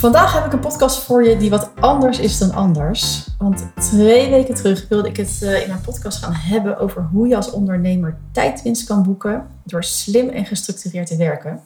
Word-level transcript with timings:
Vandaag 0.00 0.34
heb 0.34 0.46
ik 0.46 0.52
een 0.52 0.60
podcast 0.60 0.98
voor 0.98 1.24
je 1.24 1.36
die 1.36 1.50
wat 1.50 1.70
anders 1.80 2.18
is 2.18 2.38
dan 2.38 2.52
anders. 2.52 3.26
Want 3.38 3.66
twee 3.74 4.30
weken 4.30 4.54
terug 4.54 4.88
wilde 4.88 5.08
ik 5.08 5.16
het 5.16 5.38
eh, 5.42 5.62
in 5.62 5.68
mijn 5.68 5.80
podcast 5.80 6.24
gaan 6.24 6.32
hebben 6.32 6.78
over 6.78 7.08
hoe 7.12 7.28
je 7.28 7.36
als 7.36 7.50
ondernemer 7.50 8.16
tijdwinst 8.32 8.86
kan 8.86 9.02
boeken 9.02 9.46
door 9.64 9.84
slim 9.84 10.28
en 10.28 10.44
gestructureerd 10.46 11.06
te 11.06 11.16
werken. 11.16 11.60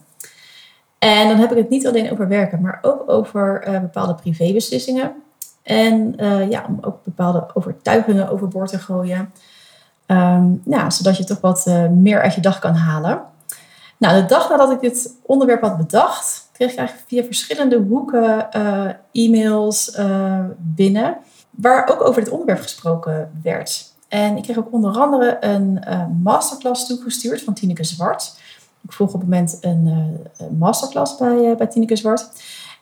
En 0.99 1.29
dan 1.29 1.37
heb 1.37 1.51
ik 1.51 1.57
het 1.57 1.69
niet 1.69 1.87
alleen 1.87 2.13
over 2.13 2.29
werken, 2.29 2.61
maar 2.61 2.79
ook 2.83 3.11
over 3.11 3.69
uh, 3.69 3.81
bepaalde 3.81 4.15
privébeslissingen. 4.15 5.13
En 5.63 6.15
uh, 6.17 6.51
ja, 6.51 6.65
om 6.69 6.79
ook 6.81 7.05
bepaalde 7.05 7.47
overtuigingen 7.55 8.31
overboord 8.31 8.69
te 8.69 8.79
gooien. 8.79 9.33
Nou, 10.65 10.91
zodat 10.91 11.17
je 11.17 11.25
toch 11.25 11.41
wat 11.41 11.67
meer 11.91 12.23
uit 12.23 12.35
je 12.35 12.41
dag 12.41 12.59
kan 12.59 12.75
halen. 12.75 13.23
Nou, 13.97 14.21
de 14.21 14.27
dag 14.27 14.49
nadat 14.49 14.71
ik 14.71 14.81
dit 14.81 15.11
onderwerp 15.23 15.61
had 15.61 15.77
bedacht, 15.77 16.44
kreeg 16.55 16.73
ik 16.73 16.79
eigenlijk 16.79 17.09
via 17.09 17.25
verschillende 17.25 17.77
hoeken 17.77 18.49
uh, 18.57 18.89
e-mails 19.13 19.99
uh, 19.99 20.39
binnen, 20.59 21.17
waar 21.51 21.89
ook 21.91 22.03
over 22.03 22.25
dit 22.25 22.33
onderwerp 22.33 22.61
gesproken 22.61 23.41
werd. 23.43 23.93
En 24.09 24.37
ik 24.37 24.43
kreeg 24.43 24.59
ook 24.59 24.73
onder 24.73 24.99
andere 24.99 25.37
een 25.41 25.85
uh, 25.89 26.05
masterclass 26.23 26.87
toegestuurd 26.87 27.43
van 27.43 27.55
Tineke 27.55 27.85
Zwart. 27.85 28.37
Ik 28.81 28.93
volg 28.93 29.15
op 29.15 29.21
het 29.21 29.29
moment 29.29 29.59
een 29.61 30.17
masterclass 30.59 31.17
bij, 31.17 31.55
bij 31.57 31.67
Tineke 31.67 31.97
Zwart. 31.97 32.29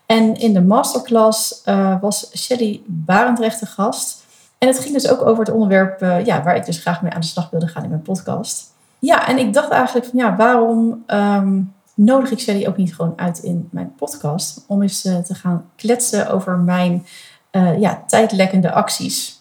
En 0.06 0.34
in 0.34 0.52
de 0.52 0.62
masterclass 0.62 1.62
was 2.00 2.30
Shelly 2.36 2.82
Barendrecht 2.86 3.60
de 3.60 3.66
gast. 3.66 4.24
En 4.58 4.68
het 4.68 4.78
ging 4.78 4.94
dus 4.94 5.08
ook 5.08 5.22
over 5.22 5.44
het 5.44 5.54
onderwerp 5.54 6.00
ja, 6.00 6.42
waar 6.42 6.56
ik 6.56 6.64
dus 6.64 6.78
graag 6.78 7.02
mee 7.02 7.12
aan 7.12 7.20
de 7.20 7.26
slag 7.26 7.50
wilde 7.50 7.66
gaan 7.66 7.82
in 7.82 7.88
mijn 7.88 8.02
podcast. 8.02 8.72
Ja, 8.98 9.28
en 9.28 9.38
ik 9.38 9.52
dacht 9.52 9.70
eigenlijk 9.70 10.06
van 10.06 10.18
ja, 10.18 10.36
waarom 10.36 11.04
um, 11.06 11.72
nodig 11.94 12.30
ik 12.30 12.40
Shelly 12.40 12.66
ook 12.66 12.76
niet 12.76 12.94
gewoon 12.94 13.12
uit 13.16 13.38
in 13.38 13.68
mijn 13.70 13.94
podcast 13.94 14.64
om 14.68 14.82
eens 14.82 15.04
uh, 15.04 15.18
te 15.18 15.34
gaan 15.34 15.70
kletsen 15.76 16.30
over 16.30 16.58
mijn 16.58 17.06
uh, 17.52 17.80
ja, 17.80 18.02
tijdlekkende 18.06 18.72
acties. 18.72 19.40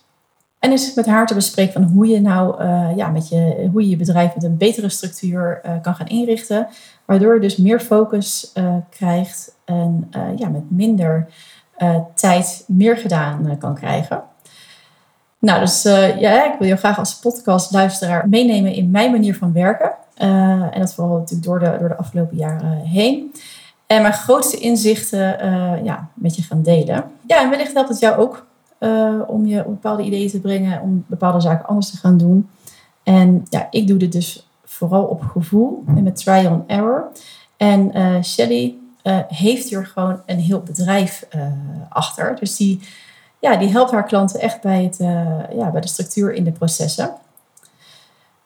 En 0.60 0.72
eens 0.72 0.94
met 0.94 1.06
haar 1.06 1.28
te 1.28 1.34
bespreken 1.34 1.74
van 1.74 1.84
hoe 1.84 2.08
je 2.08 2.22
nou 2.22 2.64
uh, 2.64 2.90
ja, 2.96 3.08
met 3.08 3.30
je, 3.30 3.70
hoe 3.72 3.82
je, 3.82 3.90
je 3.90 3.96
bedrijf 3.96 4.34
met 4.36 4.44
een 4.44 4.58
betere 4.58 4.90
structuur 4.90 5.62
kan 5.82 5.96
gaan 5.96 6.08
inrichten. 6.08 6.68
Waardoor 7.06 7.34
je 7.34 7.40
dus 7.40 7.58
meer 7.58 7.80
focus 7.80 8.52
krijgt 8.90 9.56
en 9.66 10.10
ja, 10.36 10.50
met 10.50 10.72
minder 10.72 11.28
tijd 12.14 12.64
meer 12.68 12.98
gedaan 12.98 13.58
kan 13.58 13.76
krijgen. 13.76 14.24
Nou, 15.40 15.60
dus 15.60 15.84
ja, 16.20 16.54
ik 16.54 16.60
wil 16.60 16.68
je 16.68 16.76
graag 16.76 16.98
als 16.98 17.20
podcastluisteraar 17.20 18.30
meenemen 18.30 18.74
in 18.74 18.92
mijn 18.92 19.12
manier 19.12 19.36
van 19.36 19.54
werken. 19.54 19.92
Uh, 20.22 20.76
en 20.76 20.80
dat 20.80 20.94
vooral 20.94 21.18
natuurlijk 21.18 21.44
door 21.44 21.60
de, 21.60 21.76
door 21.80 21.88
de 21.88 21.98
afgelopen 21.98 22.38
jaren 22.38 22.78
heen. 22.78 23.34
En 23.88 24.02
mijn 24.02 24.14
grootste 24.14 24.58
inzichten 24.58 25.46
uh, 25.46 25.84
ja, 25.84 26.08
met 26.14 26.36
je 26.36 26.42
gaan 26.42 26.62
delen. 26.62 27.04
Ja, 27.28 27.42
en 27.42 27.50
wellicht 27.50 27.74
helpt 27.74 27.90
het 27.90 28.00
jou 28.00 28.18
ook 28.20 28.46
uh, 28.80 29.14
om 29.28 29.46
je 29.46 29.64
bepaalde 29.64 30.04
ideeën 30.04 30.30
te 30.30 30.40
brengen, 30.40 30.82
om 30.82 31.06
bepaalde 31.08 31.40
zaken 31.40 31.68
anders 31.68 31.90
te 31.92 31.98
gaan 31.98 32.18
doen. 32.18 32.50
En 33.04 33.46
ja, 33.50 33.68
ik 33.70 33.88
doe 33.88 33.98
dit 33.98 34.12
dus 34.12 34.50
vooral 34.64 35.04
op 35.04 35.22
gevoel 35.22 35.84
en 35.88 36.04
met 36.04 36.16
trial 36.16 36.52
and 36.52 36.64
error. 36.68 37.12
En 37.58 37.92
Shelly 38.24 38.76
heeft 39.28 39.70
hier 39.70 39.86
gewoon 39.86 40.22
een 40.26 40.40
heel 40.40 40.60
bedrijf 40.60 41.28
achter. 41.90 42.36
Dus 42.40 42.58
die, 42.58 42.80
ja, 43.40 43.58
die 43.58 43.70
helpt 43.70 43.92
haar 43.92 44.06
klanten 44.06 44.40
echt 44.40 44.62
bij, 44.62 44.84
het, 44.84 44.98
ja, 45.56 45.72
bij 45.72 45.82
de 45.82 45.88
structuur 45.88 46.34
in 46.34 46.44
de 46.44 46.52
processen. 46.52 47.12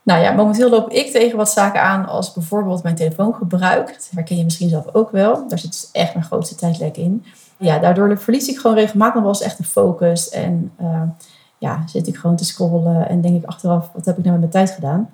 Nou 0.06 0.22
ja, 0.22 0.32
momenteel 0.32 0.70
loop 0.70 0.90
ik 0.90 1.12
tegen 1.12 1.38
wat 1.38 1.50
zaken 1.50 1.82
aan 1.82 2.08
als 2.08 2.34
bijvoorbeeld 2.34 2.84
mijn 2.84 2.96
telefoongebruik. 2.96 3.88
Dat 3.88 4.10
herken 4.12 4.38
je 4.38 4.44
misschien 4.44 4.70
zelf 4.70 4.86
ook 4.94 5.12
wel. 5.12 5.48
Daar 5.48 5.60
zit 5.60 5.72
dus 5.72 5.90
echt 5.92 6.14
mijn 6.14 6.26
grootste 6.26 6.56
tijdlek 6.56 6.98
in. 6.98 7.26
Ja, 7.58 7.80
daardoor 7.80 8.18
verlies 8.18 8.48
ik 8.48 8.58
gewoon 8.58 8.76
regelmatig 8.76 9.22
wel 9.22 9.30
eens 9.30 9.42
echt 9.42 9.58
de 9.58 9.64
focus. 9.64 10.30
En 10.30 10.72
uh, 10.82 11.02
ja, 11.58 11.84
zit 11.88 12.08
ik 12.08 12.18
gewoon 12.18 12.36
te 12.36 12.46
scrollen 12.46 13.10
en 13.10 13.22
denk 13.22 13.36
ik 13.36 13.46
achteraf, 13.46 13.90
wat 13.94 14.06
heb 14.06 14.18
ik 14.18 14.24
nou 14.24 14.40
met 14.40 14.52
mijn 14.52 14.66
tijd 14.66 14.76
gedaan? 14.76 15.10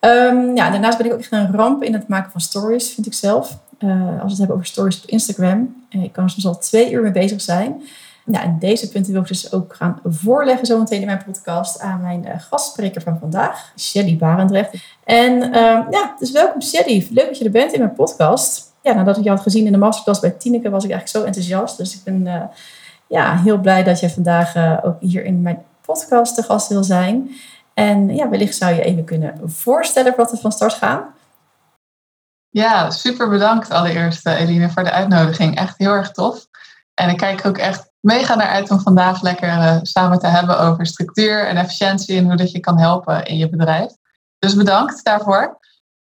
Um, 0.00 0.56
ja, 0.56 0.70
daarnaast 0.70 0.98
ben 0.98 1.06
ik 1.06 1.12
ook 1.12 1.18
echt 1.18 1.32
een 1.32 1.52
ramp 1.52 1.82
in 1.82 1.92
het 1.92 2.08
maken 2.08 2.30
van 2.30 2.40
stories, 2.40 2.92
vind 2.94 3.06
ik 3.06 3.14
zelf. 3.14 3.58
Uh, 3.78 3.90
als 3.90 4.22
we 4.22 4.28
het 4.28 4.38
hebben 4.38 4.56
over 4.56 4.68
stories 4.68 5.02
op 5.02 5.08
Instagram. 5.08 5.84
Uh, 5.90 6.02
ik 6.02 6.12
kan 6.12 6.24
er 6.24 6.30
soms 6.30 6.46
al 6.46 6.58
twee 6.58 6.92
uur 6.92 7.02
mee 7.02 7.12
bezig 7.12 7.40
zijn. 7.40 7.82
Nou, 8.28 8.56
deze 8.58 8.88
punten 8.88 9.12
wil 9.12 9.20
ik 9.20 9.28
dus 9.28 9.52
ook 9.52 9.74
gaan 9.74 10.00
voorleggen 10.04 10.66
zometeen 10.66 11.00
in 11.00 11.06
mijn 11.06 11.24
podcast 11.24 11.80
aan 11.80 12.00
mijn 12.00 12.26
uh, 12.26 12.32
gastspreker 12.38 13.02
van 13.02 13.18
vandaag, 13.18 13.72
Shelly 13.78 14.16
Barendrecht. 14.16 14.74
En 15.04 15.42
uh, 15.42 15.52
ja, 15.90 16.14
dus 16.18 16.30
welkom 16.30 16.62
Shelly. 16.62 17.08
Leuk 17.10 17.26
dat 17.26 17.38
je 17.38 17.44
er 17.44 17.50
bent 17.50 17.72
in 17.72 17.78
mijn 17.78 17.94
podcast. 17.94 18.72
Ja, 18.82 18.92
nadat 18.92 19.16
ik 19.16 19.24
je 19.24 19.30
had 19.30 19.40
gezien 19.40 19.66
in 19.66 19.72
de 19.72 19.78
masterclass 19.78 20.20
bij 20.20 20.30
Tineke 20.30 20.70
was 20.70 20.84
ik 20.84 20.90
eigenlijk 20.90 21.18
zo 21.18 21.26
enthousiast. 21.26 21.76
Dus 21.76 21.94
ik 21.94 22.04
ben 22.04 22.26
uh, 22.26 22.42
ja, 23.06 23.36
heel 23.36 23.58
blij 23.58 23.82
dat 23.82 24.00
je 24.00 24.10
vandaag 24.10 24.56
uh, 24.56 24.78
ook 24.82 24.96
hier 25.00 25.24
in 25.24 25.42
mijn 25.42 25.64
podcast 25.80 26.34
te 26.34 26.42
gast 26.42 26.68
wil 26.68 26.84
zijn. 26.84 27.30
En 27.74 28.14
ja, 28.14 28.28
wellicht 28.28 28.56
zou 28.56 28.74
je 28.74 28.82
even 28.82 29.04
kunnen 29.04 29.40
voorstellen 29.44 30.14
wat 30.16 30.30
we 30.30 30.36
van 30.36 30.52
start 30.52 30.74
gaan. 30.74 31.04
Ja, 32.48 32.90
super 32.90 33.28
bedankt 33.28 33.70
allereerst 33.70 34.26
Eline 34.26 34.70
voor 34.70 34.84
de 34.84 34.92
uitnodiging. 34.92 35.56
Echt 35.56 35.78
heel 35.78 35.92
erg 35.92 36.10
tof. 36.10 36.46
En 36.94 37.08
ik 37.08 37.16
kijk 37.16 37.46
ook 37.46 37.58
echt 37.58 37.87
mega 38.00 38.34
naar 38.34 38.48
uit 38.48 38.70
om 38.70 38.80
vandaag 38.80 39.22
lekker 39.22 39.48
uh, 39.48 39.78
samen 39.82 40.18
te 40.18 40.26
hebben 40.26 40.58
over 40.60 40.86
structuur 40.86 41.46
en 41.46 41.56
efficiëntie 41.56 42.18
en 42.18 42.24
hoe 42.24 42.36
dat 42.36 42.50
je 42.50 42.60
kan 42.60 42.78
helpen 42.78 43.24
in 43.24 43.36
je 43.36 43.48
bedrijf. 43.48 43.92
Dus 44.38 44.54
bedankt 44.54 45.04
daarvoor. 45.04 45.58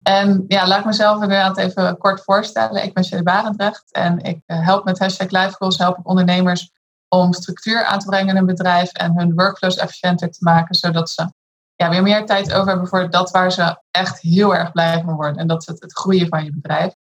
En 0.04 0.46
ja, 0.48 0.68
laat 0.68 0.80
ik 0.80 0.86
mezelf 0.86 1.22
inderdaad 1.22 1.58
even 1.58 1.98
kort 1.98 2.24
voorstellen. 2.24 2.84
Ik 2.84 2.94
ben 2.94 3.04
Shelly 3.04 3.24
Barendrecht 3.24 3.92
en 3.92 4.20
ik 4.20 4.42
uh, 4.48 4.66
help 4.66 4.86
met 4.86 5.00
hashtag 5.00 5.30
LifeGoals, 5.30 5.78
help 5.78 5.98
ik 5.98 6.08
ondernemers 6.08 6.72
om 7.08 7.34
structuur 7.34 7.86
aan 7.86 8.00
te 8.00 8.06
brengen 8.06 8.30
in 8.30 8.38
een 8.38 8.46
bedrijf 8.46 8.92
en 8.92 9.18
hun 9.18 9.34
workflows 9.36 9.76
efficiënter 9.76 10.32
te 10.32 10.38
maken, 10.40 10.76
zodat 10.76 11.10
ze 11.10 11.32
ja, 11.76 11.90
weer 11.90 12.02
meer 12.02 12.26
tijd 12.26 12.54
over 12.54 12.68
hebben 12.68 12.88
voor 12.88 13.10
dat 13.10 13.32
waar 13.32 13.52
ze 13.52 13.82
echt 13.92 14.20
heel 14.20 14.56
erg 14.56 14.72
blij 14.72 15.02
van 15.06 15.16
worden. 15.16 15.38
En 15.38 15.48
dat 15.48 15.62
is 15.62 15.68
het 15.80 15.98
groeien 15.98 16.28
van 16.28 16.44
je 16.44 16.52
bedrijf. 16.52 16.94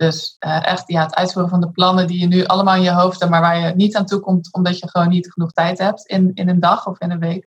Dus 0.00 0.36
uh, 0.46 0.66
echt 0.66 0.88
ja, 0.88 1.02
het 1.02 1.14
uitvoeren 1.14 1.50
van 1.50 1.60
de 1.60 1.70
plannen 1.70 2.06
die 2.06 2.20
je 2.20 2.26
nu 2.26 2.44
allemaal 2.44 2.74
in 2.74 2.82
je 2.82 2.92
hoofd 2.92 3.18
hebt, 3.18 3.30
maar 3.30 3.40
waar 3.40 3.58
je 3.58 3.74
niet 3.74 3.96
aan 3.96 4.06
toe 4.06 4.20
komt 4.20 4.52
omdat 4.52 4.78
je 4.78 4.88
gewoon 4.88 5.08
niet 5.08 5.32
genoeg 5.32 5.52
tijd 5.52 5.78
hebt 5.78 6.06
in, 6.06 6.30
in 6.34 6.48
een 6.48 6.60
dag 6.60 6.86
of 6.86 7.00
in 7.00 7.10
een 7.10 7.18
week. 7.18 7.46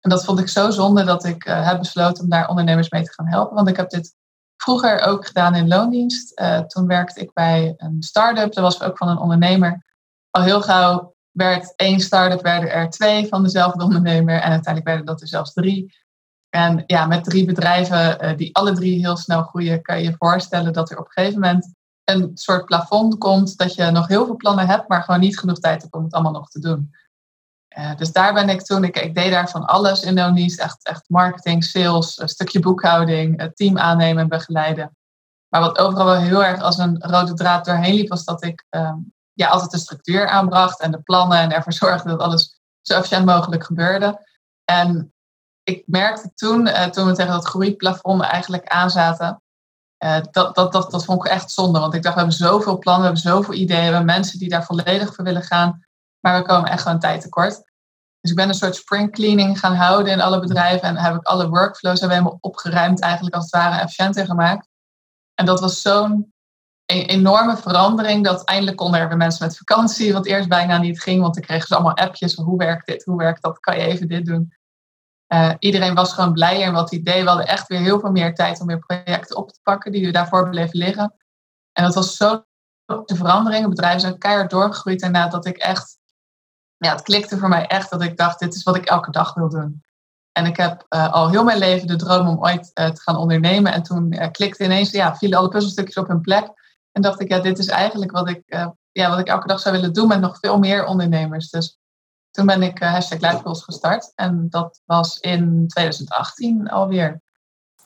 En 0.00 0.10
dat 0.10 0.24
vond 0.24 0.38
ik 0.38 0.48
zo 0.48 0.70
zonde 0.70 1.04
dat 1.04 1.24
ik 1.24 1.46
uh, 1.46 1.66
heb 1.66 1.78
besloten 1.78 2.22
om 2.22 2.30
daar 2.30 2.48
ondernemers 2.48 2.90
mee 2.90 3.02
te 3.02 3.12
gaan 3.12 3.26
helpen. 3.26 3.54
Want 3.54 3.68
ik 3.68 3.76
heb 3.76 3.90
dit 3.90 4.14
vroeger 4.56 5.00
ook 5.00 5.26
gedaan 5.26 5.54
in 5.54 5.68
loondienst. 5.68 6.40
Uh, 6.40 6.58
toen 6.58 6.86
werkte 6.86 7.20
ik 7.20 7.32
bij 7.32 7.74
een 7.76 8.02
start-up. 8.02 8.52
Dat 8.52 8.64
was 8.64 8.82
ook 8.82 8.96
van 8.96 9.08
een 9.08 9.18
ondernemer. 9.18 9.84
Al 10.30 10.42
heel 10.42 10.62
gauw 10.62 11.14
werd 11.30 11.72
één 11.76 12.00
start-up, 12.00 12.42
werden 12.42 12.72
er 12.72 12.90
twee 12.90 13.28
van 13.28 13.42
dezelfde 13.42 13.84
ondernemer. 13.84 14.34
En 14.34 14.50
uiteindelijk 14.50 14.86
werden 14.86 15.06
dat 15.06 15.20
er 15.20 15.28
zelfs 15.28 15.52
drie. 15.52 15.96
En 16.48 16.82
ja, 16.86 17.06
met 17.06 17.24
drie 17.24 17.44
bedrijven 17.44 18.24
uh, 18.24 18.36
die 18.36 18.56
alle 18.56 18.72
drie 18.72 18.98
heel 18.98 19.16
snel 19.16 19.42
groeien, 19.42 19.82
kan 19.82 19.98
je 19.98 20.04
je 20.04 20.16
voorstellen 20.18 20.72
dat 20.72 20.90
er 20.90 20.98
op 20.98 21.04
een 21.04 21.12
gegeven 21.12 21.40
moment 21.40 21.74
een 22.04 22.30
soort 22.34 22.64
plafond 22.64 23.18
komt 23.18 23.56
dat 23.56 23.74
je 23.74 23.90
nog 23.90 24.08
heel 24.08 24.26
veel 24.26 24.36
plannen 24.36 24.66
hebt, 24.66 24.88
maar 24.88 25.02
gewoon 25.02 25.20
niet 25.20 25.38
genoeg 25.38 25.58
tijd 25.58 25.82
hebt 25.82 25.94
om 25.94 26.04
het 26.04 26.12
allemaal 26.12 26.32
nog 26.32 26.50
te 26.50 26.60
doen. 26.60 26.94
Uh, 27.78 27.96
dus 27.96 28.12
daar 28.12 28.34
ben 28.34 28.48
ik 28.48 28.62
toen, 28.62 28.84
ik, 28.84 28.96
ik 28.96 29.14
deed 29.14 29.30
daar 29.30 29.48
van 29.48 29.64
alles 29.64 30.02
in 30.02 30.14
Nonies, 30.14 30.56
echt, 30.56 30.84
echt 30.84 31.04
marketing, 31.08 31.64
sales, 31.64 32.18
een 32.18 32.28
stukje 32.28 32.60
boekhouding, 32.60 33.50
team 33.54 33.78
aannemen 33.78 34.22
en 34.22 34.28
begeleiden. 34.28 34.96
Maar 35.48 35.60
wat 35.60 35.78
overal 35.78 36.04
wel 36.04 36.20
heel 36.20 36.44
erg 36.44 36.60
als 36.60 36.78
een 36.78 36.96
rode 37.00 37.34
draad 37.34 37.64
doorheen 37.64 37.94
liep, 37.94 38.08
was 38.08 38.24
dat 38.24 38.44
ik 38.44 38.64
um, 38.70 39.12
ja, 39.32 39.48
altijd 39.48 39.70
de 39.70 39.78
structuur 39.78 40.28
aanbracht 40.28 40.80
en 40.80 40.90
de 40.90 41.00
plannen 41.00 41.38
en 41.38 41.52
ervoor 41.52 41.72
zorgde 41.84 42.08
dat 42.08 42.20
alles 42.20 42.60
zo 42.80 42.94
efficiënt 42.94 43.24
mogelijk 43.24 43.64
gebeurde. 43.64 44.26
En 44.64 45.12
ik 45.68 45.82
merkte 45.86 46.30
toen, 46.34 46.66
uh, 46.66 46.84
toen 46.84 47.06
we 47.06 47.12
tegen 47.12 47.32
dat 47.32 47.46
groeiplafond 47.46 48.22
eigenlijk 48.22 48.66
aanzaten, 48.66 49.42
uh, 50.04 50.20
dat, 50.30 50.54
dat, 50.54 50.72
dat, 50.72 50.90
dat 50.90 51.04
vond 51.04 51.24
ik 51.24 51.30
echt 51.30 51.50
zonde. 51.50 51.78
Want 51.78 51.94
ik 51.94 52.02
dacht, 52.02 52.14
we 52.14 52.20
hebben 52.20 52.38
zoveel 52.38 52.78
plannen, 52.78 53.12
we 53.12 53.18
hebben 53.18 53.32
zoveel 53.32 53.54
ideeën, 53.54 53.78
we 53.78 53.84
hebben 53.84 54.04
mensen 54.04 54.38
die 54.38 54.48
daar 54.48 54.64
volledig 54.64 55.14
voor 55.14 55.24
willen 55.24 55.42
gaan, 55.42 55.86
maar 56.20 56.38
we 56.38 56.46
komen 56.46 56.70
echt 56.70 56.82
gewoon 56.82 56.98
tijd 56.98 57.20
tekort. 57.20 57.54
Dus 58.20 58.30
ik 58.30 58.36
ben 58.36 58.48
een 58.48 58.54
soort 58.54 58.76
spring 58.76 59.12
cleaning 59.12 59.58
gaan 59.58 59.74
houden 59.74 60.12
in 60.12 60.20
alle 60.20 60.40
bedrijven 60.40 60.88
en 60.88 60.96
heb 60.96 61.14
ik 61.14 61.26
alle 61.26 61.48
workflows 61.48 62.00
hebben 62.00 62.18
helemaal 62.18 62.38
opgeruimd, 62.40 63.00
eigenlijk 63.00 63.34
als 63.34 63.44
het 63.44 63.54
ware 63.54 63.80
efficiënter 63.80 64.26
gemaakt. 64.26 64.68
En 65.34 65.46
dat 65.46 65.60
was 65.60 65.80
zo'n 65.80 66.32
e-, 66.86 67.04
enorme 67.04 67.56
verandering 67.56 68.24
dat 68.24 68.44
eindelijk 68.44 68.76
konden 68.76 69.00
er 69.00 69.08
weer 69.08 69.16
mensen 69.16 69.46
met 69.46 69.56
vakantie, 69.56 70.12
wat 70.12 70.26
eerst 70.26 70.48
bijna 70.48 70.78
niet 70.78 71.02
ging, 71.02 71.20
want 71.20 71.34
dan 71.34 71.42
kregen 71.42 71.66
ze 71.66 71.74
allemaal 71.74 71.96
appjes 71.96 72.34
van 72.34 72.44
hoe 72.44 72.58
werkt 72.58 72.86
dit, 72.86 73.04
hoe 73.04 73.16
werkt 73.16 73.42
dat, 73.42 73.60
kan 73.60 73.76
je 73.76 73.84
even 73.84 74.08
dit 74.08 74.26
doen. 74.26 74.56
Uh, 75.32 75.52
iedereen 75.58 75.94
was 75.94 76.12
gewoon 76.12 76.32
blij 76.32 76.60
in 76.60 76.72
wat 76.72 76.92
idee. 76.92 77.22
We 77.22 77.28
hadden 77.28 77.46
echt 77.46 77.68
weer 77.68 77.80
heel 77.80 78.00
veel 78.00 78.10
meer 78.10 78.34
tijd 78.34 78.60
om 78.60 78.66
weer 78.66 78.78
projecten 78.78 79.36
op 79.36 79.52
te 79.52 79.60
pakken 79.62 79.92
die 79.92 80.06
we 80.06 80.12
daarvoor 80.12 80.48
bleven 80.48 80.78
liggen. 80.78 81.14
En 81.72 81.84
dat 81.84 81.94
was 81.94 82.16
zo 82.16 82.44
de 83.04 83.16
verandering. 83.16 83.60
Het 83.60 83.74
bedrijf 83.74 84.04
is 84.04 84.18
keihard 84.18 84.50
doorgegroeid 84.50 85.02
en 85.02 85.30
dat 85.30 85.46
ik 85.46 85.56
echt, 85.56 85.98
ja, 86.76 86.92
het 86.92 87.02
klikte 87.02 87.38
voor 87.38 87.48
mij 87.48 87.66
echt 87.66 87.90
dat 87.90 88.02
ik 88.02 88.16
dacht, 88.16 88.38
dit 88.38 88.54
is 88.54 88.62
wat 88.62 88.76
ik 88.76 88.84
elke 88.84 89.10
dag 89.10 89.34
wil 89.34 89.48
doen. 89.48 89.82
En 90.32 90.46
ik 90.46 90.56
heb 90.56 90.86
uh, 90.88 91.12
al 91.12 91.30
heel 91.30 91.44
mijn 91.44 91.58
leven 91.58 91.86
de 91.86 91.96
droom 91.96 92.28
om 92.28 92.40
ooit 92.40 92.70
uh, 92.74 92.90
te 92.90 93.00
gaan 93.00 93.16
ondernemen. 93.16 93.72
En 93.72 93.82
toen 93.82 94.30
klikte 94.32 94.64
ineens, 94.64 94.90
ja, 94.90 95.16
vielen 95.16 95.38
alle 95.38 95.48
puzzelstukjes 95.48 95.96
op 95.96 96.08
hun 96.08 96.20
plek. 96.20 96.46
En 96.92 97.02
dacht 97.02 97.20
ik, 97.20 97.28
ja, 97.28 97.38
dit 97.38 97.58
is 97.58 97.66
eigenlijk 97.66 98.10
wat 98.10 98.28
ik, 98.28 98.42
ja, 98.92 99.08
wat 99.08 99.18
ik 99.18 99.28
elke 99.28 99.46
dag 99.46 99.60
zou 99.60 99.74
willen 99.74 99.92
doen 99.92 100.08
met 100.08 100.20
nog 100.20 100.38
veel 100.38 100.58
meer 100.58 100.84
ondernemers. 100.84 101.50
Dus 101.50 101.77
toen 102.38 102.46
ben 102.46 102.62
ik 102.62 102.78
hashtag 102.78 103.20
Lifegoals 103.20 103.62
gestart. 103.62 104.12
En 104.14 104.46
dat 104.50 104.80
was 104.84 105.18
in 105.18 105.64
2018 105.68 106.68
alweer. 106.68 107.20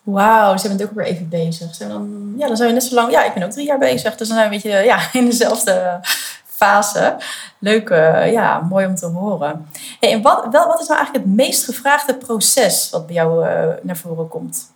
Wauw, 0.03 0.57
ze 0.57 0.69
bent 0.69 0.83
ook 0.83 0.91
weer 0.91 1.05
even 1.05 1.29
bezig. 1.29 1.75
Zijn 1.75 1.89
dan, 1.89 2.35
ja, 2.37 2.47
dan 2.47 2.57
zijn 2.57 2.69
we 2.69 2.75
net 2.75 2.85
zo 2.85 2.95
lang. 2.95 3.13
Ja, 3.13 3.25
ik 3.25 3.35
ben 3.35 3.43
ook 3.43 3.51
drie 3.51 3.67
jaar 3.67 3.79
bezig. 3.79 4.17
Dus 4.17 4.29
dan 4.29 4.37
zijn 4.37 4.49
we 4.49 4.55
een 4.55 4.63
beetje 4.63 4.79
ja, 4.79 4.99
in 5.21 5.25
dezelfde 5.25 6.01
fase. 6.47 7.17
Leuk, 7.59 7.89
ja, 8.33 8.61
mooi 8.61 8.87
om 8.87 8.95
te 8.95 9.07
horen. 9.07 9.69
Hey, 10.01 10.13
en 10.13 10.23
wat, 10.23 10.47
wel, 10.51 10.67
wat 10.67 10.81
is 10.81 10.89
nou 10.89 10.99
eigenlijk 10.99 11.27
het 11.27 11.37
meest 11.37 11.65
gevraagde 11.65 12.15
proces 12.15 12.91
wat 12.91 13.07
bij 13.07 13.15
jou 13.15 13.47
uh, 13.47 13.69
naar 13.83 13.97
voren 13.97 14.29
komt? 14.29 14.71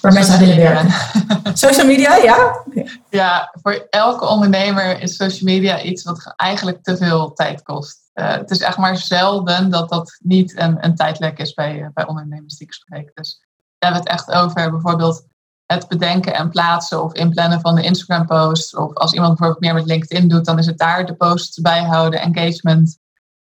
Waar 0.00 0.12
mensen 0.12 0.38
willen 0.38 0.56
werken. 0.56 0.90
social 1.66 1.86
media, 1.86 2.16
ja? 2.16 2.62
Ja, 3.10 3.54
voor 3.62 3.86
elke 3.90 4.26
ondernemer 4.26 5.00
is 5.00 5.16
social 5.16 5.54
media 5.54 5.80
iets 5.82 6.02
wat 6.02 6.32
eigenlijk 6.36 6.82
te 6.82 6.96
veel 6.96 7.32
tijd 7.32 7.62
kost. 7.62 8.04
Uh, 8.18 8.32
het 8.32 8.50
is 8.50 8.60
echt 8.60 8.76
maar 8.76 8.96
zelden 8.96 9.70
dat 9.70 9.88
dat 9.88 10.18
niet 10.22 10.58
een, 10.58 10.84
een 10.84 10.94
tijdlek 10.94 11.38
is 11.38 11.54
bij, 11.54 11.90
bij 11.94 12.06
ondernemers 12.06 12.56
die 12.56 12.66
ik 12.66 12.72
spreek. 12.72 13.10
Dus 13.14 13.40
we 13.78 13.86
hebben 13.86 14.00
het 14.00 14.10
echt 14.10 14.30
over 14.30 14.70
bijvoorbeeld 14.70 15.26
het 15.66 15.88
bedenken 15.88 16.34
en 16.34 16.50
plaatsen 16.50 17.02
of 17.02 17.12
inplannen 17.12 17.60
van 17.60 17.74
de 17.74 17.82
Instagram 17.82 18.26
posts. 18.26 18.76
Of 18.76 18.94
als 18.94 19.12
iemand 19.12 19.38
bijvoorbeeld 19.38 19.64
meer 19.64 19.74
met 19.74 19.86
LinkedIn 19.86 20.28
doet, 20.28 20.44
dan 20.44 20.58
is 20.58 20.66
het 20.66 20.78
daar 20.78 21.06
de 21.06 21.14
posts 21.14 21.60
bijhouden, 21.60 22.20
engagement 22.20 22.98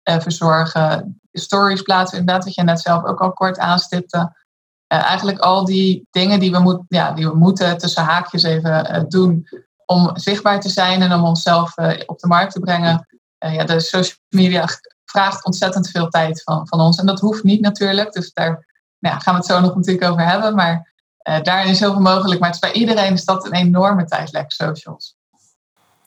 uh, 0.08 0.20
verzorgen. 0.20 1.20
Stories 1.32 1.82
plaatsen, 1.82 2.18
inderdaad, 2.18 2.44
wat 2.44 2.54
je 2.54 2.62
net 2.62 2.80
zelf 2.80 3.04
ook 3.04 3.20
al 3.20 3.32
kort 3.32 3.58
aanstipte. 3.58 4.40
Eigenlijk 4.86 5.38
al 5.38 5.64
die 5.64 6.06
dingen 6.10 6.40
die 6.40 6.50
we, 6.50 6.84
ja, 6.88 7.12
die 7.12 7.28
we 7.28 7.36
moeten 7.36 7.78
tussen 7.78 8.04
haakjes 8.04 8.42
even 8.42 9.06
doen 9.08 9.48
om 9.86 10.10
zichtbaar 10.14 10.60
te 10.60 10.68
zijn 10.68 11.02
en 11.02 11.12
om 11.12 11.24
onszelf 11.24 11.74
op 12.06 12.18
de 12.18 12.26
markt 12.26 12.52
te 12.52 12.60
brengen. 12.60 13.06
Ja, 13.50 13.64
de 13.64 13.80
social 13.80 14.16
media 14.28 14.68
vraagt 15.04 15.44
ontzettend 15.44 15.90
veel 15.90 16.08
tijd 16.08 16.42
van, 16.42 16.68
van 16.68 16.80
ons. 16.80 16.98
En 16.98 17.06
dat 17.06 17.20
hoeft 17.20 17.42
niet 17.42 17.60
natuurlijk, 17.60 18.12
dus 18.12 18.32
daar 18.32 18.66
nou 18.98 19.14
ja, 19.14 19.20
gaan 19.20 19.34
we 19.34 19.40
het 19.40 19.48
zo 19.48 19.60
nog 19.60 19.74
natuurlijk 19.74 20.10
over 20.10 20.26
hebben. 20.26 20.54
Maar 20.54 20.92
uh, 21.28 21.42
daarin 21.42 21.70
is 21.70 21.78
zoveel 21.78 22.00
mogelijk. 22.00 22.40
Maar 22.40 22.50
het 22.50 22.62
is 22.62 22.70
bij 22.70 22.80
iedereen 22.80 23.12
is 23.12 23.24
dat 23.24 23.44
een 23.44 23.54
enorme 23.54 24.04
tijdlek, 24.04 24.52
socials. 24.52 25.16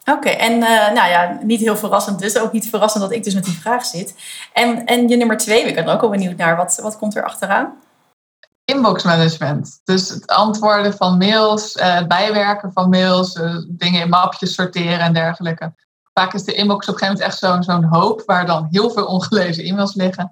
Oké, 0.05 0.29
en 0.29 0.51
uh, 0.51 0.91
nou 0.91 1.09
ja, 1.09 1.39
niet 1.41 1.59
heel 1.59 1.77
verrassend 1.77 2.19
dus. 2.19 2.37
Ook 2.37 2.51
niet 2.51 2.69
verrassend 2.69 3.03
dat 3.03 3.11
ik 3.11 3.23
dus 3.23 3.33
met 3.33 3.43
die 3.45 3.59
vraag 3.59 3.85
zit. 3.85 4.15
En, 4.53 4.85
en 4.85 5.07
je 5.07 5.15
nummer 5.15 5.37
twee, 5.37 5.63
ik 5.63 5.75
ben 5.75 5.87
er 5.87 5.93
ook 5.93 6.01
al 6.01 6.09
benieuwd 6.09 6.37
naar. 6.37 6.55
Wat, 6.55 6.79
wat 6.81 6.97
komt 6.97 7.15
er 7.15 7.23
achteraan? 7.23 7.73
Inbox 8.65 9.03
management. 9.03 9.81
Dus 9.83 10.09
het 10.09 10.27
antwoorden 10.27 10.93
van 10.93 11.17
mails, 11.17 11.75
uh, 11.75 11.95
het 11.95 12.07
bijwerken 12.07 12.71
van 12.71 12.89
mails, 12.89 13.33
dingen 13.67 14.01
in 14.01 14.09
mapjes 14.09 14.53
sorteren 14.53 14.99
en 14.99 15.13
dergelijke. 15.13 15.73
Vaak 16.19 16.33
is 16.33 16.44
de 16.44 16.53
inbox 16.53 16.88
op 16.88 16.94
een 16.94 17.00
gegeven 17.00 17.23
moment 17.23 17.33
echt 17.33 17.38
zo'n 17.38 17.63
zo'n 17.63 17.83
hoop 17.83 18.23
waar 18.25 18.45
dan 18.45 18.67
heel 18.69 18.89
veel 18.89 19.06
ongelezen 19.06 19.63
e-mails 19.63 19.94
liggen. 19.94 20.31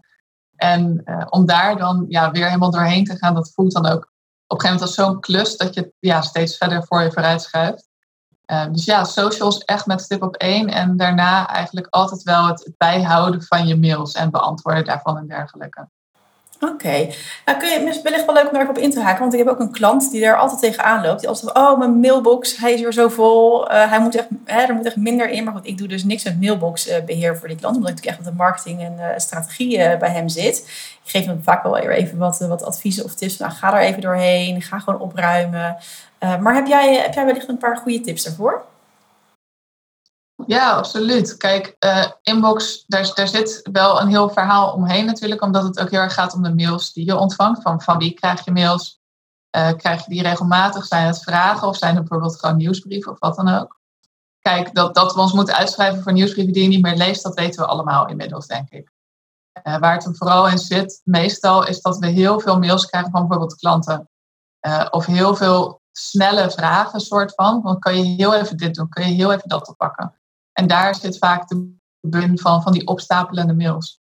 En 0.55 1.01
uh, 1.05 1.25
om 1.29 1.45
daar 1.45 1.77
dan 1.77 2.05
ja, 2.07 2.31
weer 2.31 2.45
helemaal 2.45 2.71
doorheen 2.71 3.03
te 3.03 3.17
gaan, 3.17 3.33
dat 3.33 3.51
voelt 3.53 3.73
dan 3.73 3.85
ook 3.85 4.11
op 4.47 4.61
een 4.61 4.61
gegeven 4.61 4.73
moment 4.73 4.81
als 4.81 4.93
zo'n 4.93 5.19
klus 5.19 5.57
dat 5.57 5.73
je 5.73 5.93
ja, 5.99 6.21
steeds 6.21 6.57
verder 6.57 6.83
voor 6.83 7.01
je 7.01 7.11
vooruit 7.11 7.41
schuift. 7.41 7.89
Uh, 8.45 8.65
dus 8.71 8.85
ja, 8.85 9.03
socials 9.03 9.57
echt 9.57 9.85
met 9.85 10.01
stip 10.01 10.21
op 10.21 10.35
één. 10.35 10.67
En 10.69 10.97
daarna 10.97 11.47
eigenlijk 11.47 11.87
altijd 11.89 12.23
wel 12.23 12.47
het 12.47 12.73
bijhouden 12.77 13.43
van 13.43 13.67
je 13.67 13.79
mails 13.79 14.13
en 14.13 14.31
beantwoorden 14.31 14.85
daarvan 14.85 15.17
en 15.17 15.27
dergelijke. 15.27 15.89
Oké. 16.69 17.07
Nou, 17.45 17.59
kun 17.59 17.69
je 17.69 17.99
wellicht 18.03 18.25
wel 18.25 18.35
leuk 18.35 18.47
om 18.47 18.53
daar 18.53 18.69
op 18.69 18.77
in 18.77 18.91
te 18.91 19.01
haken. 19.01 19.19
Want 19.19 19.33
ik 19.33 19.39
heb 19.39 19.47
ook 19.47 19.59
een 19.59 19.71
klant 19.71 20.11
die 20.11 20.21
daar 20.21 20.37
altijd 20.37 20.59
tegenaan 20.59 21.01
loopt. 21.01 21.19
Die 21.19 21.29
altijd 21.29 21.57
oh, 21.57 21.77
mijn 21.77 21.99
mailbox, 21.99 22.57
hij 22.57 22.73
is 22.73 22.81
weer 22.81 22.93
zo 22.93 23.07
vol. 23.07 23.71
Uh, 23.71 23.89
hij 23.89 23.99
moet 23.99 24.15
echt, 24.15 24.27
hè, 24.45 24.61
er 24.61 24.73
moet 24.73 24.85
echt 24.85 24.95
minder 24.95 25.29
in. 25.29 25.43
Maar 25.43 25.53
goed, 25.53 25.67
ik 25.67 25.77
doe 25.77 25.87
dus 25.87 26.03
niks 26.03 26.23
met 26.23 26.41
mailboxbeheer 26.41 27.37
voor 27.37 27.47
die 27.47 27.57
klant. 27.57 27.75
Omdat 27.75 27.89
ik 27.89 27.95
natuurlijk 27.95 28.05
echt 28.05 28.17
met 28.17 28.27
de 28.27 28.43
marketing 28.43 28.81
en 28.81 28.95
uh, 28.99 29.05
strategie 29.17 29.77
uh, 29.77 29.97
bij 29.97 30.09
hem 30.09 30.29
zit. 30.29 30.57
Ik 31.03 31.09
geef 31.09 31.25
hem 31.25 31.43
vaak 31.43 31.63
wel 31.63 31.77
even 31.77 32.17
wat, 32.17 32.39
wat 32.39 32.63
adviezen 32.63 33.03
of 33.03 33.13
tips. 33.15 33.37
Nou, 33.37 33.51
ga 33.51 33.71
daar 33.71 33.81
even 33.81 34.01
doorheen. 34.01 34.61
Ga 34.61 34.79
gewoon 34.79 34.99
opruimen. 34.99 35.77
maar 36.19 36.55
heb 36.55 36.67
jij, 36.67 36.95
heb 36.95 37.13
jij 37.13 37.25
wellicht 37.25 37.47
een 37.47 37.57
paar 37.57 37.77
goede 37.77 38.01
tips 38.01 38.23
daarvoor? 38.23 38.63
Ja, 40.35 40.71
absoluut. 40.71 41.37
Kijk, 41.37 41.75
uh, 41.79 42.05
inbox, 42.21 42.83
daar, 42.87 43.11
daar 43.13 43.27
zit 43.27 43.69
wel 43.71 44.01
een 44.01 44.07
heel 44.07 44.29
verhaal 44.29 44.73
omheen 44.73 45.05
natuurlijk, 45.05 45.41
omdat 45.41 45.63
het 45.63 45.79
ook 45.79 45.89
heel 45.89 45.99
erg 45.99 46.13
gaat 46.13 46.33
om 46.33 46.43
de 46.43 46.55
mails 46.55 46.93
die 46.93 47.05
je 47.05 47.17
ontvangt. 47.17 47.61
Van, 47.61 47.81
van 47.81 47.97
wie 47.97 48.13
krijg 48.13 48.45
je 48.45 48.51
mails? 48.51 49.01
Uh, 49.57 49.71
krijg 49.71 50.03
je 50.03 50.09
die 50.09 50.21
regelmatig? 50.21 50.85
Zijn 50.85 51.05
het 51.05 51.23
vragen 51.23 51.67
of 51.67 51.77
zijn 51.77 51.95
het 51.95 52.03
bijvoorbeeld 52.03 52.39
gewoon 52.39 52.57
nieuwsbrieven 52.57 53.11
of 53.11 53.19
wat 53.19 53.35
dan 53.35 53.49
ook? 53.49 53.81
Kijk, 54.39 54.75
dat, 54.75 54.95
dat 54.95 55.13
we 55.13 55.19
ons 55.19 55.33
moeten 55.33 55.55
uitschrijven 55.55 56.03
voor 56.03 56.13
nieuwsbrieven 56.13 56.53
die 56.53 56.63
je 56.63 56.69
niet 56.69 56.81
meer 56.81 56.95
leest, 56.95 57.23
dat 57.23 57.33
weten 57.33 57.61
we 57.61 57.67
allemaal 57.67 58.07
inmiddels, 58.07 58.47
denk 58.47 58.69
ik. 58.69 58.91
Uh, 59.63 59.77
waar 59.77 59.93
het 59.93 60.03
hem 60.03 60.15
vooral 60.15 60.47
in 60.47 60.57
zit, 60.57 61.01
meestal, 61.03 61.67
is 61.67 61.81
dat 61.81 61.97
we 61.97 62.07
heel 62.07 62.39
veel 62.39 62.59
mails 62.59 62.85
krijgen 62.85 63.11
van 63.11 63.27
bijvoorbeeld 63.27 63.55
klanten. 63.55 64.09
of 64.89 65.05
heel 65.05 65.35
veel 65.35 65.81
snelle 65.91 66.51
vragen, 66.51 66.99
soort 66.99 67.33
van. 67.33 67.61
Want 67.61 67.79
kan 67.79 67.97
je 67.97 68.03
heel 68.03 68.33
even 68.33 68.57
dit 68.57 68.75
doen? 68.75 68.89
Kun 68.89 69.07
je 69.07 69.13
heel 69.13 69.31
even 69.31 69.49
dat 69.49 69.67
oppakken? 69.67 70.13
En 70.53 70.67
daar 70.67 70.95
zit 70.95 71.17
vaak 71.17 71.47
de 71.47 71.75
bun 71.99 72.39
van, 72.39 72.61
van 72.61 72.71
die 72.71 72.87
opstapelende 72.87 73.53
mails. 73.53 73.99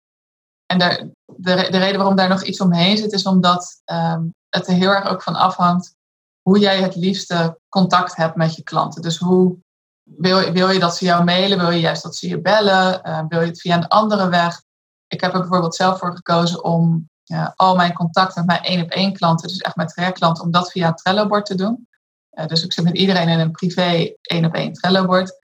En 0.65 0.77
daar, 0.77 0.97
de, 1.25 1.67
de 1.71 1.77
reden 1.77 1.97
waarom 1.97 2.15
daar 2.15 2.29
nog 2.29 2.43
iets 2.43 2.61
omheen 2.61 2.97
zit, 2.97 3.11
is 3.11 3.25
omdat 3.25 3.81
um, 3.85 4.33
het 4.49 4.67
er 4.67 4.73
heel 4.73 4.89
erg 4.89 5.07
ook 5.07 5.23
van 5.23 5.35
afhangt 5.35 5.95
hoe 6.41 6.59
jij 6.59 6.81
het 6.81 6.95
liefste 6.95 7.59
contact 7.69 8.15
hebt 8.15 8.35
met 8.35 8.55
je 8.55 8.63
klanten. 8.63 9.01
Dus 9.01 9.17
hoe 9.17 9.57
wil, 10.03 10.51
wil 10.51 10.69
je 10.69 10.79
dat 10.79 10.97
ze 10.97 11.05
jou 11.05 11.23
mailen? 11.23 11.57
Wil 11.57 11.69
je 11.69 11.79
juist 11.79 12.03
dat 12.03 12.15
ze 12.15 12.27
je 12.27 12.41
bellen? 12.41 13.01
Uh, 13.03 13.21
wil 13.27 13.41
je 13.41 13.47
het 13.47 13.61
via 13.61 13.75
een 13.75 13.87
andere 13.87 14.29
weg? 14.29 14.61
Ik 15.07 15.21
heb 15.21 15.33
er 15.33 15.39
bijvoorbeeld 15.39 15.75
zelf 15.75 15.99
voor 15.99 16.15
gekozen 16.15 16.63
om 16.63 17.09
al 17.55 17.75
mijn 17.75 17.93
contact 17.93 18.35
met 18.35 18.45
mijn 18.45 18.63
één 18.63 18.83
op 18.83 18.89
één 18.89 19.13
klanten, 19.13 19.47
dus 19.47 19.57
echt 19.57 19.75
met 19.75 19.93
trajectklanten, 19.93 20.43
om 20.43 20.51
dat 20.51 20.71
via 20.71 20.87
een 20.87 20.95
Trello-bord 20.95 21.45
te 21.45 21.55
doen. 21.55 21.87
Uh, 22.31 22.45
dus 22.45 22.63
ik 22.63 22.73
zit 22.73 22.83
met 22.83 22.97
iedereen 22.97 23.29
in 23.29 23.39
een 23.39 23.51
privé 23.51 24.13
één 24.21 24.45
op 24.45 24.53
één 24.53 24.73
Trello-bord. 24.73 25.39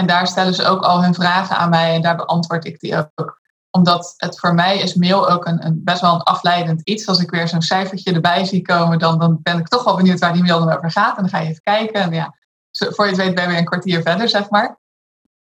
En 0.00 0.06
daar 0.06 0.26
stellen 0.26 0.54
ze 0.54 0.64
ook 0.64 0.82
al 0.82 1.02
hun 1.02 1.14
vragen 1.14 1.56
aan 1.56 1.70
mij 1.70 1.94
en 1.94 2.02
daar 2.02 2.16
beantwoord 2.16 2.64
ik 2.64 2.80
die 2.80 2.96
ook. 2.96 3.40
Omdat 3.70 4.14
het 4.16 4.38
voor 4.38 4.54
mij 4.54 4.78
is 4.78 4.94
mail 4.94 5.30
ook 5.30 5.46
een, 5.46 5.66
een 5.66 5.84
best 5.84 6.00
wel 6.00 6.14
een 6.14 6.22
afleidend 6.22 6.80
iets. 6.84 7.06
Als 7.06 7.20
ik 7.20 7.30
weer 7.30 7.48
zo'n 7.48 7.62
cijfertje 7.62 8.12
erbij 8.12 8.44
zie 8.44 8.62
komen, 8.62 8.98
dan, 8.98 9.18
dan 9.18 9.38
ben 9.42 9.58
ik 9.58 9.68
toch 9.68 9.84
wel 9.84 9.96
benieuwd 9.96 10.18
waar 10.18 10.32
die 10.32 10.42
mail 10.42 10.58
dan 10.58 10.76
over 10.76 10.90
gaat. 10.90 11.16
En 11.16 11.22
dan 11.22 11.30
ga 11.30 11.38
je 11.38 11.48
even 11.48 11.62
kijken. 11.62 12.00
En 12.00 12.12
ja, 12.12 12.34
voor 12.70 13.04
je 13.04 13.10
het 13.10 13.20
weet 13.20 13.34
ben 13.34 13.44
je 13.44 13.50
weer 13.50 13.58
een 13.58 13.64
kwartier 13.64 14.02
verder, 14.02 14.28
zeg 14.28 14.50
maar. 14.50 14.78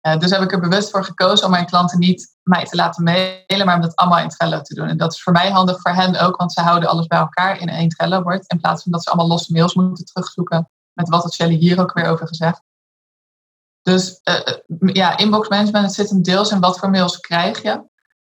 Uh, 0.06 0.18
dus 0.18 0.30
heb 0.30 0.42
ik 0.42 0.52
er 0.52 0.60
bewust 0.60 0.90
voor 0.90 1.04
gekozen 1.04 1.44
om 1.44 1.50
mijn 1.50 1.66
klanten 1.66 1.98
niet 1.98 2.36
mij 2.42 2.64
te 2.64 2.76
laten 2.76 3.04
mailen, 3.04 3.66
maar 3.66 3.74
om 3.74 3.80
dat 3.80 3.96
allemaal 3.96 4.18
in 4.18 4.28
Trello 4.28 4.60
te 4.60 4.74
doen. 4.74 4.88
En 4.88 4.96
dat 4.96 5.12
is 5.12 5.22
voor 5.22 5.32
mij 5.32 5.50
handig, 5.50 5.80
voor 5.80 5.90
hen 5.90 6.20
ook, 6.20 6.36
want 6.36 6.52
ze 6.52 6.60
houden 6.60 6.88
alles 6.88 7.06
bij 7.06 7.18
elkaar 7.18 7.60
in 7.60 7.68
één 7.68 7.88
Trello-bord. 7.88 8.44
In 8.50 8.60
plaats 8.60 8.82
van 8.82 8.92
dat 8.92 9.02
ze 9.02 9.08
allemaal 9.08 9.28
losse 9.28 9.52
mails 9.52 9.74
moeten 9.74 10.04
terugzoeken. 10.04 10.70
Met 10.92 11.08
wat 11.08 11.22
had 11.22 11.34
Shelly 11.34 11.54
hier 11.54 11.80
ook 11.80 11.92
weer 11.92 12.06
over 12.06 12.26
gezegd. 12.26 12.62
Dus 13.87 14.21
uh, 14.25 14.95
ja, 14.95 15.16
inbox 15.16 15.49
management, 15.49 15.85
het 15.85 15.95
zit 15.95 16.11
hem 16.11 16.23
deels 16.23 16.50
in 16.50 16.61
wat 16.61 16.78
voor 16.78 16.90
mails 16.90 17.21
krijg 17.21 17.62
je. 17.62 17.83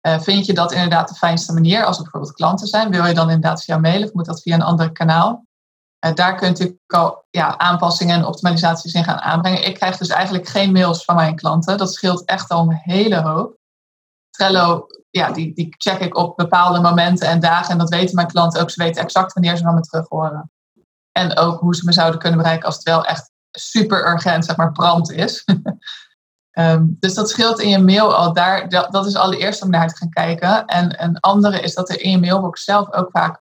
Uh, 0.07 0.21
vind 0.21 0.47
je 0.47 0.53
dat 0.53 0.73
inderdaad 0.73 1.09
de 1.09 1.15
fijnste 1.15 1.53
manier? 1.53 1.85
Als 1.85 1.97
er 1.97 2.03
bijvoorbeeld 2.03 2.35
klanten 2.35 2.67
zijn, 2.67 2.91
wil 2.91 3.07
je 3.07 3.15
dan 3.15 3.31
inderdaad 3.31 3.65
via 3.65 3.79
mailen 3.79 4.09
of 4.09 4.15
moet 4.15 4.25
dat 4.25 4.43
via 4.43 4.55
een 4.55 4.63
ander 4.63 4.93
kanaal? 4.93 5.47
Daar 6.15 6.35
kun 6.35 6.47
je 6.47 6.53
natuurlijk 6.53 6.79
al 6.87 7.25
ja, 7.31 7.59
aanpassingen 7.59 8.17
en 8.17 8.25
optimalisaties 8.25 8.93
in 8.93 9.05
gaan 9.05 9.21
aanbrengen. 9.21 9.67
Ik 9.67 9.75
krijg 9.75 9.97
dus 9.97 10.09
eigenlijk 10.09 10.49
geen 10.49 10.73
mails 10.73 11.05
van 11.05 11.15
mijn 11.15 11.37
klanten. 11.37 11.79
Dat 11.79 11.93
scheelt 11.93 12.25
echt 12.25 12.51
al 12.51 12.63
een 12.63 12.81
hele 12.83 13.21
hoop. 13.21 13.59
Trello, 14.31 14.87
ja, 15.11 15.31
die, 15.31 15.55
die 15.55 15.75
check 15.79 16.01
ik 16.01 16.17
op 16.17 16.37
bepaalde 16.37 16.81
momenten 16.81 17.29
en 17.29 17.41
dagen. 17.41 17.71
En 17.71 17.79
dat 17.79 17.89
weten 17.89 18.15
mijn 18.15 18.27
klanten 18.27 18.61
ook. 18.61 18.71
Ze 18.71 18.83
weten 18.83 19.03
exact 19.03 19.33
wanneer 19.33 19.57
ze 19.57 19.63
van 19.63 19.75
me 19.75 19.81
terug 19.81 20.09
horen. 20.09 20.51
En 21.13 21.37
ook 21.37 21.61
hoe 21.61 21.75
ze 21.75 21.85
me 21.85 21.93
zouden 21.93 22.21
kunnen 22.21 22.39
bereiken 22.39 22.67
als 22.67 22.77
het 22.77 22.85
wel 22.85 23.05
echt 23.05 23.30
super 23.51 24.13
urgent, 24.13 24.45
zeg 24.45 24.57
maar, 24.57 24.73
brand 24.73 25.13
is. 25.13 25.45
um, 26.53 26.97
dus 27.01 27.15
dat 27.15 27.31
scheelt 27.31 27.61
in 27.61 27.69
je 27.69 27.79
mail 27.79 28.15
al. 28.15 28.33
Daar, 28.33 28.69
dat, 28.69 28.93
dat 28.93 29.07
is 29.07 29.17
allereerst 29.17 29.63
om 29.63 29.71
naar 29.71 29.89
te 29.89 29.97
gaan 29.97 30.11
kijken. 30.11 30.67
En 30.67 31.03
een 31.03 31.21
andere 31.21 31.61
is 31.61 31.75
dat 31.75 31.89
er 31.89 32.01
in 32.01 32.11
je 32.11 32.19
mailbox 32.19 32.65
zelf 32.65 32.93
ook 32.93 33.11
vaak 33.11 33.43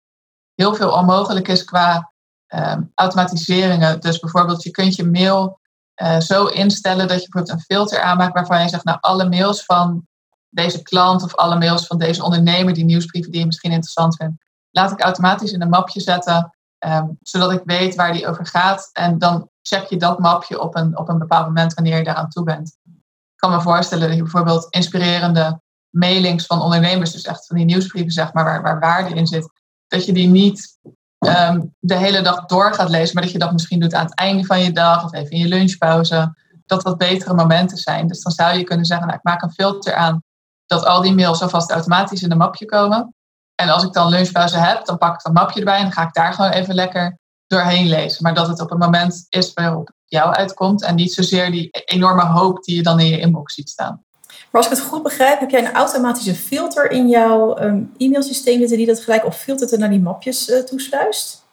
heel 0.55 0.75
veel 0.75 0.91
onmogelijk 0.91 1.47
is 1.47 1.63
qua 1.63 2.11
ehm, 2.47 2.81
automatiseringen. 2.95 3.99
Dus 3.99 4.19
bijvoorbeeld, 4.19 4.63
je 4.63 4.71
kunt 4.71 4.95
je 4.95 5.05
mail 5.05 5.59
uh, 6.01 6.19
zo 6.19 6.45
instellen 6.45 7.07
dat 7.07 7.23
je 7.23 7.29
bijvoorbeeld 7.29 7.59
een 7.59 7.75
filter 7.75 8.01
aanmaakt 8.01 8.33
waarvan 8.33 8.61
je 8.61 8.69
zegt, 8.69 8.83
nou, 8.83 8.97
alle 9.01 9.29
mails 9.29 9.65
van 9.65 10.07
deze 10.49 10.81
klant 10.81 11.23
of 11.23 11.35
alle 11.35 11.57
mails 11.57 11.87
van 11.87 11.97
deze 11.97 12.23
ondernemer, 12.23 12.73
die 12.73 12.85
nieuwsbrieven 12.85 13.31
die 13.31 13.39
je 13.39 13.45
misschien 13.45 13.71
interessant 13.71 14.15
vindt, 14.15 14.45
laat 14.71 14.91
ik 14.91 15.01
automatisch 15.01 15.51
in 15.51 15.61
een 15.61 15.69
mapje 15.69 16.01
zetten, 16.01 16.55
um, 16.85 17.17
zodat 17.21 17.51
ik 17.51 17.61
weet 17.65 17.95
waar 17.95 18.13
die 18.13 18.27
over 18.27 18.45
gaat. 18.45 18.89
En 18.93 19.17
dan 19.17 19.49
check 19.67 19.85
je 19.85 19.97
dat 19.97 20.19
mapje 20.19 20.61
op 20.61 20.75
een, 20.75 20.97
op 20.97 21.09
een 21.09 21.17
bepaald 21.17 21.45
moment 21.45 21.73
wanneer 21.73 21.97
je 21.97 22.03
daaraan 22.03 22.29
toe 22.29 22.43
bent. 22.43 22.77
Ik 22.83 23.35
kan 23.35 23.51
me 23.51 23.61
voorstellen 23.61 24.07
dat 24.07 24.15
je 24.15 24.21
bijvoorbeeld 24.21 24.67
inspirerende 24.69 25.61
mailings 25.89 26.45
van 26.45 26.61
ondernemers, 26.61 27.11
dus 27.11 27.21
echt 27.21 27.45
van 27.45 27.55
die 27.55 27.65
nieuwsbrieven, 27.65 28.11
zeg 28.11 28.33
maar, 28.33 28.43
waar, 28.43 28.61
waar 28.61 28.79
waarde 28.79 29.15
in 29.15 29.27
zit, 29.27 29.49
dat 29.87 30.05
je 30.05 30.13
die 30.13 30.27
niet 30.27 30.77
um, 31.19 31.75
de 31.79 31.95
hele 31.95 32.21
dag 32.21 32.45
door 32.45 32.73
gaat 32.73 32.89
lezen, 32.89 33.13
maar 33.13 33.23
dat 33.23 33.31
je 33.31 33.39
dat 33.39 33.51
misschien 33.51 33.79
doet 33.79 33.93
aan 33.93 34.05
het 34.05 34.15
einde 34.15 34.45
van 34.45 34.61
je 34.61 34.71
dag 34.71 35.03
of 35.03 35.13
even 35.13 35.31
in 35.31 35.39
je 35.39 35.47
lunchpauze. 35.47 36.35
Dat 36.65 36.81
dat 36.81 36.97
betere 36.97 37.33
momenten 37.33 37.77
zijn. 37.77 38.07
Dus 38.07 38.21
dan 38.21 38.31
zou 38.31 38.57
je 38.57 38.63
kunnen 38.63 38.85
zeggen, 38.85 39.05
nou, 39.05 39.19
ik 39.19 39.25
maak 39.25 39.41
een 39.41 39.51
filter 39.51 39.95
aan 39.95 40.23
dat 40.65 40.85
al 40.85 41.01
die 41.01 41.15
mails 41.15 41.41
alvast 41.41 41.71
automatisch 41.71 42.23
in 42.23 42.31
een 42.31 42.37
mapje 42.37 42.65
komen. 42.65 43.15
En 43.55 43.69
als 43.69 43.83
ik 43.83 43.93
dan 43.93 44.09
lunchpauze 44.09 44.57
heb, 44.57 44.85
dan 44.85 44.97
pak 44.97 45.13
ik 45.13 45.23
dat 45.23 45.33
mapje 45.33 45.59
erbij 45.59 45.77
en 45.77 45.83
dan 45.83 45.91
ga 45.91 46.03
ik 46.03 46.13
daar 46.13 46.33
gewoon 46.33 46.51
even 46.51 46.75
lekker 46.75 47.17
doorheen 47.47 47.87
lezen. 47.87 48.23
Maar 48.23 48.33
dat 48.33 48.47
het 48.47 48.61
op 48.61 48.71
een 48.71 48.77
moment 48.77 49.25
is 49.29 49.53
waarop 49.53 49.91
jou 50.05 50.33
uitkomt 50.33 50.83
en 50.83 50.95
niet 50.95 51.13
zozeer 51.13 51.51
die 51.51 51.69
enorme 51.85 52.25
hoop 52.25 52.63
die 52.63 52.75
je 52.75 52.83
dan 52.83 52.99
in 52.99 53.07
je 53.07 53.19
inbox 53.19 53.53
ziet 53.53 53.69
staan. 53.69 54.05
Maar 54.51 54.61
als 54.61 54.71
ik 54.71 54.77
het 54.77 54.87
goed 54.87 55.03
begrijp, 55.03 55.39
heb 55.39 55.49
jij 55.49 55.65
een 55.65 55.73
automatische 55.73 56.35
filter 56.35 56.91
in 56.91 57.07
jouw 57.07 57.59
um, 57.59 57.93
e-mailsysteem 57.97 58.59
zitten 58.59 58.77
die 58.77 58.85
dat 58.85 58.99
gelijk 58.99 59.25
op 59.25 59.33
filtert 59.33 59.77
naar 59.77 59.89
die 59.89 60.01
mapjes 60.01 60.49
uh, 60.49 60.59
toesluist? 60.59 61.45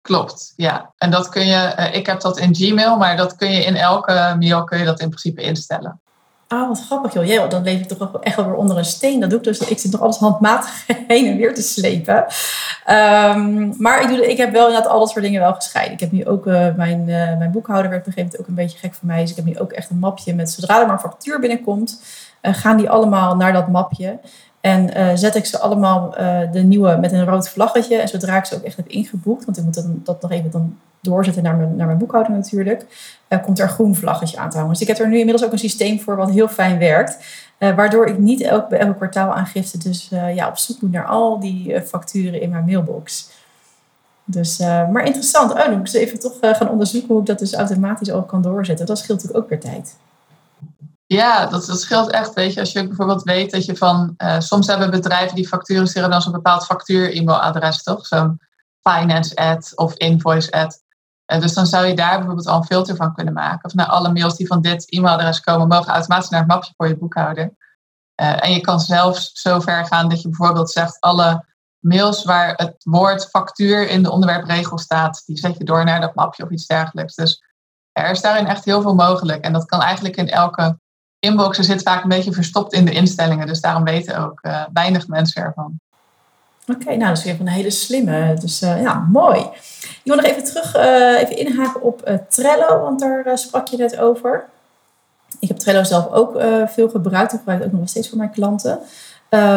Klopt, 0.00 0.52
ja. 0.56 0.92
En 0.96 1.10
dat 1.10 1.28
kun 1.28 1.46
je, 1.46 1.74
uh, 1.78 1.94
ik 1.94 2.06
heb 2.06 2.20
dat 2.20 2.38
in 2.38 2.54
Gmail, 2.54 2.96
maar 2.96 3.16
dat 3.16 3.36
kun 3.36 3.50
je 3.50 3.64
in 3.64 3.76
elke 3.76 4.36
mail 4.38 4.64
kun 4.64 4.78
je 4.78 4.84
dat 4.84 5.00
in 5.00 5.08
principe 5.08 5.42
instellen. 5.42 6.00
Ah, 6.48 6.68
wat 6.68 6.84
grappig 6.86 7.12
joh. 7.12 7.24
Ja, 7.24 7.46
dan 7.46 7.62
leef 7.62 7.80
ik 7.80 7.88
toch 7.88 8.20
echt 8.20 8.36
wel 8.36 8.44
weer 8.44 8.54
onder 8.54 8.78
een 8.78 8.84
steen. 8.84 9.20
Dat 9.20 9.30
doe 9.30 9.38
ik 9.38 9.44
dus. 9.44 9.58
Ik 9.58 9.78
zit 9.78 9.92
nog 9.92 10.00
alles 10.00 10.16
handmatig 10.16 10.86
heen 11.08 11.26
en 11.26 11.36
weer 11.36 11.54
te 11.54 11.62
slepen. 11.62 12.26
Um, 12.90 13.74
maar 13.78 14.02
ik, 14.02 14.08
doe, 14.08 14.30
ik 14.30 14.36
heb 14.36 14.52
wel 14.52 14.66
inderdaad 14.66 14.90
al 14.90 14.98
dat 14.98 15.10
soort 15.10 15.24
dingen 15.24 15.40
wel 15.40 15.54
gescheiden. 15.54 15.94
Ik 15.94 16.00
heb 16.00 16.12
nu 16.12 16.26
ook, 16.26 16.46
uh, 16.46 16.74
mijn, 16.76 17.00
uh, 17.00 17.38
mijn 17.38 17.50
boekhouder 17.50 17.90
werd 17.90 18.00
op 18.00 18.06
een 18.06 18.12
gegeven 18.12 18.30
moment 18.30 18.40
ook 18.40 18.46
een 18.48 18.64
beetje 18.64 18.78
gek 18.78 18.94
voor 18.94 19.06
mij. 19.06 19.20
Dus 19.20 19.30
ik 19.30 19.36
heb 19.36 19.44
nu 19.44 19.58
ook 19.58 19.72
echt 19.72 19.90
een 19.90 19.98
mapje 19.98 20.34
met, 20.34 20.50
zodra 20.50 20.80
er 20.80 20.86
maar 20.86 20.94
een 20.94 21.10
factuur 21.10 21.40
binnenkomt, 21.40 22.02
uh, 22.42 22.54
gaan 22.54 22.76
die 22.76 22.90
allemaal 22.90 23.36
naar 23.36 23.52
dat 23.52 23.68
mapje. 23.68 24.18
En 24.64 25.18
zet 25.18 25.34
ik 25.34 25.46
ze 25.46 25.58
allemaal 25.58 26.10
de 26.52 26.62
nieuwe 26.62 26.96
met 26.96 27.12
een 27.12 27.24
rood 27.24 27.48
vlaggetje. 27.48 27.96
En 27.96 28.08
zodra 28.08 28.36
ik 28.36 28.44
ze 28.44 28.54
ook 28.54 28.62
echt 28.62 28.76
heb 28.76 28.88
ingeboekt, 28.88 29.44
want 29.44 29.56
ik 29.56 29.64
moet 29.64 29.74
dan, 29.74 30.00
dat 30.04 30.22
nog 30.22 30.30
even 30.30 30.50
dan 30.50 30.78
doorzetten 31.00 31.42
naar 31.42 31.56
mijn, 31.56 31.76
naar 31.76 31.86
mijn 31.86 31.98
boekhouder 31.98 32.32
natuurlijk, 32.32 32.86
uh, 33.28 33.42
komt 33.42 33.58
er 33.58 33.64
een 33.64 33.70
groen 33.70 33.94
vlaggetje 33.94 34.38
aan 34.38 34.50
te 34.50 34.56
hangen. 34.56 34.72
Dus 34.72 34.80
ik 34.80 34.86
heb 34.86 34.98
er 34.98 35.08
nu 35.08 35.18
inmiddels 35.18 35.44
ook 35.44 35.52
een 35.52 35.58
systeem 35.58 36.00
voor 36.00 36.16
wat 36.16 36.30
heel 36.30 36.48
fijn 36.48 36.78
werkt. 36.78 37.18
Waardoor 37.58 38.06
ik 38.06 38.18
niet 38.18 38.40
elk, 38.40 38.68
bij 38.68 38.78
elke 38.78 38.94
kwartaalaangifte 38.94 39.78
dus 39.78 40.08
ja, 40.34 40.48
op 40.48 40.56
zoek 40.56 40.80
moet 40.80 40.92
naar 40.92 41.06
al 41.06 41.40
die 41.40 41.80
facturen 41.80 42.40
in 42.40 42.50
mijn 42.50 42.64
mailbox. 42.64 43.30
Dus, 44.24 44.58
maar 44.58 45.04
interessant. 45.04 45.52
Oh, 45.52 45.58
dan 45.58 45.70
moet 45.70 45.80
ik 45.80 45.86
ze 45.86 45.98
even 45.98 46.20
toch 46.20 46.36
gaan 46.40 46.70
onderzoeken 46.70 47.08
hoe 47.08 47.20
ik 47.20 47.26
dat 47.26 47.38
dus 47.38 47.54
automatisch 47.54 48.10
ook 48.10 48.28
kan 48.28 48.42
doorzetten. 48.42 48.86
Dat 48.86 48.98
scheelt 48.98 49.22
natuurlijk 49.22 49.44
ook 49.44 49.50
weer 49.50 49.72
tijd. 49.72 49.96
Ja, 51.06 51.46
dat, 51.46 51.66
dat 51.66 51.80
scheelt 51.80 52.10
echt. 52.10 52.34
Weet 52.34 52.54
je, 52.54 52.60
als 52.60 52.72
je 52.72 52.86
bijvoorbeeld 52.86 53.22
weet 53.22 53.50
dat 53.50 53.64
je 53.64 53.76
van. 53.76 54.16
soms 54.38 54.66
hebben 54.66 54.90
bedrijven 54.90 55.36
die 55.36 55.48
facturen 55.48 55.86
sturen 55.86 56.10
dan 56.10 56.22
zo'n 56.22 56.32
bepaald 56.32 56.64
factuur-e-mailadres, 56.64 57.82
toch? 57.82 58.06
Zo'n 58.06 58.40
finance 58.80 59.36
ad 59.36 59.72
of 59.74 59.94
invoice 59.94 60.52
ad. 60.52 60.82
Uh, 61.32 61.40
dus 61.40 61.52
dan 61.54 61.66
zou 61.66 61.86
je 61.86 61.94
daar 61.94 62.16
bijvoorbeeld 62.16 62.46
al 62.46 62.56
een 62.56 62.64
filter 62.64 62.96
van 62.96 63.14
kunnen 63.14 63.34
maken. 63.34 63.64
Of 63.64 63.74
naar 63.74 63.86
alle 63.86 64.12
mails 64.12 64.36
die 64.36 64.46
van 64.46 64.60
dit 64.60 64.90
e-mailadres 64.90 65.40
komen, 65.40 65.68
mogen 65.68 65.92
automatisch 65.92 66.28
naar 66.28 66.40
het 66.40 66.48
mapje 66.48 66.72
voor 66.76 66.88
je 66.88 66.96
boekhouder. 66.96 67.54
Uh, 68.20 68.44
en 68.44 68.52
je 68.52 68.60
kan 68.60 68.80
zelfs 68.80 69.30
zo 69.32 69.60
ver 69.60 69.86
gaan 69.86 70.08
dat 70.08 70.22
je 70.22 70.28
bijvoorbeeld 70.28 70.70
zegt 70.70 71.00
alle 71.00 71.44
mails 71.78 72.24
waar 72.24 72.54
het 72.56 72.74
woord 72.84 73.28
factuur 73.28 73.88
in 73.88 74.02
de 74.02 74.10
onderwerpregel 74.10 74.78
staat, 74.78 75.22
die 75.26 75.38
zet 75.38 75.58
je 75.58 75.64
door 75.64 75.84
naar 75.84 76.00
dat 76.00 76.14
mapje 76.14 76.44
of 76.44 76.50
iets 76.50 76.66
dergelijks. 76.66 77.14
Dus 77.14 77.42
er 77.92 78.10
is 78.10 78.20
daarin 78.20 78.46
echt 78.46 78.64
heel 78.64 78.82
veel 78.82 78.94
mogelijk. 78.94 79.44
En 79.44 79.52
dat 79.52 79.64
kan 79.64 79.80
eigenlijk 79.80 80.16
in 80.16 80.28
elke 80.28 80.78
inbox. 81.24 81.58
Er 81.58 81.64
zit 81.64 81.82
vaak 81.82 82.02
een 82.02 82.08
beetje 82.08 82.32
verstopt 82.32 82.72
in 82.72 82.84
de 82.84 82.92
instellingen. 82.92 83.46
Dus 83.46 83.60
daarom 83.60 83.84
weten 83.84 84.18
ook 84.18 84.40
uh, 84.42 84.62
weinig 84.72 85.08
mensen 85.08 85.42
ervan. 85.42 85.80
Oké, 86.66 86.84
nou 86.84 87.08
dat 87.08 87.18
is 87.18 87.24
weer 87.24 87.36
een 87.40 87.48
hele 87.48 87.70
slimme. 87.70 88.34
Dus 88.40 88.62
uh, 88.62 88.82
ja, 88.82 89.06
mooi. 89.10 89.40
Ik 89.80 90.00
wil 90.04 90.16
nog 90.16 90.24
even 90.24 90.44
terug 90.44 90.76
uh, 90.76 91.20
even 91.20 91.36
inhaken 91.36 91.82
op 91.82 92.20
Trello, 92.28 92.80
want 92.80 93.00
daar 93.00 93.38
sprak 93.38 93.68
je 93.68 93.76
net 93.76 93.98
over. 93.98 94.44
Ik 95.38 95.48
heb 95.48 95.56
Trello 95.56 95.82
zelf 95.82 96.10
ook 96.10 96.40
veel 96.66 96.88
gebruikt. 96.88 97.32
Ik 97.32 97.38
gebruik 97.38 97.62
het 97.62 97.72
ook 97.72 97.78
nog 97.78 97.88
steeds 97.88 98.08
voor 98.08 98.18
mijn 98.18 98.30
klanten. 98.30 98.78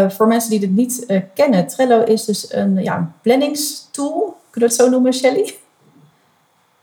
voor 0.10 0.28
mensen 0.28 0.50
die 0.50 0.60
het 0.60 0.72
niet 0.72 1.06
kennen, 1.34 1.68
Trello 1.68 2.04
is 2.04 2.26
dus 2.26 2.54
een, 2.54 2.84
ja, 2.84 3.12
planningstool. 3.22 4.38
Kunnen 4.50 4.70
we 4.70 4.76
het 4.76 4.86
zo 4.86 4.90
noemen, 4.90 5.14
Shelly? 5.14 5.56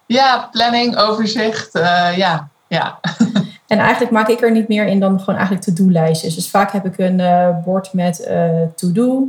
Ja, 0.06 0.48
planning, 0.52 0.96
overzicht, 0.96 1.70
ja. 2.16 2.48
ja. 2.68 3.00
En 3.74 3.80
eigenlijk 3.80 4.12
maak 4.12 4.28
ik 4.28 4.40
er 4.40 4.50
niet 4.50 4.68
meer 4.68 4.86
in 4.86 5.00
dan 5.00 5.18
gewoon 5.18 5.34
eigenlijk 5.34 5.66
to-do-lijstjes. 5.66 6.34
Dus 6.34 6.50
vaak 6.50 6.72
heb 6.72 6.84
ik 6.84 6.98
een 6.98 7.22
bord 7.64 7.92
met 7.92 8.30
to-do. 8.74 9.28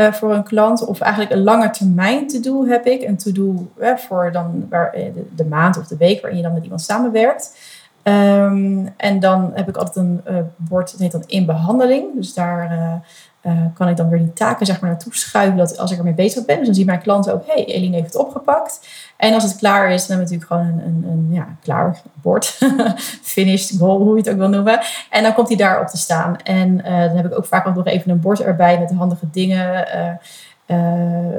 Uh, 0.00 0.12
voor 0.12 0.34
een 0.34 0.42
klant. 0.42 0.84
Of 0.84 1.00
eigenlijk 1.00 1.32
een 1.32 1.42
lange 1.42 1.70
termijn 1.70 2.26
to-do 2.26 2.66
heb 2.66 2.86
ik. 2.86 3.02
Een 3.02 3.16
to-do 3.16 3.68
voor 3.96 4.32
dan 4.32 4.66
waar, 4.70 4.92
eh, 4.92 5.04
de, 5.36 5.44
maand 5.44 5.78
of 5.78 5.86
de 5.86 5.96
week 5.96 6.20
waarin 6.20 6.38
je 6.38 6.44
dan 6.44 6.54
met 6.54 6.62
iemand 6.62 6.80
samenwerkt. 6.80 7.56
Um, 8.02 8.88
en 8.96 9.20
dan 9.20 9.50
heb 9.54 9.68
ik 9.68 9.76
altijd 9.76 9.96
een 9.96 10.20
uh, 10.28 10.36
bord, 10.56 10.90
dat 10.90 11.00
heet 11.00 11.12
dan 11.12 11.24
in 11.26 11.46
behandeling. 11.46 12.14
Dus 12.14 12.34
daar 12.34 12.72
uh, 13.42 13.52
kan 13.74 13.88
ik 13.88 13.96
dan 13.96 14.08
weer 14.08 14.18
die 14.18 14.32
taken 14.32 14.66
zeg 14.66 14.80
maar, 14.80 14.90
naartoe 14.90 15.14
schuiven 15.14 15.56
dat 15.56 15.78
als 15.78 15.90
ik 15.90 15.98
ermee 15.98 16.14
bezig 16.14 16.44
ben. 16.44 16.56
Dus 16.56 16.66
dan 16.66 16.74
zien 16.74 16.86
mijn 16.86 17.00
klanten 17.00 17.34
ook, 17.34 17.46
hey, 17.46 17.64
Eline 17.64 17.96
heeft 17.96 18.12
het 18.12 18.22
opgepakt. 18.22 18.88
En 19.16 19.34
als 19.34 19.42
het 19.42 19.56
klaar 19.56 19.90
is, 19.90 20.06
dan 20.06 20.16
hebben 20.16 20.28
we 20.28 20.36
natuurlijk 20.36 20.72
gewoon 20.72 20.86
een, 20.86 21.04
een, 21.04 21.12
een 21.12 21.28
ja, 21.32 21.46
klaar 21.62 22.00
bord. 22.14 22.58
Finished 23.22 23.78
goal, 23.78 24.00
hoe 24.00 24.16
je 24.16 24.22
het 24.22 24.30
ook 24.30 24.38
wil 24.38 24.48
noemen. 24.48 24.80
En 25.10 25.22
dan 25.22 25.34
komt 25.34 25.48
hij 25.48 25.56
daarop 25.56 25.86
te 25.86 25.96
staan. 25.96 26.36
En 26.36 26.76
dan 26.76 27.16
heb 27.16 27.26
ik 27.26 27.36
ook 27.36 27.46
vaak 27.46 27.74
nog 27.74 27.86
even 27.86 28.10
een 28.10 28.20
bord 28.20 28.40
erbij 28.40 28.78
met 28.78 28.92
handige 28.92 29.30
dingen. 29.30 29.86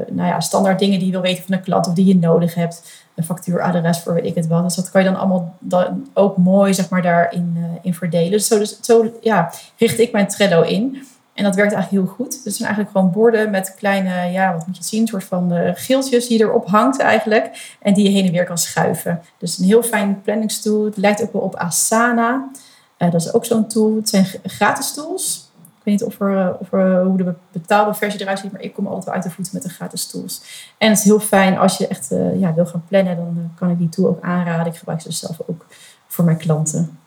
Nou 0.08 0.27
ja, 0.27 0.39
standaard 0.39 0.80
dingen 0.80 0.98
die 0.98 1.08
je 1.08 1.13
wil 1.13 1.22
weten 1.22 1.44
van 1.44 1.56
een 1.56 1.62
klant 1.62 1.88
of 1.88 1.94
die 1.94 2.06
je 2.06 2.15
nodig 2.15 2.56
hebt. 2.56 3.00
Een 3.21 3.27
factuuradres 3.27 3.99
voor 3.99 4.13
weet 4.13 4.25
ik 4.25 4.35
het 4.35 4.47
wel. 4.47 4.63
Dus 4.63 4.75
dat 4.75 4.91
kan 4.91 5.03
je 5.03 5.09
dan 5.09 5.19
allemaal 5.19 5.55
dan 5.59 6.07
ook 6.13 6.37
mooi 6.37 6.73
zeg 6.73 6.89
maar, 6.89 7.01
daarin 7.01 7.57
in 7.81 7.93
verdelen. 7.93 8.31
Dus 8.31 8.47
zo, 8.47 8.57
dus 8.57 8.77
zo 8.81 9.17
ja, 9.21 9.51
richt 9.77 9.99
ik 9.99 10.11
mijn 10.11 10.27
Trello 10.27 10.61
in. 10.61 11.03
En 11.33 11.43
dat 11.43 11.55
werkt 11.55 11.73
eigenlijk 11.73 12.03
heel 12.03 12.15
goed. 12.15 12.31
Dus 12.31 12.43
het 12.43 12.55
zijn 12.55 12.67
eigenlijk 12.67 12.97
gewoon 12.97 13.11
borden 13.11 13.49
met 13.49 13.75
kleine, 13.75 14.31
ja, 14.31 14.53
wat 14.53 14.67
moet 14.67 14.77
je 14.77 14.83
zien, 14.83 15.07
soort 15.07 15.23
van 15.23 15.53
uh, 15.53 15.69
geeltjes 15.73 16.27
die 16.27 16.39
erop 16.39 16.67
hangt 16.67 16.99
eigenlijk. 16.99 17.75
En 17.81 17.93
die 17.93 18.03
je 18.03 18.09
heen 18.09 18.25
en 18.25 18.31
weer 18.31 18.45
kan 18.45 18.57
schuiven. 18.57 19.21
Dus 19.37 19.57
een 19.57 19.65
heel 19.65 19.83
fijn 19.83 20.21
planningstool. 20.21 20.85
Het 20.85 20.97
lijkt 20.97 21.21
ook 21.21 21.33
wel 21.33 21.41
op 21.41 21.55
Asana. 21.55 22.49
Uh, 22.97 23.11
dat 23.11 23.21
is 23.21 23.33
ook 23.33 23.45
zo'n 23.45 23.67
tool. 23.67 23.95
Het 23.95 24.09
zijn 24.09 24.25
gratis 24.43 24.93
tools. 24.93 25.50
Niet 25.91 26.03
of 26.03 26.19
er, 26.19 26.38
eh, 26.38 26.53
of 26.60 26.74
er, 26.74 27.03
hoe 27.03 27.17
de 27.17 27.33
betaalde 27.51 27.93
versie 27.93 28.21
eruit 28.21 28.39
ziet, 28.39 28.51
maar 28.51 28.62
ik 28.62 28.74
kom 28.74 28.88
altijd 28.88 29.15
uit 29.15 29.24
de 29.24 29.31
voeten 29.31 29.53
met 29.53 29.63
de 29.63 29.69
gratis 29.69 30.07
tools. 30.07 30.41
En 30.77 30.89
het 30.89 30.98
is 30.98 31.03
heel 31.03 31.19
fijn 31.19 31.57
als 31.57 31.77
je 31.77 31.88
echt 31.88 32.12
uh, 32.12 32.39
ja, 32.39 32.53
wil 32.53 32.65
gaan 32.65 32.83
plannen, 32.88 33.15
dan 33.15 33.51
kan 33.55 33.69
ik 33.69 33.77
die 33.77 33.89
tool 33.89 34.07
ook 34.07 34.21
aanraden. 34.21 34.74
Ik 34.74 34.79
gebruik 34.79 35.01
ze 35.01 35.12
zelf 35.12 35.39
ook 35.45 35.65
voor 36.07 36.25
mijn 36.25 36.38
klanten. 36.38 37.00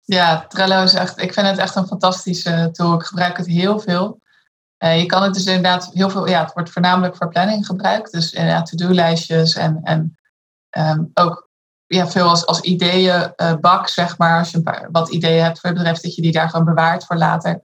Ja, 0.00 0.44
Trello 0.48 0.82
is 0.82 0.94
echt, 0.94 1.20
ik 1.20 1.32
vind 1.32 1.46
het 1.46 1.58
echt 1.58 1.76
een 1.76 1.86
fantastische 1.86 2.68
tool. 2.72 2.94
Ik 2.94 3.02
gebruik 3.02 3.36
het 3.36 3.46
heel 3.46 3.78
veel. 3.78 4.20
Je 4.78 5.06
kan 5.06 5.22
het 5.22 5.34
dus 5.34 5.46
inderdaad 5.46 5.90
heel 5.92 6.10
veel, 6.10 6.28
ja, 6.28 6.42
het 6.42 6.52
wordt 6.52 6.70
voornamelijk 6.70 7.16
voor 7.16 7.28
planning 7.28 7.66
gebruikt. 7.66 8.12
Dus 8.12 8.32
inderdaad 8.32 8.66
to-do-lijstjes 8.66 9.54
en, 9.54 9.80
en 9.82 10.16
um, 10.78 11.10
ook 11.14 11.50
ja, 11.94 12.08
veel 12.08 12.28
als, 12.28 12.46
als 12.46 12.60
ideeënbak, 12.60 13.80
uh, 13.80 13.86
zeg 13.86 14.18
maar. 14.18 14.38
Als 14.38 14.50
je 14.50 14.56
een 14.56 14.62
paar, 14.62 14.88
wat 14.92 15.08
ideeën 15.08 15.44
hebt 15.44 15.60
voor 15.60 15.70
je 15.70 15.76
bedrijf, 15.76 16.00
dat 16.00 16.14
je 16.14 16.22
die 16.22 16.32
daar 16.32 16.50
gewoon 16.50 16.66
bewaart 16.66 17.04
voor 17.04 17.16
later. 17.16 17.62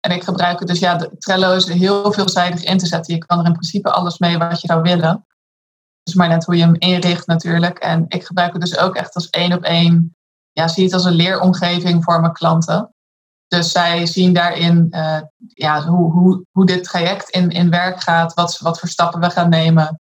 En 0.00 0.10
ik 0.10 0.22
gebruik 0.22 0.58
het 0.58 0.68
dus, 0.68 0.78
ja, 0.78 0.94
de, 0.94 1.16
Trello 1.18 1.54
is 1.54 1.68
heel 1.68 2.12
veelzijdig 2.12 2.64
in 2.64 2.78
te 2.78 2.86
zetten. 2.86 3.14
Je 3.14 3.26
kan 3.26 3.38
er 3.38 3.46
in 3.46 3.52
principe 3.52 3.90
alles 3.90 4.18
mee 4.18 4.38
wat 4.38 4.60
je 4.60 4.66
zou 4.66 4.82
willen. 4.82 5.26
Dus 6.02 6.14
maar 6.14 6.28
net 6.28 6.44
hoe 6.44 6.56
je 6.56 6.62
hem 6.62 6.74
inricht 6.78 7.26
natuurlijk. 7.26 7.78
En 7.78 8.04
ik 8.08 8.26
gebruik 8.26 8.52
het 8.52 8.60
dus 8.60 8.78
ook 8.78 8.96
echt 8.96 9.14
als 9.14 9.30
één 9.30 9.52
op 9.52 9.62
één 9.62 10.16
ja, 10.52 10.68
zie 10.68 10.84
het 10.84 10.92
als 10.92 11.04
een 11.04 11.12
leeromgeving 11.12 12.04
voor 12.04 12.20
mijn 12.20 12.32
klanten. 12.32 12.94
Dus 13.48 13.70
zij 13.70 14.06
zien 14.06 14.32
daarin 14.32 14.86
uh, 14.90 15.20
ja, 15.54 15.86
hoe, 15.86 16.12
hoe, 16.12 16.44
hoe 16.50 16.66
dit 16.66 16.84
traject 16.84 17.30
in, 17.30 17.50
in 17.50 17.70
werk 17.70 18.02
gaat, 18.02 18.34
wat, 18.34 18.58
wat 18.58 18.78
voor 18.78 18.88
stappen 18.88 19.20
we 19.20 19.30
gaan 19.30 19.48
nemen. 19.48 20.00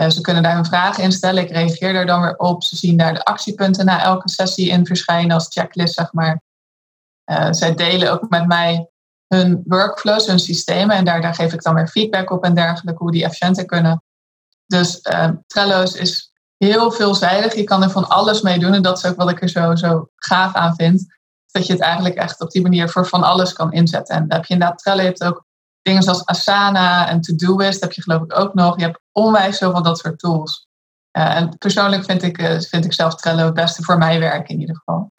Uh, 0.00 0.08
ze 0.08 0.20
kunnen 0.20 0.42
daar 0.42 0.58
een 0.58 0.64
vraag 0.64 0.98
in 0.98 1.12
stellen. 1.12 1.42
Ik 1.42 1.50
reageer 1.50 1.92
daar 1.92 2.06
dan 2.06 2.20
weer 2.20 2.36
op. 2.36 2.62
Ze 2.62 2.76
zien 2.76 2.96
daar 2.96 3.14
de 3.14 3.24
actiepunten 3.24 3.84
na 3.84 4.02
elke 4.02 4.30
sessie 4.30 4.68
in 4.68 4.86
verschijnen 4.86 5.34
als 5.34 5.46
checklist, 5.50 5.94
zeg 5.94 6.12
maar. 6.12 6.42
Uh, 7.30 7.48
zij 7.50 7.74
delen 7.74 8.12
ook 8.12 8.28
met 8.28 8.46
mij 8.46 8.90
hun 9.26 9.62
workflows, 9.64 10.26
hun 10.26 10.38
systemen. 10.38 10.96
En 10.96 11.04
daar, 11.04 11.20
daar 11.20 11.34
geef 11.34 11.52
ik 11.52 11.62
dan 11.62 11.74
weer 11.74 11.88
feedback 11.88 12.30
op 12.30 12.44
en 12.44 12.54
dergelijke, 12.54 13.02
hoe 13.02 13.12
die 13.12 13.24
efficiënter 13.24 13.64
kunnen. 13.64 14.02
Dus 14.66 15.00
uh, 15.02 15.28
Trello's 15.46 15.94
is 15.94 16.32
heel 16.56 16.90
veelzijdig. 16.90 17.54
Je 17.54 17.64
kan 17.64 17.82
er 17.82 17.90
van 17.90 18.08
alles 18.08 18.42
mee 18.42 18.58
doen. 18.58 18.74
En 18.74 18.82
dat 18.82 18.96
is 18.96 19.04
ook 19.04 19.16
wat 19.16 19.30
ik 19.30 19.42
er 19.42 19.48
zo, 19.48 19.74
zo 19.74 20.08
gaaf 20.16 20.54
aan 20.54 20.74
vind. 20.74 21.06
Dat 21.50 21.66
je 21.66 21.72
het 21.72 21.82
eigenlijk 21.82 22.14
echt 22.14 22.40
op 22.40 22.50
die 22.50 22.62
manier 22.62 22.88
voor 22.88 23.06
van 23.06 23.22
alles 23.22 23.52
kan 23.52 23.72
inzetten. 23.72 24.14
En 24.14 24.28
dan 24.28 24.36
heb 24.36 24.46
je 24.46 24.52
inderdaad 24.54 24.78
Trello. 24.78 25.00
Je 25.00 25.06
hebt 25.06 25.24
ook 25.24 25.45
dingen 25.86 26.02
zoals 26.02 26.24
Asana 26.24 27.08
en 27.08 27.20
To-Do-List. 27.20 27.80
heb 27.80 27.92
je 27.92 28.02
geloof 28.02 28.22
ik 28.22 28.38
ook 28.38 28.54
nog. 28.54 28.78
Je 28.78 28.84
hebt 28.84 29.00
onwijs 29.12 29.58
veel 29.58 29.70
van 29.70 29.82
dat 29.82 29.98
soort 29.98 30.18
tools. 30.18 30.66
Uh, 31.16 31.36
en 31.36 31.58
persoonlijk 31.58 32.04
vind 32.04 32.22
ik, 32.22 32.38
uh, 32.38 32.60
vind 32.60 32.84
ik 32.84 32.92
zelf 32.92 33.14
Trello 33.14 33.44
het 33.44 33.54
beste 33.54 33.82
voor 33.82 33.98
mijn 33.98 34.20
werk 34.20 34.48
in 34.48 34.60
ieder 34.60 34.76
geval. 34.76 35.10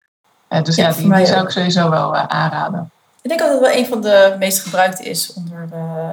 Uh, 0.50 0.62
dus 0.62 0.76
ja, 0.76 0.88
ja 0.88 0.94
die, 0.94 1.14
die 1.14 1.26
zou 1.26 1.44
ik 1.44 1.50
sowieso 1.50 1.90
wel 1.90 2.16
aanraden. 2.16 2.92
Ik 3.22 3.30
denk 3.30 3.40
dat 3.40 3.52
het 3.52 3.60
wel 3.60 3.78
een 3.78 3.86
van 3.86 4.02
de 4.02 4.36
meest 4.40 4.64
gebruikte 4.64 5.04
is 5.04 5.34
onder 5.34 5.70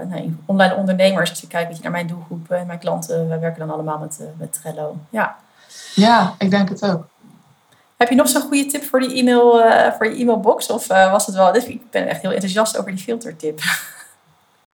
nee, 0.08 0.36
online 0.44 0.74
ondernemers. 0.74 1.30
Als 1.30 1.40
je 1.40 1.46
kijkt 1.46 1.82
naar 1.82 1.92
mijn 1.92 2.06
doelgroep 2.06 2.50
en 2.50 2.66
mijn 2.66 2.78
klanten, 2.78 3.28
wij 3.28 3.40
werken 3.40 3.58
dan 3.66 3.70
allemaal 3.70 3.98
met, 3.98 4.20
met 4.36 4.52
Trello. 4.52 4.96
Ja. 5.10 5.36
ja, 5.94 6.34
ik 6.38 6.50
denk 6.50 6.68
het 6.68 6.82
ook. 6.82 7.06
Heb 7.96 8.08
je 8.08 8.14
nog 8.14 8.28
zo'n 8.28 8.42
goede 8.42 8.66
tip 8.66 8.84
voor, 8.84 9.00
die 9.00 9.14
e-mail, 9.14 9.50
voor 9.96 10.06
je 10.06 10.20
e-mailbox? 10.20 10.70
Of 10.70 10.86
was 10.86 11.26
het 11.26 11.34
wel... 11.34 11.54
Ik 11.54 11.90
ben 11.90 12.08
echt 12.08 12.22
heel 12.22 12.32
enthousiast 12.32 12.78
over 12.78 12.90
die 12.90 13.04
filtertip. 13.04 13.60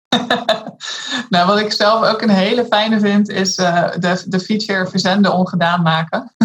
nou, 1.30 1.48
wat 1.48 1.60
ik 1.60 1.72
zelf 1.72 2.08
ook 2.08 2.22
een 2.22 2.30
hele 2.30 2.66
fijne 2.66 3.00
vind, 3.00 3.30
is 3.30 3.58
uh, 3.58 3.90
de, 4.00 4.24
de 4.26 4.40
feature 4.40 4.88
verzenden 4.88 5.34
ongedaan 5.34 5.82
maken. 5.82 6.36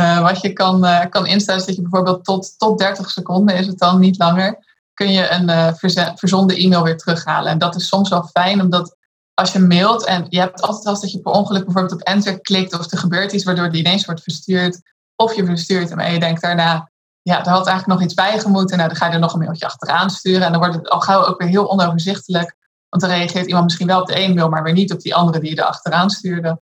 uh, 0.00 0.22
wat 0.28 0.40
je 0.40 0.52
kan, 0.52 0.84
uh, 0.84 1.04
kan 1.08 1.26
instellen 1.26 1.60
is 1.60 1.66
dat 1.66 1.76
je 1.76 1.82
bijvoorbeeld 1.82 2.24
tot, 2.24 2.58
tot 2.58 2.78
30 2.78 3.10
seconden, 3.10 3.56
is 3.56 3.66
het 3.66 3.78
dan 3.78 3.98
niet 3.98 4.18
langer, 4.18 4.58
kun 4.94 5.12
je 5.12 5.30
een 5.30 5.76
verzonden 6.16 6.56
e-mail 6.56 6.82
weer 6.82 6.96
terughalen. 6.96 7.50
En 7.50 7.58
dat 7.58 7.74
is 7.74 7.88
soms 7.88 8.08
wel 8.08 8.22
fijn, 8.32 8.60
omdat 8.60 8.96
als 9.34 9.52
je 9.52 9.58
mailt 9.58 10.04
en 10.04 10.26
je 10.28 10.40
hebt 10.40 10.60
altijd 10.60 10.86
als 10.86 11.00
dat 11.00 11.12
je 11.12 11.20
per 11.20 11.32
ongeluk 11.32 11.64
bijvoorbeeld 11.64 12.00
op 12.00 12.06
enter 12.06 12.40
klikt 12.40 12.78
of 12.78 12.90
er 12.90 12.98
gebeurt 12.98 13.32
iets 13.32 13.44
waardoor 13.44 13.70
die 13.70 13.80
ineens 13.80 14.04
wordt 14.04 14.22
verstuurd, 14.22 14.80
of 15.16 15.34
je 15.34 15.44
verstuurt 15.44 15.88
hem 15.88 15.98
en 15.98 16.12
je 16.12 16.18
denkt 16.18 16.42
daarna, 16.42 16.90
ja, 17.26 17.44
er 17.44 17.50
had 17.50 17.66
eigenlijk 17.66 17.86
nog 17.86 18.02
iets 18.02 18.14
bij 18.14 18.38
gemoeten. 18.38 18.76
Nou, 18.76 18.88
dan 18.88 18.98
ga 18.98 19.06
je 19.06 19.12
er 19.12 19.18
nog 19.18 19.32
een 19.32 19.38
mailtje 19.38 19.66
achteraan 19.66 20.10
sturen. 20.10 20.42
En 20.42 20.50
dan 20.50 20.60
wordt 20.60 20.74
het 20.74 20.88
al 20.88 21.00
gauw 21.00 21.24
ook 21.24 21.38
weer 21.40 21.48
heel 21.48 21.70
onoverzichtelijk. 21.70 22.56
Want 22.88 23.02
dan 23.02 23.10
reageert 23.10 23.46
iemand 23.46 23.64
misschien 23.64 23.86
wel 23.86 24.00
op 24.00 24.06
de 24.06 24.14
ene 24.14 24.34
mail, 24.34 24.48
maar 24.48 24.62
weer 24.62 24.72
niet 24.72 24.92
op 24.92 25.00
die 25.00 25.14
andere 25.14 25.40
die 25.40 25.50
je 25.50 25.56
er 25.56 25.66
achteraan 25.66 26.10
stuurde. 26.10 26.60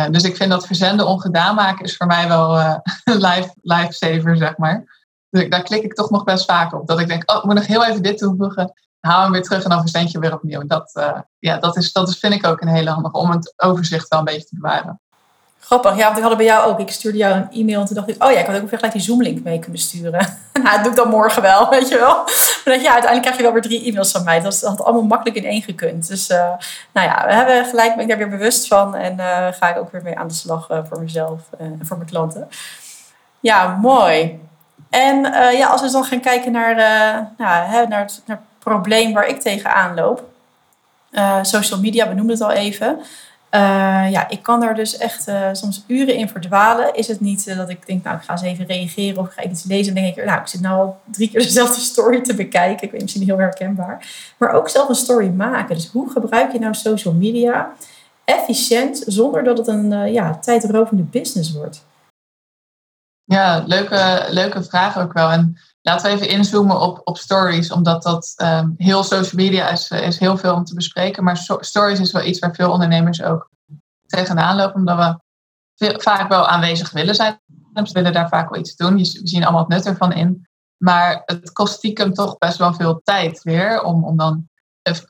Uh, 0.00 0.06
dus 0.10 0.22
ik 0.22 0.36
vind 0.36 0.50
dat 0.50 0.66
verzenden 0.66 1.06
ongedaan 1.06 1.54
maken 1.54 1.84
is 1.84 1.96
voor 1.96 2.06
mij 2.06 2.28
wel 2.28 2.58
uh, 2.58 2.76
life, 3.04 3.54
lifesaver, 3.62 4.36
zeg 4.36 4.56
maar. 4.56 4.84
Dus 5.30 5.48
daar 5.48 5.62
klik 5.62 5.82
ik 5.82 5.94
toch 5.94 6.10
nog 6.10 6.24
best 6.24 6.44
vaak 6.44 6.72
op. 6.72 6.86
Dat 6.86 7.00
ik 7.00 7.08
denk, 7.08 7.30
oh, 7.30 7.36
ik 7.36 7.44
moet 7.44 7.54
nog 7.54 7.66
heel 7.66 7.84
even 7.84 8.02
dit 8.02 8.18
toevoegen. 8.18 8.72
Haal 9.00 9.22
hem 9.22 9.32
weer 9.32 9.42
terug 9.42 9.62
en 9.62 9.70
dan 9.70 9.80
verzend 9.80 10.10
je 10.10 10.18
weer 10.18 10.34
opnieuw. 10.34 10.66
Dat, 10.66 10.96
uh, 10.98 11.20
ja, 11.38 11.58
dat, 11.58 11.76
is, 11.76 11.92
dat 11.92 12.08
is, 12.08 12.18
vind 12.18 12.34
ik 12.34 12.46
ook 12.46 12.60
een 12.60 12.68
hele 12.68 12.90
handige 12.90 13.16
om 13.16 13.30
het 13.30 13.52
overzicht 13.56 14.08
wel 14.08 14.18
een 14.18 14.24
beetje 14.24 14.46
te 14.46 14.56
bewaren. 14.60 15.00
Grappig, 15.72 15.96
ja, 15.96 16.04
want 16.04 16.16
ik 16.16 16.22
had 16.22 16.36
bij 16.36 16.46
jou 16.46 16.70
ook. 16.70 16.80
Ik 16.80 16.90
stuurde 16.90 17.18
jou 17.18 17.34
een 17.34 17.50
e-mail 17.50 17.80
en 17.80 17.86
toen 17.86 17.96
dacht 17.96 18.08
ik, 18.08 18.24
oh 18.24 18.32
ja, 18.32 18.38
ik 18.38 18.46
had 18.46 18.60
ook 18.60 18.68
gelijk 18.68 18.92
die 18.92 19.02
Zoom-link 19.02 19.44
mee 19.44 19.58
kunnen 19.58 19.80
sturen. 19.80 20.38
nou, 20.62 20.74
dat 20.74 20.82
doe 20.82 20.90
ik 20.90 20.96
dan 20.96 21.08
morgen 21.08 21.42
wel, 21.42 21.68
weet 21.70 21.88
je 21.88 21.98
wel. 21.98 22.14
Maar 22.64 22.80
ja, 22.80 22.92
uiteindelijk 22.92 23.22
krijg 23.22 23.36
je 23.36 23.42
wel 23.42 23.52
weer 23.52 23.62
drie 23.62 23.84
e-mails 23.84 24.10
van 24.10 24.24
mij. 24.24 24.40
Dat 24.40 24.60
had 24.60 24.84
allemaal 24.84 25.02
makkelijk 25.02 25.36
in 25.36 25.44
één 25.44 25.62
gekund. 25.62 26.08
Dus 26.08 26.30
uh, 26.30 26.36
nou 26.92 27.08
ja, 27.08 27.26
we 27.26 27.32
hebben 27.32 27.64
gelijk, 27.64 27.94
ben 27.94 28.02
ik 28.02 28.08
daar 28.08 28.18
weer 28.18 28.28
bewust 28.28 28.66
van. 28.66 28.94
En 28.94 29.12
uh, 29.12 29.46
ga 29.50 29.68
ik 29.68 29.78
ook 29.78 29.92
weer 29.92 30.02
mee 30.02 30.18
aan 30.18 30.28
de 30.28 30.34
slag 30.34 30.70
uh, 30.70 30.78
voor 30.88 31.00
mezelf 31.00 31.40
en 31.58 31.80
voor 31.82 31.96
mijn 31.96 32.08
klanten. 32.08 32.48
Ja, 33.40 33.78
mooi. 33.80 34.40
En 34.90 35.22
ja, 35.56 35.66
als 35.66 35.80
we 35.80 35.90
dan 35.90 36.04
gaan 36.04 36.20
kijken 36.20 36.52
naar, 36.52 36.74
nou, 37.36 37.66
hè, 37.66 37.86
naar, 37.86 38.00
het, 38.00 38.22
naar 38.26 38.40
probleem 38.58 39.12
waar 39.12 39.26
ik 39.26 39.40
tegenaan 39.40 39.94
loop. 39.94 40.24
social 41.42 41.80
media, 41.80 42.08
we 42.08 42.14
noemden 42.14 42.36
het 42.36 42.44
al 42.44 42.50
even. 42.50 43.00
Uh, 43.54 44.10
ja, 44.10 44.28
ik 44.28 44.42
kan 44.42 44.60
daar 44.60 44.74
dus 44.74 44.96
echt 44.96 45.28
uh, 45.28 45.48
soms 45.52 45.84
uren 45.86 46.14
in 46.14 46.28
verdwalen. 46.28 46.94
Is 46.94 47.08
het 47.08 47.20
niet 47.20 47.46
uh, 47.46 47.56
dat 47.56 47.68
ik 47.68 47.86
denk, 47.86 48.04
nou, 48.04 48.16
ik 48.16 48.22
ga 48.22 48.32
eens 48.32 48.42
even 48.42 48.66
reageren 48.66 49.22
of 49.22 49.32
ga 49.32 49.42
iets 49.42 49.64
lezen. 49.64 49.96
En 49.96 50.02
denk 50.02 50.16
ik, 50.16 50.24
nou, 50.24 50.40
ik 50.40 50.46
zit 50.46 50.60
nou 50.60 50.78
al 50.78 51.00
drie 51.10 51.30
keer 51.30 51.42
dezelfde 51.52 51.80
story 51.80 52.20
te 52.20 52.34
bekijken. 52.34 52.86
Ik 52.86 52.92
weet 52.92 53.00
misschien 53.00 53.22
heel 53.22 53.38
herkenbaar. 53.38 54.06
Maar 54.38 54.52
ook 54.52 54.68
zelf 54.68 54.88
een 54.88 54.94
story 54.94 55.28
maken. 55.28 55.74
Dus 55.74 55.88
hoe 55.88 56.10
gebruik 56.10 56.52
je 56.52 56.58
nou 56.58 56.74
social 56.74 57.14
media 57.14 57.72
efficiënt 58.24 59.02
zonder 59.06 59.44
dat 59.44 59.58
het 59.58 59.66
een 59.66 60.12
ja, 60.12 60.38
tijdrovende 60.38 61.02
business 61.02 61.52
wordt? 61.52 61.84
Ja, 63.24 63.64
leuke, 63.66 64.26
leuke 64.28 64.62
vraag 64.62 64.98
ook 64.98 65.12
wel. 65.12 65.30
En 65.30 65.58
laten 65.82 66.10
we 66.10 66.16
even 66.16 66.28
inzoomen 66.28 66.80
op, 66.80 67.00
op 67.04 67.18
stories, 67.18 67.72
omdat 67.72 68.02
dat 68.02 68.34
um, 68.42 68.74
heel 68.76 69.02
social 69.02 69.44
media 69.44 69.68
is, 69.68 69.90
is 69.90 70.18
heel 70.18 70.36
veel 70.36 70.54
om 70.54 70.64
te 70.64 70.74
bespreken. 70.74 71.24
Maar 71.24 71.36
stories 71.60 72.00
is 72.00 72.12
wel 72.12 72.24
iets 72.24 72.38
waar 72.38 72.54
veel 72.54 72.70
ondernemers 72.70 73.22
ook 73.22 73.50
tegenaan 74.06 74.56
lopen, 74.56 74.74
omdat 74.74 75.18
we 75.76 75.94
vaak 76.00 76.28
wel 76.28 76.48
aanwezig 76.48 76.90
willen 76.90 77.14
zijn. 77.14 77.40
Ze 77.74 77.92
willen 77.92 78.12
daar 78.12 78.28
vaak 78.28 78.50
wel 78.50 78.60
iets 78.60 78.76
doen. 78.76 78.96
We 78.96 79.04
zien 79.04 79.42
allemaal 79.42 79.60
het 79.60 79.68
nut 79.68 79.86
ervan 79.86 80.12
in. 80.12 80.46
Maar 80.76 81.22
het 81.24 81.52
kost 81.52 81.74
stiekem 81.74 82.12
toch 82.12 82.38
best 82.38 82.58
wel 82.58 82.74
veel 82.74 83.00
tijd 83.04 83.42
weer 83.42 83.82
om, 83.82 84.04
om 84.04 84.16
dan 84.16 84.48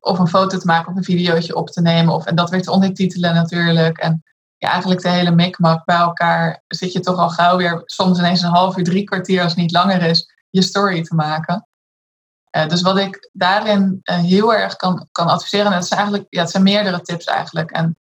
of 0.00 0.18
een 0.18 0.28
foto 0.28 0.58
te 0.58 0.66
maken 0.66 0.90
of 0.90 0.96
een 0.96 1.04
videootje 1.04 1.56
op 1.56 1.68
te 1.68 1.80
nemen. 1.80 2.14
Of, 2.14 2.26
en 2.26 2.34
dat 2.34 2.50
weer 2.50 2.62
te 2.62 2.70
ondertitelen 2.70 3.34
natuurlijk. 3.34 3.98
En 3.98 4.22
ja, 4.56 4.70
eigenlijk 4.70 5.02
de 5.02 5.08
hele 5.08 5.30
mikmak 5.30 5.84
bij 5.84 5.96
elkaar 5.96 6.62
zit 6.68 6.92
je 6.92 7.00
toch 7.00 7.16
al 7.16 7.28
gauw 7.28 7.56
weer 7.56 7.82
soms 7.84 8.18
ineens 8.18 8.42
een 8.42 8.50
half 8.50 8.76
uur, 8.76 8.84
drie 8.84 9.04
kwartier 9.04 9.42
als 9.42 9.52
het 9.52 9.60
niet 9.60 9.72
langer 9.72 10.02
is 10.02 10.31
je 10.52 10.62
story 10.62 11.02
te 11.02 11.14
maken. 11.14 11.66
Uh, 12.56 12.68
dus 12.68 12.82
wat 12.82 12.98
ik 12.98 13.30
daarin 13.32 14.00
uh, 14.02 14.16
heel 14.16 14.54
erg 14.54 14.76
kan, 14.76 15.08
kan 15.12 15.26
adviseren, 15.26 15.66
en 15.66 15.72
het, 15.72 15.84
is 15.84 15.90
eigenlijk, 15.90 16.26
ja, 16.28 16.40
het 16.40 16.50
zijn 16.50 16.62
meerdere 16.62 17.00
tips 17.00 17.24
eigenlijk. 17.24 17.70
En 17.70 17.96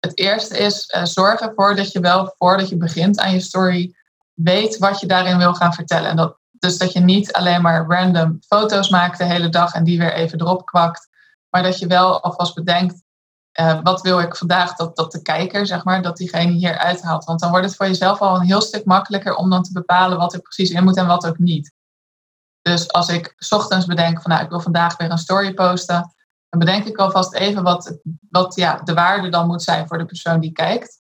het 0.00 0.18
eerste 0.18 0.58
is 0.58 0.94
uh, 0.96 1.04
zorg 1.04 1.40
ervoor 1.40 1.76
dat 1.76 1.92
je 1.92 2.00
wel 2.00 2.34
voordat 2.36 2.68
je 2.68 2.76
begint 2.76 3.18
aan 3.18 3.32
je 3.32 3.40
story 3.40 3.94
weet 4.32 4.78
wat 4.78 5.00
je 5.00 5.06
daarin 5.06 5.38
wil 5.38 5.54
gaan 5.54 5.72
vertellen. 5.72 6.10
En 6.10 6.16
dat, 6.16 6.38
dus 6.50 6.78
dat 6.78 6.92
je 6.92 7.00
niet 7.00 7.32
alleen 7.32 7.62
maar 7.62 7.86
random 7.86 8.38
foto's 8.46 8.88
maakt 8.88 9.18
de 9.18 9.24
hele 9.24 9.48
dag 9.48 9.74
en 9.74 9.84
die 9.84 9.98
weer 9.98 10.12
even 10.12 10.40
erop 10.40 10.66
kwakt. 10.66 11.08
Maar 11.48 11.62
dat 11.62 11.78
je 11.78 11.86
wel 11.86 12.22
alvast 12.22 12.54
bedenkt, 12.54 13.02
wat 13.82 14.00
wil 14.00 14.20
ik 14.20 14.36
vandaag 14.36 14.74
dat, 14.74 14.96
dat 14.96 15.12
de 15.12 15.22
kijker, 15.22 15.66
zeg 15.66 15.84
maar, 15.84 16.02
dat 16.02 16.16
diegene 16.16 16.52
hier 16.52 16.78
uithaalt. 16.78 17.24
Want 17.24 17.40
dan 17.40 17.50
wordt 17.50 17.66
het 17.66 17.76
voor 17.76 17.86
jezelf 17.86 18.20
al 18.20 18.36
een 18.36 18.46
heel 18.46 18.60
stuk 18.60 18.84
makkelijker 18.84 19.34
om 19.34 19.50
dan 19.50 19.62
te 19.62 19.72
bepalen 19.72 20.18
wat 20.18 20.32
er 20.32 20.40
precies 20.40 20.70
in 20.70 20.84
moet 20.84 20.96
en 20.96 21.06
wat 21.06 21.26
ook 21.26 21.38
niet. 21.38 21.72
Dus 22.62 22.92
als 22.92 23.08
ik 23.08 23.34
ochtends 23.50 23.86
bedenk 23.86 24.22
van 24.22 24.30
nou, 24.30 24.42
ik 24.42 24.50
wil 24.50 24.60
vandaag 24.60 24.96
weer 24.96 25.10
een 25.10 25.18
story 25.18 25.54
posten, 25.54 26.14
dan 26.48 26.58
bedenk 26.58 26.84
ik 26.84 26.96
alvast 26.96 27.34
even 27.34 27.62
wat, 27.62 27.98
wat 28.30 28.54
ja, 28.54 28.80
de 28.84 28.94
waarde 28.94 29.28
dan 29.28 29.46
moet 29.46 29.62
zijn 29.62 29.86
voor 29.86 29.98
de 29.98 30.04
persoon 30.04 30.40
die 30.40 30.52
kijkt. 30.52 31.00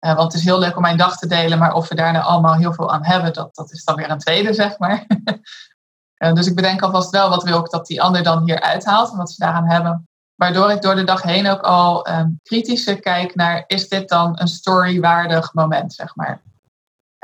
Uh, 0.00 0.14
want 0.14 0.32
het 0.32 0.40
is 0.40 0.46
heel 0.46 0.58
leuk 0.58 0.76
om 0.76 0.82
mijn 0.82 0.96
dag 0.96 1.18
te 1.18 1.26
delen, 1.26 1.58
maar 1.58 1.72
of 1.72 1.88
we 1.88 1.94
daar 1.94 2.12
nou 2.12 2.24
allemaal 2.24 2.54
heel 2.54 2.72
veel 2.72 2.92
aan 2.92 3.04
hebben, 3.04 3.32
dat, 3.32 3.54
dat 3.54 3.72
is 3.72 3.84
dan 3.84 3.96
weer 3.96 4.10
een 4.10 4.18
tweede, 4.18 4.52
zeg 4.54 4.78
maar. 4.78 5.06
uh, 6.18 6.32
dus 6.34 6.46
ik 6.46 6.54
bedenk 6.54 6.82
alvast 6.82 7.10
wel 7.10 7.28
wat 7.28 7.42
wil 7.42 7.58
ik 7.58 7.70
dat 7.70 7.86
die 7.86 8.02
ander 8.02 8.22
dan 8.22 8.42
hier 8.44 8.60
uithaalt 8.60 9.10
en 9.10 9.16
wat 9.16 9.30
ze 9.30 9.44
daaraan 9.44 9.70
hebben. 9.70 10.08
Waardoor 10.36 10.70
ik 10.70 10.82
door 10.82 10.94
de 10.94 11.04
dag 11.04 11.22
heen 11.22 11.48
ook 11.48 11.60
al 11.60 12.08
um, 12.08 12.40
kritischer 12.42 13.00
kijk 13.00 13.34
naar, 13.34 13.64
is 13.66 13.88
dit 13.88 14.08
dan 14.08 14.40
een 14.40 14.48
storywaardig 14.48 15.54
moment, 15.54 15.92
zeg 15.92 16.16
maar. 16.16 16.42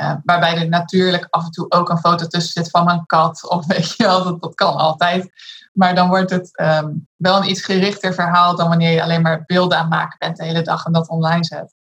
Uh, 0.01 0.15
waarbij 0.25 0.57
er 0.57 0.69
natuurlijk 0.69 1.27
af 1.31 1.45
en 1.45 1.51
toe 1.51 1.71
ook 1.71 1.89
een 1.89 1.99
foto 1.99 2.27
tussen 2.27 2.53
zit 2.53 2.71
van 2.71 2.85
mijn 2.85 3.07
kat. 3.07 3.45
Of 3.51 3.67
weet 3.67 3.97
je 3.97 4.05
wel, 4.05 4.25
dat, 4.25 4.43
dat 4.43 4.55
kan 4.55 4.77
altijd. 4.77 5.33
Maar 5.73 5.95
dan 5.95 6.09
wordt 6.09 6.31
het 6.31 6.61
um, 6.61 7.09
wel 7.17 7.37
een 7.37 7.51
iets 7.51 7.65
gerichter 7.65 8.15
verhaal 8.15 8.57
dan 8.57 8.69
wanneer 8.69 8.93
je 8.93 9.03
alleen 9.03 9.23
maar 9.23 9.45
beelden 9.47 9.79
aan 9.79 9.89
maken 9.89 10.19
bent 10.19 10.37
de 10.37 10.45
hele 10.45 10.63
dag 10.63 10.85
en 10.85 10.93
dat 10.93 11.09
online 11.09 11.45
zet. 11.45 11.75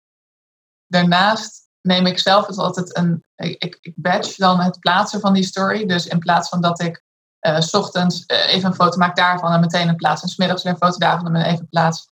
Daarnaast 0.88 1.70
neem 1.82 2.06
ik 2.06 2.20
zelf 2.20 2.48
het 2.48 2.58
altijd 2.58 2.98
een. 2.98 3.24
Ik, 3.36 3.78
ik 3.82 3.94
badge 3.96 4.34
dan 4.38 4.60
het 4.60 4.80
plaatsen 4.80 5.20
van 5.20 5.34
die 5.34 5.44
story. 5.44 5.86
Dus 5.86 6.08
in 6.08 6.20
plaats 6.20 6.50
van 6.50 6.62
dat 6.62 6.82
ik 6.82 7.04
s 7.42 7.74
ochtends 7.74 8.24
uh, 8.28 8.54
even 8.54 8.70
een 8.70 8.76
foto 8.76 8.98
maak 8.98 9.16
daarvan 9.16 9.52
en 9.52 9.60
meteen 9.60 9.88
een 9.88 9.96
plaats. 9.96 10.22
En 10.22 10.30
smiddags 10.30 10.64
weer 10.64 10.72
een 10.72 10.78
foto 10.78 10.98
daarvan 10.98 11.36
en 11.36 11.46
even 11.46 11.68
plaats. 11.70 12.10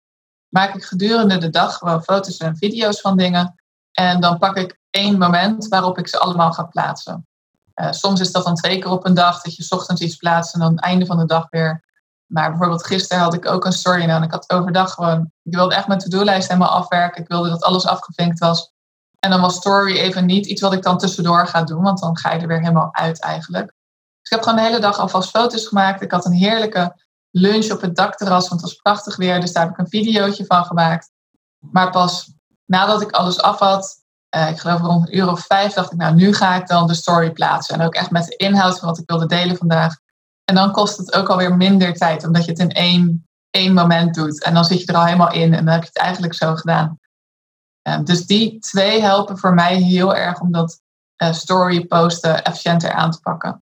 Maak 0.47 0.75
ik 0.75 0.83
gedurende 0.83 1.37
de 1.37 1.49
dag 1.49 1.77
gewoon 1.77 2.03
foto's 2.03 2.37
en 2.37 2.57
video's 2.57 3.01
van 3.01 3.17
dingen. 3.17 3.55
En 3.91 4.19
dan 4.19 4.37
pak 4.37 4.57
ik 4.57 4.79
één 4.89 5.17
moment 5.17 5.67
waarop 5.67 5.97
ik 5.97 6.07
ze 6.07 6.19
allemaal 6.19 6.53
ga 6.53 6.63
plaatsen. 6.63 7.27
Uh, 7.75 7.91
soms 7.91 8.19
is 8.19 8.31
dat 8.31 8.43
dan 8.43 8.55
twee 8.55 8.79
keer 8.79 8.91
op 8.91 9.05
een 9.05 9.13
dag, 9.13 9.41
dat 9.41 9.55
je 9.55 9.65
ochtends 9.69 10.01
iets 10.01 10.15
plaatst 10.15 10.53
en 10.53 10.59
dan 10.59 10.71
het 10.71 10.83
einde 10.83 11.05
van 11.05 11.17
de 11.17 11.25
dag 11.25 11.47
weer. 11.49 11.83
Maar 12.25 12.49
bijvoorbeeld 12.49 12.85
gisteren 12.85 13.23
had 13.23 13.33
ik 13.33 13.45
ook 13.45 13.65
een 13.65 13.71
story 13.71 14.01
en 14.01 14.23
ik 14.23 14.31
had 14.31 14.49
overdag 14.49 14.93
gewoon, 14.93 15.31
ik 15.43 15.55
wilde 15.55 15.75
echt 15.75 15.87
mijn 15.87 15.99
to-do-lijst 15.99 16.47
helemaal 16.47 16.69
afwerken. 16.69 17.21
Ik 17.21 17.27
wilde 17.27 17.49
dat 17.49 17.63
alles 17.63 17.85
afgevinkt 17.85 18.39
was. 18.39 18.71
En 19.19 19.29
dan 19.29 19.41
was 19.41 19.55
story 19.55 19.97
even 19.97 20.25
niet 20.25 20.45
iets 20.45 20.61
wat 20.61 20.73
ik 20.73 20.83
dan 20.83 20.97
tussendoor 20.97 21.47
ga 21.47 21.63
doen, 21.63 21.81
want 21.81 21.99
dan 21.99 22.17
ga 22.17 22.33
je 22.33 22.39
er 22.39 22.47
weer 22.47 22.59
helemaal 22.59 22.93
uit 22.93 23.21
eigenlijk. 23.21 23.73
Dus 24.27 24.37
ik 24.37 24.43
heb 24.45 24.53
gewoon 24.53 24.65
de 24.65 24.71
hele 24.71 24.87
dag 24.89 24.99
alvast 24.99 25.29
foto's 25.29 25.67
gemaakt. 25.67 26.01
Ik 26.01 26.11
had 26.11 26.25
een 26.25 26.33
heerlijke 26.33 26.95
lunch 27.31 27.71
op 27.71 27.81
het 27.81 27.95
dakterras, 27.95 28.47
want 28.47 28.61
het 28.61 28.69
was 28.69 28.79
prachtig 28.81 29.15
weer. 29.15 29.41
Dus 29.41 29.53
daar 29.53 29.63
heb 29.63 29.71
ik 29.71 29.77
een 29.77 29.89
videootje 29.89 30.45
van 30.45 30.65
gemaakt. 30.65 31.11
Maar 31.59 31.91
pas 31.91 32.31
nadat 32.65 33.01
ik 33.01 33.11
alles 33.11 33.41
af 33.41 33.59
had, 33.59 34.03
uh, 34.35 34.49
ik 34.49 34.59
geloof 34.59 34.81
rond 34.81 35.07
een 35.07 35.17
uur 35.17 35.31
of 35.31 35.45
vijf, 35.45 35.73
dacht 35.73 35.91
ik, 35.91 35.97
nou, 35.97 36.15
nu 36.15 36.33
ga 36.33 36.55
ik 36.55 36.67
dan 36.67 36.87
de 36.87 36.93
story 36.93 37.31
plaatsen. 37.31 37.75
En 37.75 37.85
ook 37.85 37.95
echt 37.95 38.11
met 38.11 38.25
de 38.25 38.35
inhoud 38.35 38.79
van 38.79 38.87
wat 38.87 38.97
ik 38.97 39.09
wilde 39.09 39.25
delen 39.25 39.57
vandaag. 39.57 39.95
En 40.43 40.55
dan 40.55 40.71
kost 40.71 40.97
het 40.97 41.13
ook 41.13 41.29
alweer 41.29 41.57
minder 41.57 41.93
tijd, 41.93 42.25
omdat 42.25 42.45
je 42.45 42.51
het 42.51 42.59
in 42.59 42.71
één, 42.71 43.27
één 43.49 43.73
moment 43.73 44.15
doet. 44.15 44.43
En 44.43 44.53
dan 44.53 44.65
zit 44.65 44.79
je 44.79 44.85
er 44.85 44.95
al 44.95 45.05
helemaal 45.05 45.31
in 45.31 45.53
en 45.53 45.65
dan 45.65 45.73
heb 45.73 45.81
je 45.81 45.89
het 45.93 45.97
eigenlijk 45.97 46.33
zo 46.33 46.55
gedaan. 46.55 46.99
Ehm, 47.81 48.03
dus 48.03 48.25
die 48.25 48.59
twee 48.59 49.01
helpen 49.01 49.37
voor 49.37 49.53
mij 49.53 49.75
heel 49.75 50.15
erg 50.15 50.39
om 50.39 50.51
dat 50.51 50.81
uh, 51.23 51.33
story 51.33 51.85
posten 51.85 52.43
efficiënter 52.43 52.91
aan 52.91 53.11
te 53.11 53.19
pakken. 53.19 53.61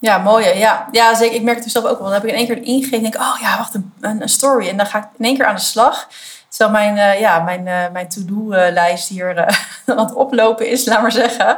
Ja, 0.00 0.18
mooi. 0.18 0.58
Ja, 0.58 0.88
ja 0.92 1.14
zeker. 1.14 1.34
Ik 1.34 1.42
merk 1.42 1.56
het 1.56 1.64
dus 1.64 1.72
zelf 1.72 1.84
ook 1.84 1.98
wel. 1.98 2.04
Dan 2.04 2.12
heb 2.12 2.24
ik 2.24 2.30
in 2.30 2.36
één 2.36 2.46
keer 2.46 2.62
ingegeven 2.62 3.02
denk 3.02 3.14
ik, 3.14 3.20
oh 3.20 3.36
ja, 3.40 3.56
wacht, 3.56 3.74
een, 3.74 3.92
een, 4.00 4.28
story. 4.28 4.68
En 4.68 4.76
dan 4.76 4.86
ga 4.86 4.98
ik 4.98 5.04
in 5.18 5.24
één 5.24 5.36
keer 5.36 5.46
aan 5.46 5.54
de 5.54 5.60
slag. 5.60 6.08
Terwijl 6.48 6.70
mijn, 6.70 6.96
uh, 6.96 7.20
ja, 7.20 7.38
mijn, 7.38 7.66
uh, 7.66 7.92
mijn 7.92 8.08
to-do-lijst 8.08 9.08
hier 9.08 9.46
aan 9.86 9.98
het 9.98 10.14
oplopen 10.14 10.68
is, 10.68 10.86
laat 10.86 11.02
maar 11.02 11.12
zeggen. 11.12 11.56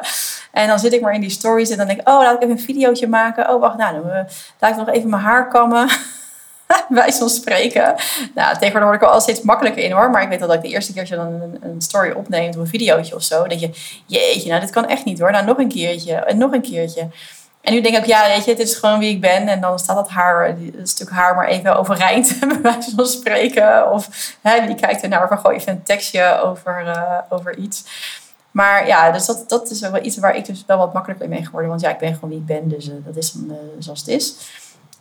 En 0.53 0.69
dan 0.69 0.79
zit 0.79 0.93
ik 0.93 1.01
maar 1.01 1.15
in 1.15 1.21
die 1.21 1.31
stories 1.31 1.71
en 1.71 1.77
dan 1.77 1.87
denk 1.87 2.01
ik, 2.01 2.09
oh, 2.09 2.19
laat 2.19 2.35
ik 2.35 2.43
even 2.43 2.57
een 2.57 2.63
videootje 2.63 3.09
maken. 3.09 3.51
Oh, 3.51 3.61
wacht, 3.61 3.77
nou, 3.77 3.95
dan 3.95 4.27
laat 4.59 4.71
ik 4.71 4.77
nog 4.77 4.89
even 4.89 5.11
mijn 5.11 5.23
haar 5.23 5.49
kammen. 5.49 5.89
Wij 6.89 7.13
van 7.13 7.31
spreken. 7.31 7.95
Nou, 8.35 8.59
tegenwoordig 8.59 8.83
word 8.83 8.95
ik 8.95 9.01
wel 9.01 9.11
al 9.11 9.21
steeds 9.21 9.41
makkelijker 9.41 9.83
in 9.83 9.93
hoor. 9.93 10.11
Maar 10.11 10.23
ik 10.23 10.29
weet 10.29 10.41
dat 10.41 10.53
ik 10.53 10.63
de 10.63 10.69
eerste 10.69 10.93
keer 10.93 11.09
dan 11.09 11.27
een, 11.27 11.59
een 11.63 11.81
story 11.81 12.11
opneemt 12.11 12.57
of 12.57 12.61
een 12.61 12.67
videootje 12.67 13.15
of 13.15 13.23
zo. 13.23 13.47
Denk 13.47 13.61
je, 13.61 13.71
jeetje, 14.07 14.49
nou 14.49 14.61
dit 14.61 14.71
kan 14.71 14.89
echt 14.89 15.05
niet 15.05 15.19
hoor. 15.19 15.31
Nou, 15.31 15.45
nog 15.45 15.59
een 15.59 15.69
keertje 15.69 16.15
en 16.15 16.39
nog 16.39 16.53
een 16.53 16.63
keertje. 16.63 17.09
En 17.61 17.73
nu 17.73 17.81
denk 17.81 17.97
ik, 17.97 18.07
ja, 18.07 18.27
weet 18.27 18.45
je, 18.45 18.51
het 18.51 18.61
is 18.61 18.75
gewoon 18.75 18.99
wie 18.99 19.15
ik 19.15 19.21
ben. 19.21 19.49
En 19.49 19.61
dan 19.61 19.79
staat 19.79 19.97
dat 19.97 20.09
haar, 20.09 20.49
een 20.49 20.81
stuk 20.83 21.11
haar 21.11 21.35
maar 21.35 21.47
even 21.47 21.77
overeind, 21.77 22.37
bij 22.49 22.61
wijze 22.61 22.91
van 22.97 23.07
spreken. 23.07 23.93
Of 23.93 24.09
hè, 24.41 24.67
wie 24.67 24.75
kijkt 24.75 25.03
er 25.03 25.09
naar, 25.09 25.33
of 25.33 25.41
gooi 25.41 25.57
even 25.57 25.73
een 25.73 25.83
tekstje 25.83 26.41
over, 26.41 26.87
uh, 26.87 27.19
over 27.29 27.57
iets. 27.57 27.85
Maar 28.51 28.87
ja, 28.87 29.11
dus 29.11 29.27
dat, 29.27 29.45
dat 29.49 29.71
is 29.71 29.81
wel 29.81 30.05
iets 30.05 30.19
waar 30.19 30.37
ik 30.37 30.45
dus 30.45 30.65
wel 30.67 30.79
wat 30.79 30.93
makkelijker 30.93 31.29
mee 31.29 31.45
geworden. 31.45 31.71
Want 31.71 31.83
ja, 31.83 31.91
ik 31.91 31.99
ben 31.99 32.15
gewoon 32.15 32.31
wie 32.31 32.39
ik 32.39 32.47
ben, 32.47 32.69
dus 32.69 32.89
uh, 32.89 32.95
dat 33.05 33.17
is 33.17 33.33
dan 33.33 33.45
uh, 33.51 33.57
zoals 33.79 34.01
het 34.01 34.09
is. 34.09 34.35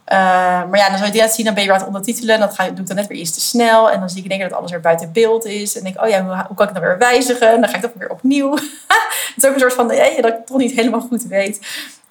Maar 0.05 0.77
ja, 0.77 0.89
dan 0.89 0.97
zou 0.97 1.11
je 1.11 1.21
het 1.21 1.33
zien, 1.33 1.45
dan 1.45 1.53
ben 1.53 1.63
je 1.63 1.69
weer 1.69 1.77
aan 1.79 1.85
het 1.85 1.95
ondertitelen. 1.95 2.39
Dat 2.39 2.53
ga, 2.53 2.69
doe 2.69 2.79
ik 2.79 2.87
dan 2.87 2.95
net 2.95 3.07
weer 3.07 3.17
iets 3.17 3.31
te 3.31 3.41
snel. 3.41 3.91
En 3.91 3.99
dan 3.99 4.09
zie 4.09 4.23
ik 4.23 4.29
keer 4.29 4.49
dat 4.49 4.57
alles 4.57 4.71
weer 4.71 4.79
buiten 4.79 5.11
beeld 5.11 5.45
is. 5.45 5.77
En 5.77 5.83
denk 5.83 6.01
oh 6.01 6.09
ja, 6.09 6.45
hoe, 6.47 6.55
kan 6.55 6.67
ik 6.67 6.73
dat 6.73 6.83
weer 6.83 6.97
wijzigen? 6.97 7.53
En 7.53 7.61
dan 7.61 7.69
ga 7.69 7.75
ik 7.75 7.81
dat 7.81 7.91
weer 7.97 8.09
opnieuw. 8.09 8.51
het 9.33 9.33
is 9.35 9.45
ook 9.45 9.53
een 9.53 9.59
soort 9.59 9.73
van, 9.73 9.91
hey, 9.91 10.21
dat 10.21 10.33
ik 10.33 10.45
toch 10.45 10.57
niet 10.57 10.71
helemaal 10.71 11.01
goed 11.01 11.23
weet 11.23 11.59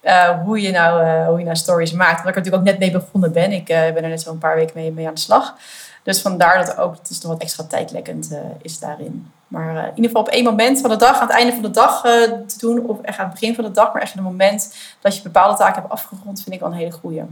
uh, 0.03 0.29
hoe, 0.43 0.61
je 0.61 0.71
nou, 0.71 1.05
uh, 1.05 1.27
hoe 1.27 1.39
je 1.39 1.45
nou 1.45 1.55
stories 1.55 1.91
maakt. 1.91 2.17
Omdat 2.17 2.27
ik 2.27 2.35
er 2.35 2.41
natuurlijk 2.41 2.63
ook 2.63 2.69
net 2.71 2.79
mee 2.79 3.01
begonnen 3.01 3.31
ben. 3.31 3.51
Ik 3.51 3.65
ben 3.65 4.03
er 4.03 4.09
net 4.09 4.21
zo'n 4.21 4.37
paar 4.37 4.55
weken 4.55 4.73
mee, 4.75 4.91
mee 4.91 5.07
aan 5.07 5.13
de 5.13 5.19
slag. 5.19 5.55
Dus 6.03 6.21
vandaar 6.21 6.65
dat 6.65 6.77
ook, 6.77 6.95
het 6.95 7.09
is 7.09 7.21
nog 7.21 7.31
wat 7.31 7.41
extra 7.41 7.63
tijdlekkend 7.63 8.37
is 8.61 8.79
daarin. 8.79 9.31
Maar 9.47 9.75
in 9.75 9.95
ieder 9.95 10.05
geval 10.05 10.21
op 10.21 10.27
één 10.27 10.43
moment 10.43 10.81
van 10.81 10.89
de 10.89 10.95
dag, 10.95 11.19
aan 11.19 11.27
het 11.27 11.35
einde 11.35 11.53
van 11.53 11.61
de 11.61 11.71
dag 11.71 12.01
te 12.01 12.57
doen. 12.57 12.85
Of 12.85 13.01
echt 13.01 13.17
aan 13.17 13.25
het 13.29 13.39
begin 13.39 13.55
van 13.55 13.63
de 13.63 13.71
dag. 13.71 13.93
Maar 13.93 14.01
echt 14.01 14.15
een 14.15 14.23
moment 14.23 14.75
dat 15.01 15.15
je 15.15 15.21
bepaalde 15.21 15.57
taken 15.57 15.81
hebt 15.81 15.93
afgerond, 15.93 16.41
vind 16.41 16.55
ik 16.55 16.61
wel 16.61 16.69
een 16.69 16.77
hele 16.77 16.91
goede. 16.91 17.25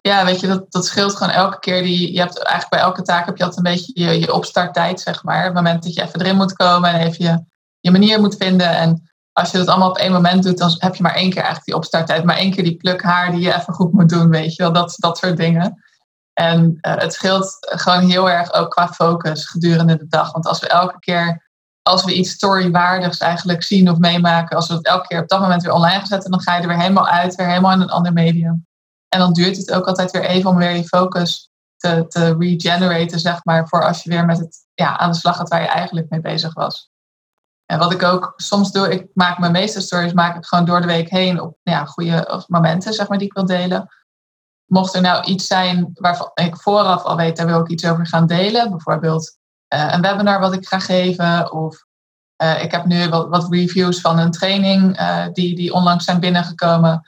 Ja, 0.00 0.24
weet 0.24 0.40
je, 0.40 0.46
dat, 0.46 0.72
dat 0.72 0.86
scheelt 0.86 1.16
gewoon 1.16 1.32
elke 1.32 1.58
keer. 1.58 1.82
Die, 1.82 2.12
je 2.12 2.18
hebt 2.18 2.38
eigenlijk 2.38 2.70
bij 2.70 2.80
elke 2.80 3.02
taak 3.02 3.26
heb 3.26 3.36
je 3.36 3.44
altijd 3.44 3.66
een 3.66 3.72
beetje 3.72 3.92
je, 3.94 4.20
je 4.20 4.32
opstarttijd, 4.32 5.00
zeg 5.00 5.24
maar. 5.24 5.44
Het 5.44 5.54
moment 5.54 5.82
dat 5.82 5.94
je 5.94 6.02
even 6.02 6.20
erin 6.20 6.36
moet 6.36 6.52
komen 6.52 6.90
en 6.90 7.00
even 7.00 7.24
je, 7.24 7.44
je 7.80 7.90
manier 7.90 8.20
moet 8.20 8.36
vinden. 8.36 8.68
En 8.68 9.10
als 9.36 9.50
je 9.50 9.58
dat 9.58 9.66
allemaal 9.66 9.90
op 9.90 9.98
één 9.98 10.12
moment 10.12 10.42
doet, 10.42 10.58
dan 10.58 10.74
heb 10.78 10.94
je 10.94 11.02
maar 11.02 11.14
één 11.14 11.28
keer 11.28 11.42
eigenlijk 11.42 11.64
die 11.64 11.74
opstarttijd. 11.74 12.24
Maar 12.24 12.36
één 12.36 12.50
keer 12.50 12.64
die 12.64 12.76
pluk 12.76 13.02
haar 13.02 13.30
die 13.30 13.40
je 13.40 13.54
even 13.54 13.74
goed 13.74 13.92
moet 13.92 14.08
doen, 14.08 14.30
weet 14.30 14.54
je 14.54 14.62
wel. 14.62 14.72
Dat, 14.72 14.94
dat 14.96 15.18
soort 15.18 15.36
dingen. 15.36 15.82
En 16.32 16.78
uh, 16.80 16.96
het 16.96 17.12
scheelt 17.12 17.56
gewoon 17.60 18.10
heel 18.10 18.30
erg 18.30 18.52
ook 18.52 18.70
qua 18.70 18.88
focus 18.88 19.46
gedurende 19.46 19.96
de 19.96 20.06
dag. 20.08 20.32
Want 20.32 20.46
als 20.46 20.60
we 20.60 20.68
elke 20.68 20.98
keer, 20.98 21.50
als 21.82 22.04
we 22.04 22.14
iets 22.14 22.30
storywaardigs 22.30 23.18
eigenlijk 23.18 23.62
zien 23.62 23.90
of 23.90 23.98
meemaken, 23.98 24.56
als 24.56 24.68
we 24.68 24.74
het 24.74 24.86
elke 24.86 25.06
keer 25.06 25.22
op 25.22 25.28
dat 25.28 25.40
moment 25.40 25.62
weer 25.62 25.72
online 25.72 25.98
gaan 25.98 26.06
zetten, 26.06 26.30
dan 26.30 26.40
ga 26.40 26.56
je 26.56 26.62
er 26.62 26.68
weer 26.68 26.80
helemaal 26.80 27.08
uit, 27.08 27.34
weer 27.34 27.48
helemaal 27.48 27.72
in 27.72 27.80
een 27.80 27.90
ander 27.90 28.12
medium. 28.12 28.66
En 29.08 29.18
dan 29.18 29.32
duurt 29.32 29.56
het 29.56 29.72
ook 29.72 29.86
altijd 29.86 30.10
weer 30.10 30.24
even 30.24 30.50
om 30.50 30.56
weer 30.56 30.76
je 30.76 30.84
focus 30.84 31.50
te, 31.76 32.04
te 32.08 32.36
regeneraten, 32.38 33.20
zeg 33.20 33.44
maar, 33.44 33.68
voor 33.68 33.86
als 33.86 34.02
je 34.02 34.10
weer 34.10 34.24
met 34.24 34.38
het 34.38 34.56
ja, 34.74 34.98
aan 34.98 35.10
de 35.10 35.16
slag 35.16 35.36
gaat 35.36 35.48
waar 35.48 35.62
je 35.62 35.68
eigenlijk 35.68 36.10
mee 36.10 36.20
bezig 36.20 36.54
was. 36.54 36.90
En 37.66 37.78
wat 37.78 37.92
ik 37.92 38.02
ook 38.02 38.32
soms 38.36 38.72
doe, 38.72 38.92
ik 38.92 39.06
maak 39.14 39.38
mijn 39.38 39.52
meeste 39.52 39.80
stories 39.80 40.12
maak 40.12 40.36
ik 40.36 40.46
gewoon 40.46 40.64
door 40.64 40.80
de 40.80 40.86
week 40.86 41.10
heen 41.10 41.40
op 41.40 41.58
ja, 41.62 41.84
goede 41.84 42.44
momenten, 42.46 42.92
zeg 42.92 43.08
maar, 43.08 43.18
die 43.18 43.26
ik 43.26 43.32
wil 43.32 43.46
delen. 43.46 43.88
Mocht 44.66 44.94
er 44.94 45.00
nou 45.00 45.24
iets 45.24 45.46
zijn 45.46 45.90
waarvan 45.94 46.30
ik 46.34 46.56
vooraf 46.56 47.02
al 47.02 47.16
weet, 47.16 47.36
daar 47.36 47.46
wil 47.46 47.60
ik 47.60 47.68
iets 47.68 47.86
over 47.86 48.06
gaan 48.06 48.26
delen. 48.26 48.70
Bijvoorbeeld 48.70 49.36
uh, 49.74 49.92
een 49.92 50.00
webinar 50.00 50.40
wat 50.40 50.52
ik 50.52 50.68
ga 50.68 50.78
geven. 50.78 51.52
Of 51.52 51.84
uh, 52.42 52.62
ik 52.62 52.70
heb 52.70 52.84
nu 52.84 53.08
wat, 53.08 53.46
reviews 53.50 54.00
van 54.00 54.18
een 54.18 54.30
training 54.30 55.00
uh, 55.00 55.26
die, 55.32 55.56
die 55.56 55.72
onlangs 55.72 56.04
zijn 56.04 56.20
binnengekomen 56.20 57.02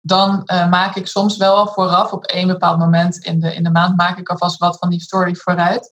dan 0.00 0.42
maak 0.46 0.96
ik 0.96 1.06
soms 1.06 1.36
wel 1.36 1.66
vooraf 1.66 2.12
op 2.12 2.24
één 2.24 2.46
bepaald 2.46 2.78
moment 2.78 3.18
in 3.18 3.40
de, 3.40 3.54
in 3.54 3.64
de 3.64 3.70
maand 3.70 3.96
maak 3.96 4.18
ik 4.18 4.28
alvast 4.28 4.58
wat 4.58 4.78
van 4.78 4.90
die 4.90 5.00
story 5.00 5.34
vooruit. 5.34 5.94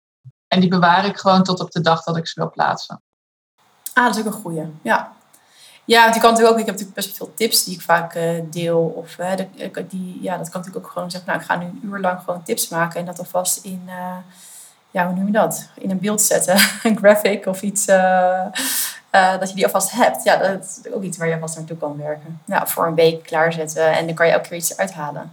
En 0.48 0.60
die 0.60 0.68
bewaar 0.68 1.04
ik 1.04 1.18
gewoon 1.18 1.42
tot 1.42 1.60
op 1.60 1.70
de 1.70 1.80
dag 1.80 2.02
dat 2.02 2.16
ik 2.16 2.26
ze 2.26 2.40
wil 2.40 2.50
plaatsen. 2.50 3.02
Ah, 3.94 4.04
dat 4.04 4.14
is 4.14 4.20
ook 4.20 4.26
een 4.26 4.40
goeie. 4.40 4.66
Ja. 4.82 5.12
Ja, 5.86 6.02
want 6.02 6.18
kan 6.18 6.30
natuurlijk 6.30 6.54
ook, 6.54 6.60
ik 6.60 6.66
heb 6.66 6.74
natuurlijk 6.74 6.94
best 6.94 7.16
veel 7.16 7.32
tips 7.34 7.64
die 7.64 7.74
ik 7.74 7.80
vaak 7.80 8.14
uh, 8.14 8.40
deel. 8.50 8.78
Of 8.78 9.16
die, 9.88 10.18
ja, 10.22 10.36
dat 10.36 10.48
kan 10.48 10.60
natuurlijk 10.60 10.86
ook 10.86 10.92
gewoon 10.92 11.10
zeggen, 11.10 11.30
nou, 11.30 11.42
ik 11.42 11.46
ga 11.46 11.56
nu 11.56 11.64
een 11.64 11.80
uur 11.82 11.98
lang 11.98 12.20
gewoon 12.24 12.42
tips 12.42 12.68
maken 12.68 13.00
en 13.00 13.06
dat 13.06 13.18
alvast 13.18 13.64
in, 13.64 13.82
ja, 14.90 15.06
hoe 15.06 15.14
noem 15.14 15.26
je 15.26 15.32
dat? 15.32 15.68
In 15.74 15.90
een 15.90 15.98
beeld 15.98 16.22
zetten, 16.22 16.56
een 16.82 16.96
graphic 16.96 17.46
of 17.46 17.62
iets. 17.62 17.88
Uh, 17.88 19.38
dat 19.38 19.48
je 19.48 19.54
die 19.54 19.64
alvast 19.64 19.90
hebt. 19.90 20.22
Ja, 20.22 20.36
dat 20.36 20.80
is 20.84 20.92
ook 20.92 21.02
iets 21.02 21.18
waar 21.18 21.28
je 21.28 21.34
alvast 21.34 21.56
naartoe 21.56 21.76
kan 21.76 21.96
werken. 21.96 22.40
Nou, 22.44 22.68
voor 22.68 22.86
een 22.86 22.94
week 22.94 23.22
klaarzetten 23.22 23.92
en 23.92 24.06
dan 24.06 24.14
kan 24.14 24.26
je 24.26 24.32
elke 24.32 24.48
keer 24.48 24.56
iets 24.56 24.72
eruit 24.72 24.92
halen. 24.92 25.32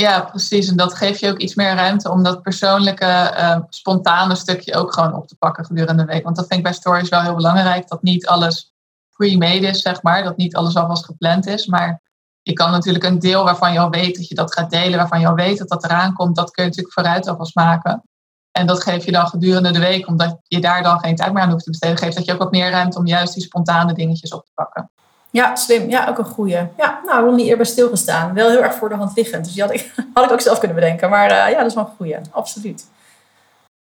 Ja, 0.00 0.20
precies. 0.20 0.68
En 0.68 0.76
dat 0.76 0.94
geeft 0.94 1.20
je 1.20 1.30
ook 1.30 1.38
iets 1.38 1.54
meer 1.54 1.74
ruimte 1.74 2.10
om 2.10 2.22
dat 2.22 2.42
persoonlijke, 2.42 3.34
uh, 3.36 3.58
spontane 3.68 4.34
stukje 4.34 4.74
ook 4.74 4.92
gewoon 4.92 5.14
op 5.14 5.28
te 5.28 5.36
pakken 5.36 5.64
gedurende 5.64 6.04
de 6.04 6.12
week. 6.12 6.24
Want 6.24 6.36
dat 6.36 6.46
vind 6.46 6.58
ik 6.58 6.64
bij 6.64 6.74
stories 6.74 7.08
wel 7.08 7.22
heel 7.22 7.34
belangrijk. 7.34 7.88
Dat 7.88 8.02
niet 8.02 8.26
alles 8.26 8.72
pre-made 9.16 9.66
is, 9.66 9.82
zeg 9.82 10.02
maar. 10.02 10.22
Dat 10.24 10.36
niet 10.36 10.56
alles 10.56 10.76
alvast 10.76 11.04
gepland 11.04 11.46
is. 11.46 11.66
Maar 11.66 12.02
je 12.42 12.52
kan 12.52 12.70
natuurlijk 12.70 13.04
een 13.04 13.18
deel 13.18 13.44
waarvan 13.44 13.72
je 13.72 13.78
al 13.78 13.90
weet 13.90 14.16
dat 14.16 14.28
je 14.28 14.34
dat 14.34 14.52
gaat 14.52 14.70
delen, 14.70 14.98
waarvan 14.98 15.20
je 15.20 15.28
al 15.28 15.34
weet 15.34 15.58
dat 15.58 15.68
dat 15.68 15.84
eraan 15.84 16.14
komt, 16.14 16.36
dat 16.36 16.50
kun 16.50 16.62
je 16.62 16.68
natuurlijk 16.68 16.94
vooruit 16.94 17.28
alvast 17.28 17.54
maken. 17.54 18.02
En 18.50 18.66
dat 18.66 18.82
geef 18.82 19.04
je 19.04 19.12
dan 19.12 19.26
gedurende 19.26 19.70
de 19.70 19.78
week, 19.78 20.08
omdat 20.08 20.38
je 20.42 20.60
daar 20.60 20.82
dan 20.82 20.98
geen 20.98 21.16
tijd 21.16 21.32
meer 21.32 21.42
aan 21.42 21.50
hoeft 21.50 21.64
te 21.64 21.70
besteden. 21.70 21.98
Geeft 21.98 22.16
dat 22.16 22.24
je 22.24 22.32
ook 22.32 22.38
wat 22.38 22.50
meer 22.50 22.70
ruimte 22.70 22.98
om 22.98 23.06
juist 23.06 23.34
die 23.34 23.42
spontane 23.42 23.92
dingetjes 23.92 24.32
op 24.32 24.44
te 24.44 24.50
pakken. 24.54 24.89
Ja, 25.30 25.56
slim. 25.56 25.90
Ja, 25.90 26.08
ook 26.08 26.18
een 26.18 26.24
goeie. 26.24 26.68
Ja, 26.76 27.00
nou, 27.04 27.24
nog 27.24 27.34
niet 27.34 27.46
eerder 27.46 27.66
stilgestaan. 27.66 28.34
Wel 28.34 28.50
heel 28.50 28.62
erg 28.62 28.74
voor 28.74 28.88
de 28.88 28.94
hand 28.94 29.16
liggend. 29.16 29.44
Dus 29.44 29.52
die 29.52 29.62
had 29.62 29.72
ik, 29.72 29.94
had 30.14 30.24
ik 30.24 30.30
ook 30.30 30.40
zelf 30.40 30.58
kunnen 30.58 30.76
bedenken. 30.76 31.10
Maar 31.10 31.30
uh, 31.30 31.50
ja, 31.50 31.58
dat 31.58 31.66
is 31.66 31.74
wel 31.74 31.84
een 31.84 31.96
goeie. 31.96 32.16
Absoluut. 32.30 32.86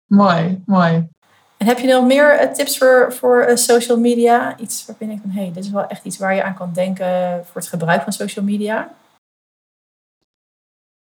Mooi, 0.07 0.63
mooi. 0.67 1.09
En 1.57 1.67
heb 1.67 1.79
je 1.79 1.87
nog 1.87 2.05
meer 2.05 2.43
uh, 2.43 2.53
tips 2.53 2.79
voor, 2.79 3.13
voor 3.13 3.49
uh, 3.49 3.57
social 3.57 3.99
media? 3.99 4.59
Iets 4.59 4.87
waarvan 4.87 5.07
denkt 5.07 5.23
van, 5.23 5.31
hé, 5.31 5.43
hey, 5.43 5.53
dit 5.53 5.65
is 5.65 5.71
wel 5.71 5.87
echt 5.87 6.05
iets 6.05 6.19
waar 6.19 6.35
je 6.35 6.43
aan 6.43 6.55
kan 6.55 6.73
denken 6.73 7.43
voor 7.45 7.61
het 7.61 7.71
gebruik 7.71 8.03
van 8.03 8.13
social 8.13 8.45
media? 8.45 8.95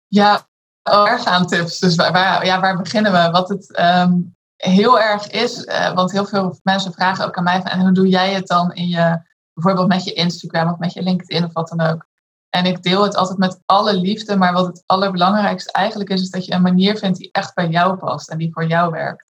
Ja, 0.07 0.47
erg 0.83 1.25
aan 1.25 1.47
tips. 1.47 1.79
Dus 1.79 1.95
waar, 1.95 2.45
ja, 2.45 2.59
waar 2.59 2.77
beginnen 2.77 3.11
we? 3.11 3.29
Wat 3.31 3.49
het 3.49 3.79
um, 3.79 4.35
heel 4.55 4.99
erg 4.99 5.27
is, 5.27 5.65
want 5.93 6.11
heel 6.11 6.25
veel 6.25 6.59
mensen 6.63 6.93
vragen 6.93 7.25
ook 7.25 7.37
aan 7.37 7.43
mij 7.43 7.61
van, 7.61 7.71
en 7.71 7.79
hoe 7.79 7.91
doe 7.91 8.07
jij 8.07 8.33
het 8.33 8.47
dan 8.47 8.73
in 8.73 8.87
je, 8.87 9.21
bijvoorbeeld 9.53 9.87
met 9.87 10.03
je 10.03 10.13
Instagram 10.13 10.71
of 10.71 10.77
met 10.77 10.93
je 10.93 11.01
LinkedIn 11.01 11.45
of 11.45 11.53
wat 11.53 11.67
dan 11.67 11.81
ook. 11.81 12.09
En 12.49 12.65
ik 12.65 12.83
deel 12.83 13.03
het 13.03 13.15
altijd 13.15 13.37
met 13.37 13.61
alle 13.65 13.95
liefde, 13.97 14.35
maar 14.35 14.53
wat 14.53 14.65
het 14.65 14.83
allerbelangrijkste 14.85 15.71
eigenlijk 15.71 16.09
is, 16.09 16.21
is 16.21 16.29
dat 16.29 16.45
je 16.45 16.53
een 16.53 16.61
manier 16.61 16.97
vindt 16.97 17.17
die 17.17 17.29
echt 17.31 17.53
bij 17.53 17.67
jou 17.67 17.97
past 17.97 18.29
en 18.29 18.37
die 18.37 18.53
voor 18.53 18.65
jou 18.65 18.91
werkt. 18.91 19.25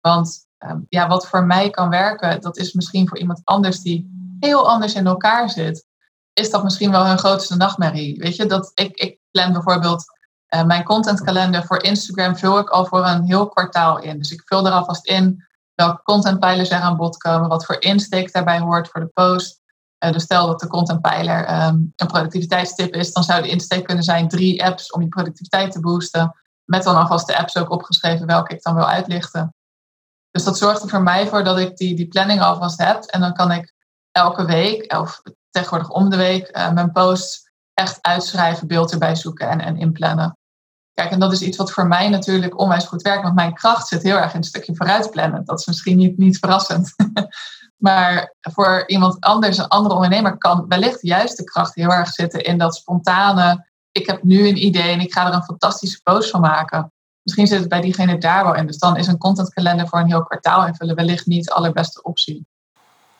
Want 0.00 0.46
um, 0.58 0.86
ja, 0.88 1.08
wat 1.08 1.28
voor 1.28 1.44
mij 1.44 1.70
kan 1.70 1.88
werken, 1.88 2.40
dat 2.40 2.56
is 2.56 2.72
misschien 2.72 3.08
voor 3.08 3.18
iemand 3.18 3.40
anders 3.44 3.80
die 3.80 4.16
heel 4.40 4.68
anders 4.68 4.94
in 4.94 5.06
elkaar 5.06 5.50
zit, 5.50 5.86
is 6.32 6.50
dat 6.50 6.62
misschien 6.62 6.90
wel 6.90 7.06
hun 7.06 7.18
grootste 7.18 7.56
nachtmerrie. 7.56 8.18
Weet 8.18 8.36
je, 8.36 8.46
dat 8.46 8.70
ik, 8.74 8.96
ik 8.96 9.18
plan 9.30 9.52
bijvoorbeeld 9.52 10.04
uh, 10.54 10.64
mijn 10.64 10.84
contentkalender 10.84 11.64
voor 11.64 11.82
Instagram 11.82 12.36
vul 12.36 12.58
ik 12.58 12.68
al 12.68 12.86
voor 12.86 13.06
een 13.06 13.24
heel 13.24 13.48
kwartaal 13.48 13.98
in. 13.98 14.18
Dus 14.18 14.32
ik 14.32 14.42
vul 14.44 14.66
er 14.66 14.72
alvast 14.72 15.06
in 15.06 15.47
welke 15.78 16.02
contentpijlers 16.02 16.70
er 16.70 16.80
aan 16.80 16.96
bod 16.96 17.16
komen, 17.16 17.48
wat 17.48 17.64
voor 17.64 17.80
insteek 17.80 18.32
daarbij 18.32 18.58
hoort 18.58 18.88
voor 18.88 19.00
de 19.00 19.06
post. 19.06 19.60
Uh, 20.04 20.12
dus 20.12 20.22
stel 20.22 20.46
dat 20.46 20.60
de 20.60 20.66
contentpijler 20.66 21.66
um, 21.66 21.92
een 21.96 22.06
productiviteitstip 22.06 22.94
is, 22.94 23.12
dan 23.12 23.22
zou 23.22 23.42
de 23.42 23.48
insteek 23.48 23.84
kunnen 23.84 24.04
zijn 24.04 24.28
drie 24.28 24.64
apps 24.64 24.92
om 24.92 25.02
je 25.02 25.08
productiviteit 25.08 25.72
te 25.72 25.80
boosten. 25.80 26.34
Met 26.64 26.82
dan 26.82 26.96
alvast 26.96 27.26
de 27.26 27.38
apps 27.38 27.56
ook 27.56 27.70
opgeschreven 27.70 28.26
welke 28.26 28.54
ik 28.54 28.62
dan 28.62 28.74
wil 28.74 28.88
uitlichten. 28.88 29.54
Dus 30.30 30.44
dat 30.44 30.58
zorgt 30.58 30.82
er 30.82 30.88
voor 30.88 31.02
mij 31.02 31.28
voor 31.28 31.44
dat 31.44 31.58
ik 31.58 31.76
die, 31.76 31.96
die 31.96 32.08
planning 32.08 32.40
alvast 32.40 32.78
heb. 32.78 33.02
En 33.02 33.20
dan 33.20 33.34
kan 33.34 33.52
ik 33.52 33.72
elke 34.12 34.44
week, 34.44 34.92
of 34.98 35.22
tegenwoordig 35.50 35.90
om 35.90 36.10
de 36.10 36.16
week, 36.16 36.56
uh, 36.56 36.72
mijn 36.72 36.92
posts 36.92 37.50
echt 37.74 37.98
uitschrijven, 38.00 38.66
beeld 38.66 38.92
erbij 38.92 39.14
zoeken 39.14 39.48
en, 39.48 39.60
en 39.60 39.76
inplannen. 39.76 40.37
Kijk, 40.98 41.10
en 41.10 41.18
dat 41.18 41.32
is 41.32 41.42
iets 41.42 41.56
wat 41.56 41.72
voor 41.72 41.86
mij 41.86 42.08
natuurlijk 42.08 42.60
onwijs 42.60 42.84
goed 42.84 43.02
werkt, 43.02 43.22
want 43.22 43.34
mijn 43.34 43.54
kracht 43.54 43.88
zit 43.88 44.02
heel 44.02 44.16
erg 44.16 44.32
in 44.32 44.38
het 44.38 44.48
stukje 44.48 44.76
vooruitplannen. 44.76 45.44
Dat 45.44 45.58
is 45.58 45.66
misschien 45.66 45.96
niet, 45.96 46.18
niet 46.18 46.38
verrassend. 46.38 46.94
maar 47.86 48.34
voor 48.40 48.84
iemand 48.86 49.20
anders, 49.20 49.58
een 49.58 49.68
andere 49.68 49.94
ondernemer, 49.94 50.38
kan 50.38 50.64
wellicht 50.68 51.02
juist 51.02 51.36
de 51.36 51.44
kracht 51.44 51.74
heel 51.74 51.92
erg 51.92 52.08
zitten 52.08 52.44
in 52.44 52.58
dat 52.58 52.74
spontane. 52.74 53.66
Ik 53.92 54.06
heb 54.06 54.22
nu 54.22 54.48
een 54.48 54.64
idee 54.64 54.92
en 54.92 55.00
ik 55.00 55.12
ga 55.12 55.26
er 55.26 55.34
een 55.34 55.42
fantastische 55.42 56.00
post 56.02 56.30
van 56.30 56.40
maken. 56.40 56.92
misschien 57.22 57.46
zit 57.46 57.60
het 57.60 57.68
bij 57.68 57.80
diegene 57.80 58.18
daar 58.18 58.44
wel 58.44 58.54
in. 58.54 58.66
Dus 58.66 58.78
dan 58.78 58.96
is 58.96 59.06
een 59.06 59.18
contentkalender 59.18 59.88
voor 59.88 59.98
een 59.98 60.06
heel 60.06 60.24
kwartaal 60.24 60.66
invullen 60.66 60.96
wellicht 60.96 61.26
niet 61.26 61.44
de 61.44 61.52
allerbeste 61.52 62.02
optie. 62.02 62.46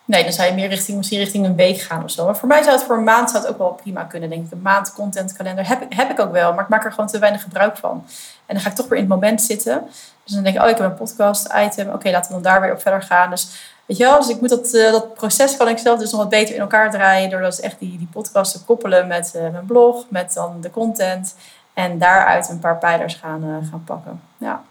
Nee, 0.09 0.23
dan 0.23 0.33
zou 0.33 0.49
je 0.49 0.55
meer 0.55 0.69
richting, 0.69 0.97
misschien 0.97 1.19
richting 1.19 1.47
een 1.47 1.57
week 1.57 1.81
gaan 1.81 2.05
of 2.05 2.11
zo. 2.11 2.25
Maar 2.25 2.37
voor 2.37 2.49
mij 2.49 2.63
zou 2.63 2.77
het 2.77 2.85
voor 2.85 2.97
een 2.97 3.05
maand 3.05 3.31
zou 3.31 3.43
het 3.43 3.53
ook 3.53 3.59
wel 3.59 3.73
prima 3.73 4.05
kunnen, 4.05 4.31
denk 4.31 4.47
ik. 4.47 4.53
Een 4.53 4.63
maand 4.63 4.93
contentkalender 4.93 5.69
heb, 5.69 5.83
heb 5.89 6.11
ik 6.11 6.21
ook 6.21 6.33
wel, 6.33 6.53
maar 6.55 6.65
ik 6.65 6.69
maak 6.69 6.85
er 6.85 6.91
gewoon 6.91 7.07
te 7.07 7.19
weinig 7.19 7.43
gebruik 7.43 7.77
van. 7.77 8.05
En 8.47 8.55
dan 8.55 8.61
ga 8.61 8.69
ik 8.69 8.75
toch 8.75 8.89
weer 8.89 8.99
in 8.99 9.05
het 9.05 9.15
moment 9.15 9.43
zitten. 9.43 9.83
Dus 10.25 10.35
dan 10.35 10.43
denk 10.43 10.57
ik, 10.57 10.63
oh, 10.63 10.69
ik 10.69 10.77
heb 10.77 10.87
een 10.87 10.95
podcast 10.95 11.49
item. 11.57 11.89
Oké, 11.93 12.11
laten 12.11 12.29
we 12.29 12.43
dan 12.43 12.53
daar 12.53 12.61
weer 12.61 12.73
op 12.73 12.81
verder 12.81 13.03
gaan. 13.03 13.31
Dus 13.31 13.49
weet 13.87 13.97
je 13.97 14.05
wel, 14.05 14.19
dus 14.19 14.29
ik 14.29 14.41
moet 14.41 14.49
dat, 14.49 14.75
uh, 14.75 14.93
dat 14.93 15.15
proces 15.15 15.57
kan 15.57 15.69
ik 15.69 15.79
zelf 15.79 15.99
dus 15.99 16.11
nog 16.11 16.21
wat 16.21 16.31
beter 16.31 16.55
in 16.55 16.61
elkaar 16.61 16.91
draaien. 16.91 17.31
Door 17.31 17.41
dus 17.41 17.61
echt 17.61 17.79
die, 17.79 17.99
die 17.99 18.09
podcast 18.13 18.53
te 18.53 18.65
koppelen 18.65 19.07
met 19.07 19.33
uh, 19.37 19.43
mijn 19.43 19.67
blog, 19.67 20.05
met 20.09 20.33
dan 20.33 20.61
de 20.61 20.71
content. 20.71 21.35
En 21.75 21.99
daaruit 21.99 22.49
een 22.49 22.59
paar 22.59 22.79
pijlers 22.79 23.15
gaan, 23.15 23.45
uh, 23.45 23.71
gaan 23.71 23.85
pakken. 23.85 24.21
Ja. 24.37 24.63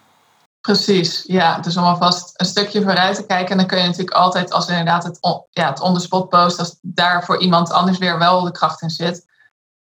Precies, 0.68 1.24
ja. 1.28 1.60
Dus 1.60 1.78
om 1.78 1.84
alvast 1.84 2.32
een 2.34 2.46
stukje 2.46 2.82
vooruit 2.82 3.16
te 3.16 3.26
kijken. 3.26 3.58
dan 3.58 3.66
kun 3.68 3.78
je 3.78 3.84
natuurlijk 3.84 4.18
altijd, 4.18 4.52
als 4.52 4.68
inderdaad 4.68 5.04
het, 5.04 5.18
on, 5.22 5.46
ja, 5.50 5.70
het 5.70 5.82
on-the-spot 5.82 6.30
post, 6.30 6.60
als 6.60 6.78
daar 6.82 7.24
voor 7.24 7.40
iemand 7.40 7.72
anders 7.72 7.98
weer 7.98 8.20
wel 8.20 8.44
de 8.44 8.52
kracht 8.52 8.82
in 8.82 8.90
zit, 8.90 9.26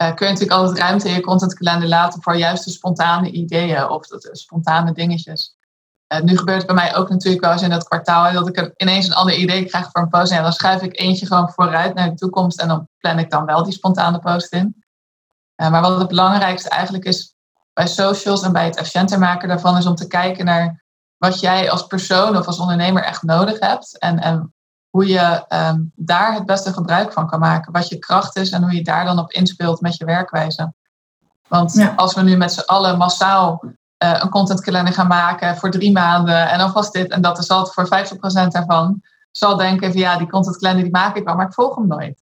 uh, 0.03 0.13
kun 0.13 0.25
je 0.27 0.33
natuurlijk 0.33 0.59
altijd 0.59 0.79
ruimte 0.79 1.07
in 1.07 1.13
je 1.13 1.21
contentkalender 1.21 1.89
laten 1.89 2.21
voor 2.21 2.35
juist 2.35 2.65
de 2.65 2.71
spontane 2.71 3.31
ideeën 3.31 3.89
of 3.89 4.07
de, 4.07 4.17
de 4.17 4.37
spontane 4.37 4.93
dingetjes. 4.93 5.55
Uh, 6.13 6.21
nu 6.21 6.37
gebeurt 6.37 6.57
het 6.57 6.67
bij 6.67 6.75
mij 6.75 6.95
ook 6.95 7.09
natuurlijk 7.09 7.43
wel 7.43 7.51
eens 7.51 7.61
in 7.61 7.69
dat 7.69 7.87
kwartaal 7.87 8.33
dat 8.33 8.47
ik 8.47 8.73
ineens 8.77 9.07
een 9.07 9.13
ander 9.13 9.35
idee 9.35 9.65
krijg 9.65 9.91
voor 9.91 10.01
een 10.01 10.09
post. 10.09 10.31
En 10.31 10.43
dan 10.43 10.53
schuif 10.53 10.81
ik 10.81 10.99
eentje 10.99 11.25
gewoon 11.25 11.51
vooruit 11.51 11.93
naar 11.93 12.09
de 12.09 12.15
toekomst 12.15 12.59
en 12.59 12.67
dan 12.67 12.87
plan 12.97 13.19
ik 13.19 13.29
dan 13.29 13.45
wel 13.45 13.63
die 13.63 13.73
spontane 13.73 14.19
post 14.19 14.53
in. 14.53 14.83
Maar 15.55 15.81
wat 15.81 15.99
het 15.99 16.07
belangrijkste 16.07 16.69
eigenlijk 16.69 17.05
is 17.05 17.34
bij 17.75 17.87
socials 17.87 18.41
en 18.41 18.51
bij 18.51 18.65
het 18.65 18.75
efficiënter 18.75 19.19
maken 19.19 19.47
daarvan 19.47 19.77
is 19.77 19.85
om 19.85 19.95
te 19.95 20.07
kijken 20.07 20.45
naar 20.45 20.83
wat 21.17 21.39
jij 21.39 21.71
als 21.71 21.87
persoon 21.87 22.37
of 22.37 22.45
als 22.45 22.59
ondernemer 22.59 23.03
echt 23.03 23.23
nodig 23.23 23.59
hebt. 23.59 23.97
En, 23.99 24.19
en 24.19 24.53
hoe 24.89 25.07
je 25.07 25.45
um, 25.49 25.91
daar 25.95 26.33
het 26.33 26.45
beste 26.45 26.73
gebruik 26.73 27.13
van 27.13 27.27
kan 27.27 27.39
maken. 27.39 27.71
Wat 27.71 27.87
je 27.87 27.99
kracht 27.99 28.35
is 28.35 28.49
en 28.49 28.61
hoe 28.61 28.73
je 28.73 28.83
daar 28.83 29.05
dan 29.05 29.19
op 29.19 29.31
inspeelt 29.31 29.81
met 29.81 29.97
je 29.97 30.05
werkwijze. 30.05 30.73
Want 31.47 31.73
ja. 31.73 31.93
als 31.95 32.13
we 32.13 32.21
nu 32.21 32.37
met 32.37 32.51
z'n 32.51 32.59
allen 32.65 32.97
massaal 32.97 33.63
uh, 33.63 34.19
een 34.21 34.29
contentkalender 34.29 34.93
gaan 34.93 35.07
maken 35.07 35.57
voor 35.57 35.71
drie 35.71 35.91
maanden 35.91 36.49
en 36.49 36.59
alvast 36.59 36.93
dit 36.93 37.11
en 37.11 37.21
dat 37.21 37.37
is 37.37 37.49
altijd 37.49 37.73
voor 37.73 38.17
50% 38.43 38.47
daarvan, 38.47 39.01
zal 39.31 39.55
denken 39.55 39.91
van 39.91 39.99
ja, 39.99 40.17
die 40.17 40.29
contentkalender 40.29 40.83
die 40.83 40.91
maak 40.91 41.15
ik 41.15 41.25
wel, 41.25 41.35
maar 41.35 41.47
ik 41.47 41.53
volg 41.53 41.75
hem 41.75 41.87
nooit. 41.87 42.23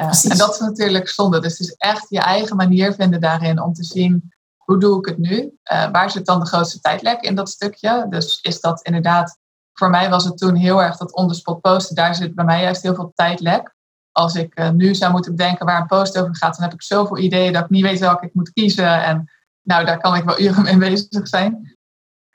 Uh, 0.00 0.30
en 0.30 0.38
dat 0.38 0.54
is 0.54 0.58
natuurlijk 0.58 1.08
zonde. 1.08 1.40
Dus 1.40 1.58
het 1.58 1.68
is 1.68 1.74
echt 1.76 2.06
je 2.08 2.20
eigen 2.20 2.56
manier 2.56 2.92
vinden 2.92 3.20
daarin 3.20 3.62
om 3.62 3.72
te 3.72 3.84
zien 3.84 4.32
hoe 4.70 4.80
doe 4.80 4.98
ik 4.98 5.06
het 5.06 5.18
nu? 5.18 5.58
Uh, 5.72 5.90
waar 5.90 6.10
zit 6.10 6.26
dan 6.26 6.40
de 6.40 6.46
grootste 6.46 6.80
tijdlek 6.80 7.20
in 7.20 7.34
dat 7.34 7.48
stukje? 7.48 8.06
Dus 8.08 8.40
is 8.40 8.60
dat 8.60 8.82
inderdaad, 8.82 9.38
voor 9.72 9.90
mij 9.90 10.10
was 10.10 10.24
het 10.24 10.38
toen 10.38 10.54
heel 10.54 10.82
erg 10.82 10.96
dat 10.96 11.14
on-the-spot 11.14 11.60
posten. 11.60 11.94
Daar 11.94 12.14
zit 12.14 12.34
bij 12.34 12.44
mij 12.44 12.62
juist 12.62 12.82
heel 12.82 12.94
veel 12.94 13.12
tijdlek. 13.14 13.74
Als 14.12 14.34
ik 14.34 14.58
uh, 14.58 14.70
nu 14.70 14.94
zou 14.94 15.12
moeten 15.12 15.36
bedenken 15.36 15.66
waar 15.66 15.80
een 15.80 15.86
post 15.86 16.18
over 16.18 16.36
gaat, 16.36 16.54
dan 16.54 16.64
heb 16.64 16.72
ik 16.72 16.82
zoveel 16.82 17.18
ideeën 17.18 17.52
dat 17.52 17.64
ik 17.64 17.70
niet 17.70 17.82
weet 17.82 17.98
welke 17.98 18.26
ik 18.26 18.34
moet 18.34 18.52
kiezen. 18.52 19.02
En 19.02 19.30
nou, 19.62 19.84
daar 19.84 20.00
kan 20.00 20.14
ik 20.14 20.24
wel 20.24 20.40
uren 20.40 20.62
mee 20.62 20.76
bezig 20.76 21.28
zijn. 21.28 21.76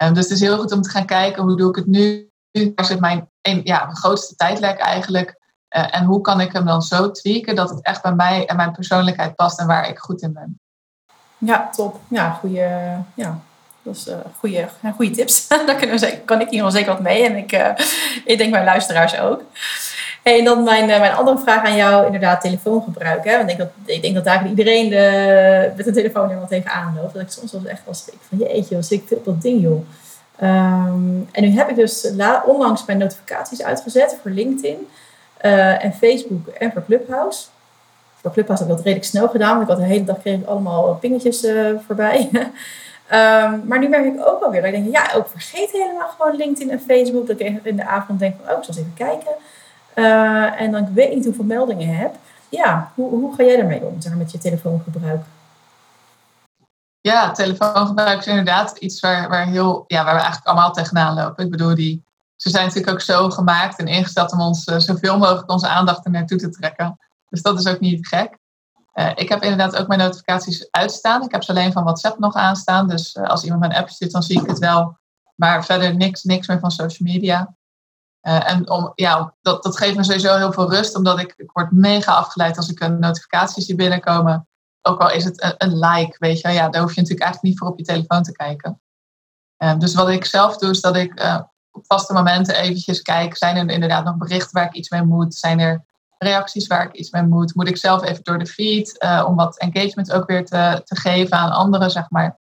Um, 0.04 0.13
dus 0.13 0.24
het 0.24 0.34
is 0.34 0.39
heel 0.39 0.58
goed 0.58 0.71
om 0.71 0.82
te 0.82 0.89
gaan 0.89 1.06
kijken, 1.06 1.43
hoe 1.43 1.58
doe 1.58 1.69
ik 1.69 1.76
het 1.76 1.88
nu? 1.88 2.30
Waar 2.76 2.86
zit 2.86 3.00
mijn 3.00 3.30
een, 3.41 3.62
ja, 3.63 3.89
grootste 3.93 4.36
tijdlek 4.36 4.80
eigenlijk? 4.80 5.39
Uh, 5.76 5.95
en 5.95 6.06
hoe 6.06 6.21
kan 6.21 6.41
ik 6.41 6.52
hem 6.52 6.65
dan 6.65 6.82
zo 6.82 7.12
tweaken 7.12 7.56
dat 7.56 7.69
het 7.69 7.82
echt 7.82 8.02
bij 8.02 8.15
mij 8.15 8.45
en 8.45 8.56
mijn 8.56 8.71
persoonlijkheid 8.71 9.36
past 9.36 9.60
en 9.60 9.67
waar 9.67 9.89
ik 9.89 10.00
goed 10.00 10.21
in 10.21 10.34
ben? 10.34 10.60
Ja, 11.45 11.69
top. 11.75 11.99
Ja, 12.08 12.29
goede, 12.29 12.67
ja, 13.13 13.39
dat 13.81 13.95
is 13.95 14.08
goede, 14.39 14.67
goede 14.95 15.12
tips. 15.12 15.47
Daar 15.65 15.75
kunnen 15.75 15.99
we, 15.99 16.19
kan 16.25 16.41
ik 16.41 16.49
hier 16.49 16.62
wel 16.62 16.71
zeker 16.71 16.91
wat 16.91 17.01
mee. 17.01 17.23
En 17.23 17.36
ik, 17.36 17.53
uh, 17.53 17.69
ik 18.25 18.38
denk 18.38 18.51
mijn 18.51 18.65
luisteraars 18.65 19.19
ook. 19.19 19.41
En 20.23 20.43
dan 20.43 20.63
mijn, 20.63 20.89
uh, 20.89 20.99
mijn 20.99 21.13
andere 21.13 21.38
vraag 21.38 21.65
aan 21.65 21.75
jou, 21.75 22.05
inderdaad, 22.05 22.41
telefoongebruik. 22.41 23.23
Hè? 23.23 23.38
Want 23.38 23.49
ik 23.49 23.58
denk 23.58 23.69
dat, 23.69 23.95
ik 23.95 24.01
denk 24.01 24.15
dat 24.15 24.25
eigenlijk 24.25 24.58
iedereen 24.58 24.89
de, 24.89 25.71
met 25.75 25.88
een 25.88 25.93
telefoon 25.93 26.27
wel 26.27 26.47
tegenaan 26.47 26.97
loopt. 27.01 27.13
Dat 27.13 27.21
ik 27.21 27.31
soms 27.31 27.51
wel 27.51 27.65
echt 27.65 27.81
wel 27.86 27.95
ik 28.08 28.19
van 28.29 28.38
jeetje, 28.38 28.75
wat 28.75 28.86
zit 28.86 29.12
ik 29.12 29.17
op 29.17 29.25
dat 29.25 29.41
ding 29.41 29.62
joh. 29.62 29.88
Um, 30.41 31.29
en 31.31 31.43
nu 31.43 31.49
heb 31.49 31.69
ik 31.69 31.75
dus 31.75 32.08
la, 32.15 32.43
onlangs 32.45 32.86
mijn 32.86 32.97
notificaties 32.97 33.63
uitgezet 33.63 34.17
voor 34.21 34.31
LinkedIn 34.31 34.88
en 35.81 35.93
Facebook 35.93 36.47
en 36.47 36.71
voor 36.71 36.86
Clubhouse. 36.86 37.45
Voor 38.26 38.34
Clubhouse 38.34 38.64
heb 38.64 38.72
ik 38.72 38.78
dat 38.78 38.86
redelijk 38.86 39.12
snel 39.12 39.28
gedaan. 39.30 39.58
Want 39.58 39.62
ik 39.62 39.68
had 39.68 39.78
de 39.78 39.94
hele 39.94 40.04
dag 40.04 40.20
kreeg 40.20 40.40
ik 40.40 40.46
allemaal 40.46 40.96
pingetjes 40.96 41.44
uh, 41.44 41.80
voorbij. 41.86 42.30
um, 42.34 43.64
maar 43.68 43.80
nu 43.80 43.88
merk 43.88 44.06
ik 44.06 44.28
ook 44.28 44.44
alweer 44.44 44.62
dat 44.62 44.74
ik 44.74 44.84
denk, 44.84 44.96
ja, 44.96 45.12
ook 45.16 45.28
vergeet 45.28 45.72
helemaal 45.72 46.10
gewoon 46.18 46.36
LinkedIn 46.36 46.72
en 46.72 46.80
Facebook. 46.80 47.28
Dat 47.28 47.40
ik 47.40 47.60
in 47.64 47.76
de 47.76 47.86
avond 47.86 48.20
denk 48.20 48.36
van, 48.36 48.54
oh, 48.54 48.58
ik 48.58 48.64
zal 48.64 48.76
eens 48.76 48.84
even 48.84 48.94
kijken. 48.94 49.32
Uh, 49.96 50.62
en 50.62 50.72
dan 50.72 50.84
ik 50.84 50.90
weet 50.94 51.16
niet 51.16 51.26
hoeveel 51.26 51.44
meldingen 51.44 51.96
heb. 51.96 52.16
Ja, 52.50 52.92
hoe, 52.96 53.10
hoe 53.10 53.36
ga 53.36 53.44
jij 53.44 53.58
daarmee 53.58 53.82
om, 53.84 53.98
met 54.18 54.32
je 54.32 54.38
telefoongebruik? 54.38 55.24
Ja, 57.02 57.32
telefoongebruik 57.32 58.20
is 58.20 58.28
inderdaad 58.28 58.78
iets 58.78 59.00
waar, 59.00 59.30
waar, 59.30 59.48
heel, 59.48 59.84
ja, 59.88 60.04
waar 60.04 60.14
we 60.14 60.20
eigenlijk 60.20 60.48
allemaal 60.48 60.72
tegenaan 60.72 61.16
lopen. 61.16 61.46
Ik 61.46 61.52
bedoel, 61.52 61.76
die, 61.76 62.04
ze 62.36 62.50
zijn 62.50 62.66
natuurlijk 62.66 62.94
ook 62.94 63.02
zo 63.02 63.30
gemaakt 63.30 63.80
en 63.80 63.88
ingesteld 63.88 64.32
om 64.32 64.42
ons 64.42 64.64
zoveel 64.64 65.18
mogelijk 65.18 65.52
onze 65.52 65.68
aandacht 65.68 66.06
er 66.06 66.12
naartoe 66.12 66.38
te 66.38 66.50
trekken. 66.50 66.98
Dus 67.36 67.43
dat 67.43 67.60
is 67.60 67.67
ook 67.67 67.80
niet 67.80 68.08
gek. 68.08 68.38
Uh, 68.93 69.12
ik 69.15 69.30
heb 69.30 69.41
inderdaad 69.41 69.76
ook 69.76 69.88
mijn 69.88 70.00
notificaties 70.00 70.71
uitstaan. 70.71 71.24
Ik 71.24 71.32
heb 71.32 71.43
ze 71.43 71.52
alleen 71.52 71.71
van 71.71 71.84
WhatsApp 71.84 72.19
nog 72.19 72.36
aanstaan. 72.36 72.88
Dus 72.88 73.15
uh, 73.15 73.24
als 73.24 73.43
iemand 73.43 73.62
mijn 73.62 73.76
app 73.76 73.89
stuurt, 73.89 74.12
dan 74.12 74.24
zie 74.24 74.41
ik 74.41 74.48
het 74.48 74.60
wel. 74.60 74.98
Maar 75.36 75.65
verder 75.65 75.95
niks, 75.95 76.24
niks 76.24 76.48
meer 76.48 76.60
van 76.60 76.71
social 76.71 77.12
media. 77.12 77.56
Uh, 78.21 78.52
en 78.52 78.69
om, 78.69 78.91
ja, 78.95 79.34
dat, 79.41 79.63
dat 79.63 79.78
geeft 79.78 79.95
me 79.95 80.04
sowieso 80.04 80.36
heel 80.36 80.52
veel 80.52 80.69
rust, 80.69 80.95
omdat 80.95 81.19
ik, 81.19 81.34
ik 81.38 81.52
word 81.52 81.71
mega 81.71 82.13
afgeleid 82.13 82.58
als 82.58 82.69
ik 82.69 82.80
een 82.80 83.00
notificaties 83.00 83.65
zie 83.65 83.76
binnenkomen. 83.76 84.48
Ook 84.82 85.02
al 85.02 85.12
is 85.12 85.24
het 85.24 85.43
een, 85.43 85.54
een, 85.58 85.80
like, 85.80 86.15
weet 86.19 86.39
je 86.39 86.50
ja, 86.50 86.69
daar 86.69 86.82
hoef 86.82 86.95
je 86.95 87.02
natuurlijk 87.02 87.30
eigenlijk 87.30 87.41
niet 87.41 87.58
voor 87.58 87.67
op 87.67 87.78
je 87.78 87.86
telefoon 87.86 88.24
te 88.24 88.32
kijken. 88.32 88.82
dus 89.78 89.93
wat 89.93 90.10
ik 90.10 90.26
zelf 90.26 90.58
doe, 90.58 90.69
is 90.69 90.82
dat 90.82 90.95
ik 90.95 91.43
op 91.71 91.86
vaste 91.86 92.13
momenten 92.13 92.56
eventjes 92.56 93.02
kijk, 93.02 93.38
zijn 93.38 93.56
er 93.56 93.74
inderdaad 93.74 94.06
nog 94.06 94.17
berichten 94.17 94.54
waar 94.54 94.65
ik 94.65 94.74
iets 94.74 94.89
mee 94.89 95.04
moet? 95.04 95.36
Zijn 95.36 95.60
er 95.60 95.86
reacties 96.26 96.68
waar 96.68 96.86
ik 96.86 96.94
iets 96.94 97.10
mee 97.10 97.24
moet. 97.24 97.56
Moet 97.56 97.68
ik 97.68 97.78
zelf 97.78 98.04
even 98.04 98.24
door 98.24 98.40
de 98.40 98.46
feed 98.46 99.04
uh, 99.04 99.26
om 99.28 99.36
wat 99.36 99.58
engagement 99.58 100.12
ook 100.12 100.28
weer 100.28 100.46
te, 100.46 100.82
te 100.84 100.96
geven 100.96 101.38
aan 101.38 101.52
anderen, 101.52 101.92
zeg 101.92 102.10
maar. 102.10 102.40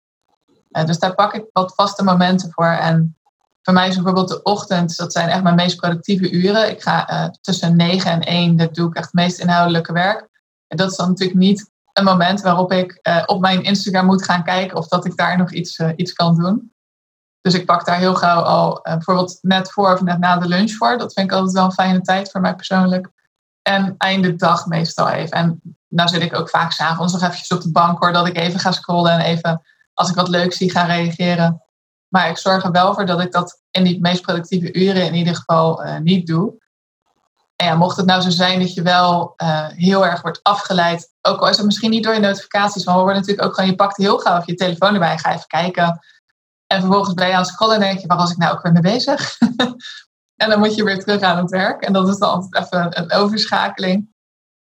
Uh, 0.72 0.86
dus 0.86 1.00
daar 1.00 1.16
pak 1.16 1.34
ik 1.34 1.46
wat 1.52 1.76
vaste 1.76 2.04
momenten 2.04 2.52
voor. 2.52 2.66
En 2.66 3.18
voor 3.62 3.74
mij 3.74 3.88
is 3.88 3.96
bijvoorbeeld 3.96 4.28
de 4.28 4.42
ochtend, 4.42 4.98
dat 4.98 5.12
zijn 5.12 5.30
echt 5.30 5.44
mijn 5.44 5.56
meest 5.56 5.76
productieve 5.76 6.32
uren. 6.32 6.70
Ik 6.70 6.82
ga 6.82 7.12
uh, 7.12 7.30
tussen 7.42 7.76
9 7.76 8.12
en 8.12 8.22
1, 8.22 8.56
dat 8.56 8.76
doe 8.76 8.90
ik 8.90 8.96
echt 8.96 9.06
het 9.06 9.14
meest 9.14 9.40
inhoudelijke 9.40 9.94
werk. 9.94 10.30
En 10.68 10.78
dat 10.78 10.92
is 10.92 10.98
dan 10.98 11.10
natuurlijk 11.10 11.40
niet 11.40 11.70
een 11.94 12.04
moment 12.04 12.42
waarop 12.42 12.72
ik 12.72 13.00
op 13.26 13.42
mijn 13.42 13.64
Instagram 13.64 14.06
moet 14.06 14.24
gaan 14.24 14.44
kijken 14.44 14.78
of 14.78 14.88
dat 14.88 15.06
ik 15.06 15.18
daar 15.18 15.38
nog 15.38 15.52
iets, 15.52 15.80
iets 15.96 16.14
kan 16.14 16.38
doen. 16.38 16.74
Dus 17.42 17.54
ik 17.54 17.66
pak 17.66 17.86
daar 17.86 17.98
heel 17.98 18.16
gauw 18.16 18.42
al 18.42 18.80
bijvoorbeeld 18.84 19.38
net 19.42 19.72
voor 19.72 19.94
of 19.94 20.02
net 20.02 20.20
na 20.20 20.38
de 20.38 20.48
lunch 20.48 20.72
voor. 20.72 20.98
Dat 20.98 21.14
vind 21.14 21.32
ik 21.32 21.38
altijd 21.38 21.54
wel 21.54 21.66
een 21.66 21.72
fijne 21.72 22.02
tijd 22.02 22.32
voor 22.32 22.42
mij 22.42 22.56
persoonlijk. 22.56 23.10
En 23.62 23.96
einde 23.98 24.36
dag 24.36 24.66
meestal 24.66 25.10
even. 25.10 25.38
En 25.38 25.62
nou 25.88 26.10
zit 26.10 26.22
ik 26.22 26.36
ook 26.36 26.50
vaak 26.50 26.72
s'avonds 26.72 27.14
nog 27.14 27.22
eventjes 27.22 27.52
op 27.52 27.62
de 27.62 27.72
bank 27.72 28.00
hoor, 28.00 28.14
dat 28.14 28.28
ik 28.28 28.38
even 28.38 28.60
ga 28.60 28.72
scrollen 28.72 29.12
en 29.12 29.20
even, 29.20 29.62
als 29.94 30.10
ik 30.10 30.16
wat 30.16 30.28
leuk 30.28 30.54
zie, 30.54 30.72
ga 30.72 30.84
reageren. 30.84 31.62
Maar 32.08 32.30
ik 32.30 32.38
zorg 32.38 32.64
er 32.64 32.72
wel 32.72 32.94
voor 32.94 33.06
dat 33.06 33.22
ik 33.22 33.32
dat 33.32 33.62
in 33.72 33.84
die 33.84 34.00
meest 34.02 34.22
productieve 34.22 34.74
uren 34.74 35.06
in 35.06 35.16
ieder 35.16 35.36
geval 35.36 35.86
uh, 35.86 35.98
niet 35.98 36.28
doe. 36.28 36.60
En 37.56 37.68
ja, 37.68 37.76
mocht 37.76 37.98
het 37.98 38.06
nou 38.06 38.22
zo 38.22 38.30
zijn 38.30 38.60
dat 38.60 38.74
je 38.74 38.82
wel 38.82 39.34
uh, 39.38 39.68
heel 39.68 40.06
erg 40.06 40.22
wordt 40.22 40.40
afgeleid, 40.44 41.12
ook 41.22 41.40
al 41.40 41.50
is 41.50 41.58
het 41.58 41.66
misschien 41.66 41.90
niet 41.90 42.04
door 42.04 42.14
je 42.14 42.20
notificaties, 42.20 42.86
maar 42.86 42.96
we 42.96 43.02
worden 43.02 43.20
natuurlijk 43.20 43.48
ook 43.48 43.54
gewoon, 43.54 43.70
je 43.70 43.76
pakt 43.76 43.98
heel 43.98 44.18
gauw 44.18 44.42
je 44.46 44.56
telefoon 44.56 44.94
erbij, 44.94 45.18
ga 45.18 45.34
even 45.34 45.48
kijken. 45.48 46.00
En 46.68 46.80
vervolgens 46.80 47.14
ben 47.14 47.28
je 47.28 47.34
aan 47.34 47.42
het 47.42 47.50
scrollen 47.50 47.76
en 47.76 47.82
denk 47.82 48.00
je, 48.00 48.08
waar 48.08 48.18
was 48.18 48.32
ik 48.32 48.38
nou 48.38 48.54
ook 48.54 48.62
weer 48.62 48.72
mee 48.72 48.82
bezig? 48.82 49.38
En 50.42 50.50
dan 50.50 50.60
moet 50.60 50.76
je 50.76 50.84
weer 50.84 51.00
terug 51.00 51.22
aan 51.22 51.38
het 51.38 51.50
werk. 51.50 51.82
En 51.82 51.94
dat 51.94 52.08
is 52.08 52.18
dan 52.18 52.30
altijd 52.30 52.66
even 52.66 53.00
een 53.00 53.12
overschakeling. 53.12 54.14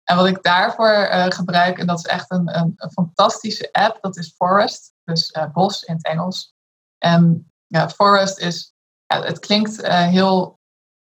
En 0.04 0.16
wat 0.16 0.26
ik 0.26 0.42
daarvoor 0.42 0.88
uh, 0.88 1.26
gebruik, 1.26 1.78
en 1.78 1.86
dat 1.86 1.98
is 1.98 2.04
echt 2.04 2.30
een, 2.30 2.58
een, 2.58 2.90
fantastische 2.92 3.68
app, 3.72 3.98
dat 4.00 4.16
is 4.16 4.34
Forest. 4.36 4.92
Dus 5.04 5.32
uh, 5.36 5.52
bos 5.52 5.82
in 5.82 5.94
het 5.94 6.04
Engels. 6.04 6.54
En 6.98 7.52
ja, 7.66 7.88
Forest 7.88 8.38
is, 8.38 8.74
ja, 9.06 9.22
het 9.22 9.38
klinkt 9.38 9.82
uh, 9.82 10.06
heel, 10.06 10.58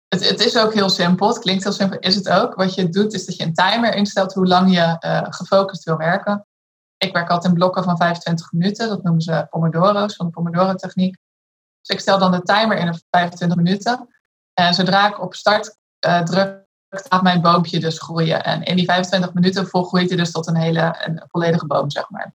het, 0.08 0.28
het, 0.28 0.40
is 0.40 0.58
ook 0.58 0.74
heel 0.74 0.88
simpel. 0.88 1.28
Het 1.28 1.38
klinkt 1.38 1.62
heel 1.62 1.72
simpel, 1.72 1.98
is 1.98 2.14
het 2.14 2.28
ook. 2.28 2.54
Wat 2.54 2.74
je 2.74 2.88
doet, 2.88 3.14
is 3.14 3.26
dat 3.26 3.36
je 3.36 3.44
een 3.44 3.54
timer 3.54 3.94
instelt 3.94 4.34
hoe 4.34 4.46
lang 4.46 4.74
je 4.74 4.96
gefocust 5.30 5.84
wil 5.84 5.96
werken. 5.96 6.46
Ik 6.96 7.12
werk 7.12 7.30
altijd 7.30 7.52
in 7.52 7.58
blokken 7.58 7.84
van 7.84 7.96
25 7.96 8.52
minuten. 8.52 8.88
Dat 8.88 9.02
noemen 9.02 9.22
ze 9.22 9.46
Pomodoro's, 9.50 10.16
van 10.16 10.26
de 10.26 10.32
Pomodoro-techniek. 10.32 11.16
Dus 11.80 11.96
ik 11.96 12.00
stel 12.00 12.18
dan 12.18 12.30
de 12.30 12.42
timer 12.42 12.76
in 12.76 12.88
op 12.88 12.98
25 13.10 13.56
minuten. 13.56 14.08
En 14.58 14.74
zodra 14.74 15.08
ik 15.08 15.22
op 15.22 15.34
start 15.34 15.76
uh, 16.06 16.20
druk, 16.20 16.64
gaat 16.88 17.22
mijn 17.22 17.40
boompje 17.40 17.80
dus 17.80 17.98
groeien. 17.98 18.44
En 18.44 18.62
in 18.62 18.76
die 18.76 18.84
25 18.84 19.32
minuten 19.32 19.66
volgroeit 19.66 20.08
hij 20.08 20.16
dus 20.16 20.30
tot 20.30 20.46
een 20.46 20.56
hele 20.56 21.04
een 21.04 21.22
volledige 21.30 21.66
boom, 21.66 21.90
zeg 21.90 22.10
maar. 22.10 22.34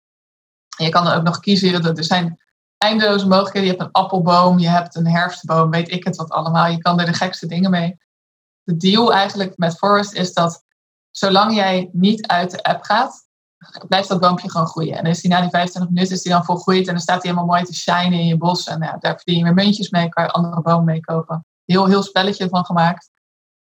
En 0.78 0.86
je 0.86 0.92
kan 0.92 1.04
dan 1.04 1.14
ook 1.14 1.24
nog 1.24 1.40
kiezen, 1.40 1.84
er 1.84 2.04
zijn 2.04 2.40
eindeloze 2.78 3.28
mogelijkheden. 3.28 3.70
Je 3.70 3.76
hebt 3.76 3.88
een 3.88 4.02
appelboom, 4.02 4.60
je 4.60 4.68
hebt 4.68 4.96
een 4.96 5.08
herfstboom, 5.08 5.70
weet 5.70 5.92
ik 5.92 6.04
het 6.04 6.16
wat 6.16 6.30
allemaal. 6.30 6.68
Je 6.68 6.78
kan 6.78 7.00
er 7.00 7.06
de 7.06 7.14
gekste 7.14 7.48
dingen 7.48 7.72
mee. 7.72 7.98
De 8.64 8.78
deal 8.78 9.14
eigenlijk 9.14 9.58
met 9.58 9.78
Forest 9.78 10.14
is 10.14 10.34
dat 10.34 10.64
zolang 11.12 11.56
jij 11.56 11.90
niet 11.92 12.28
uit 12.28 12.52
de 12.52 12.64
app 12.64 12.84
gaat, 12.84 13.28
blijft 13.88 14.08
dat 14.08 14.20
boompje 14.20 14.50
gewoon 14.50 14.68
groeien. 14.68 14.98
En 14.98 15.06
is 15.06 15.22
die 15.22 15.32
na 15.32 15.42
die 15.42 15.50
25 15.50 15.94
minuten 15.94 16.16
is 16.16 16.22
die 16.22 16.32
dan 16.32 16.46
volgroeid 16.46 16.88
en 16.88 16.94
dan 16.94 17.02
staat 17.02 17.24
hij 17.24 17.32
helemaal 17.32 17.56
mooi 17.56 17.64
te 17.64 17.76
shinen 17.76 18.20
in 18.20 18.26
je 18.26 18.38
bos. 18.38 18.68
En 18.68 18.80
daar 18.80 19.16
verdien 19.16 19.38
je 19.38 19.44
weer 19.44 19.54
muntjes 19.54 19.90
mee, 19.90 20.10
kan 20.10 20.24
je 20.24 20.32
andere 20.32 20.62
bomen 20.62 20.86
mee 20.86 21.00
kopen. 21.00 21.46
Heel, 21.72 21.88
heel 21.88 22.04
spelletje 22.04 22.50
van 22.50 22.66
gemaakt. 22.66 23.10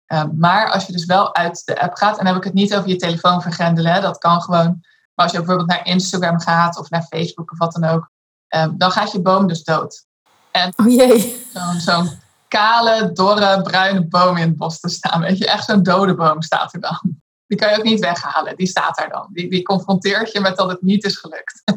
Ehm, 0.05 0.29
maar 0.37 0.71
als 0.71 0.85
je 0.85 0.91
dus 0.91 1.05
wel 1.05 1.35
uit 1.35 1.61
de 1.65 1.81
app 1.81 1.95
gaat, 1.95 2.17
en 2.17 2.25
dan 2.25 2.33
heb 2.33 2.35
ik 2.35 2.43
het 2.43 2.53
niet 2.53 2.75
over 2.75 2.89
je 2.89 2.95
telefoon 2.95 3.41
vergrendelen, 3.41 4.01
dat 4.01 4.17
kan 4.17 4.41
gewoon. 4.41 4.81
Maar 5.13 5.25
als 5.25 5.31
je 5.31 5.37
bijvoorbeeld 5.37 5.69
naar 5.69 5.85
Instagram 5.85 6.39
gaat 6.39 6.77
of 6.77 6.89
naar 6.89 7.03
Facebook 7.03 7.51
of 7.51 7.57
wat 7.57 7.71
dan 7.71 7.83
ook, 7.83 8.09
ehm, 8.47 8.71
dan 8.77 8.91
gaat 8.91 9.11
je 9.11 9.21
boom 9.21 9.47
dus 9.47 9.63
dood. 9.63 10.05
En 10.51 10.73
oh 10.75 10.91
jee. 10.91 11.45
Zo'n 11.77 12.09
kale, 12.47 13.11
dorre, 13.13 13.61
bruine 13.61 14.07
boom 14.07 14.37
in 14.37 14.47
het 14.47 14.57
bos 14.57 14.79
te 14.79 14.89
staan. 14.89 15.21
Weet 15.21 15.37
je, 15.37 15.47
echt 15.47 15.65
zo'n 15.65 15.83
dode 15.83 16.15
boom 16.15 16.41
staat 16.41 16.73
er 16.73 16.79
dan. 16.79 16.99
Die 17.47 17.57
kan 17.57 17.69
je 17.69 17.77
ook 17.77 17.83
niet 17.83 17.99
weghalen. 17.99 18.55
Die 18.55 18.67
staat 18.67 18.97
daar 18.97 19.09
dan. 19.09 19.27
Die, 19.31 19.49
die 19.49 19.63
confronteert 19.63 20.31
je 20.31 20.39
met 20.39 20.57
dat 20.57 20.69
het 20.69 20.81
niet 20.81 21.03
is 21.03 21.17
gelukt. 21.17 21.61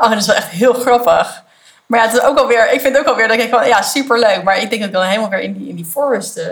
Oh, 0.00 0.08
dat 0.08 0.18
is 0.18 0.26
wel 0.26 0.36
echt 0.36 0.48
heel 0.48 0.74
grappig. 0.74 1.44
Maar 1.88 2.00
ja, 2.00 2.06
het 2.06 2.14
is 2.14 2.22
ook 2.22 2.38
alweer, 2.38 2.72
ik 2.72 2.80
vind 2.80 2.98
ook 2.98 3.06
alweer 3.06 3.28
dat 3.28 3.38
ik 3.38 3.50
van 3.50 3.66
ja, 3.66 3.82
superleuk. 3.82 4.42
Maar 4.42 4.62
ik 4.62 4.70
denk 4.70 4.80
dat 4.80 4.90
ik 4.90 4.96
dan 4.96 5.04
helemaal 5.04 5.30
weer 5.30 5.40
in 5.40 5.52
die, 5.52 5.68
in 5.68 5.76
die 5.76 5.84
forest 5.84 6.38
uh, 6.38 6.44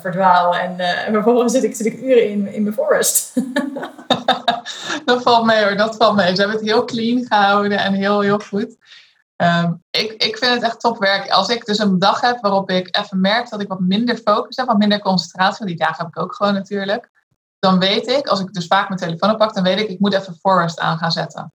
verdwaal. 0.00 0.56
En 0.56 0.76
uh, 0.78 1.12
vervolgens 1.12 1.52
zit 1.52 1.64
ik, 1.64 1.74
zit 1.74 1.86
ik 1.86 2.00
uren 2.00 2.30
in, 2.30 2.52
in 2.52 2.62
mijn 2.62 2.74
forest. 2.74 3.32
dat 5.04 5.22
valt 5.22 5.44
mee 5.44 5.64
hoor, 5.64 5.76
dat 5.76 5.96
valt 5.96 6.16
mee. 6.16 6.34
Ze 6.34 6.40
hebben 6.40 6.56
het 6.56 6.66
heel 6.66 6.84
clean 6.84 7.26
gehouden 7.26 7.78
en 7.78 7.92
heel, 7.92 8.20
heel 8.20 8.38
goed. 8.38 8.76
Um, 9.36 9.82
ik, 9.90 10.12
ik 10.12 10.38
vind 10.38 10.54
het 10.54 10.62
echt 10.62 10.80
topwerk. 10.80 11.30
Als 11.30 11.48
ik 11.48 11.64
dus 11.64 11.78
een 11.78 11.98
dag 11.98 12.20
heb 12.20 12.40
waarop 12.40 12.70
ik 12.70 12.96
even 12.96 13.20
merk 13.20 13.50
dat 13.50 13.60
ik 13.60 13.68
wat 13.68 13.80
minder 13.80 14.16
focus 14.16 14.56
heb, 14.56 14.66
wat 14.66 14.78
minder 14.78 14.98
concentratie, 14.98 15.58
want 15.58 15.70
die 15.70 15.86
dagen 15.86 16.04
heb 16.04 16.16
ik 16.16 16.22
ook 16.22 16.34
gewoon 16.34 16.54
natuurlijk 16.54 17.10
dan 17.58 17.78
weet 17.78 18.06
ik, 18.06 18.26
als 18.26 18.40
ik 18.40 18.52
dus 18.52 18.66
vaak 18.66 18.88
mijn 18.88 19.00
telefoon 19.00 19.30
oppak, 19.30 19.54
dan 19.54 19.62
weet 19.62 19.80
ik, 19.80 19.88
ik 19.88 19.98
moet 19.98 20.14
even 20.14 20.38
Forest 20.40 20.78
aan 20.78 20.98
gaan 20.98 21.12
zetten. 21.12 21.52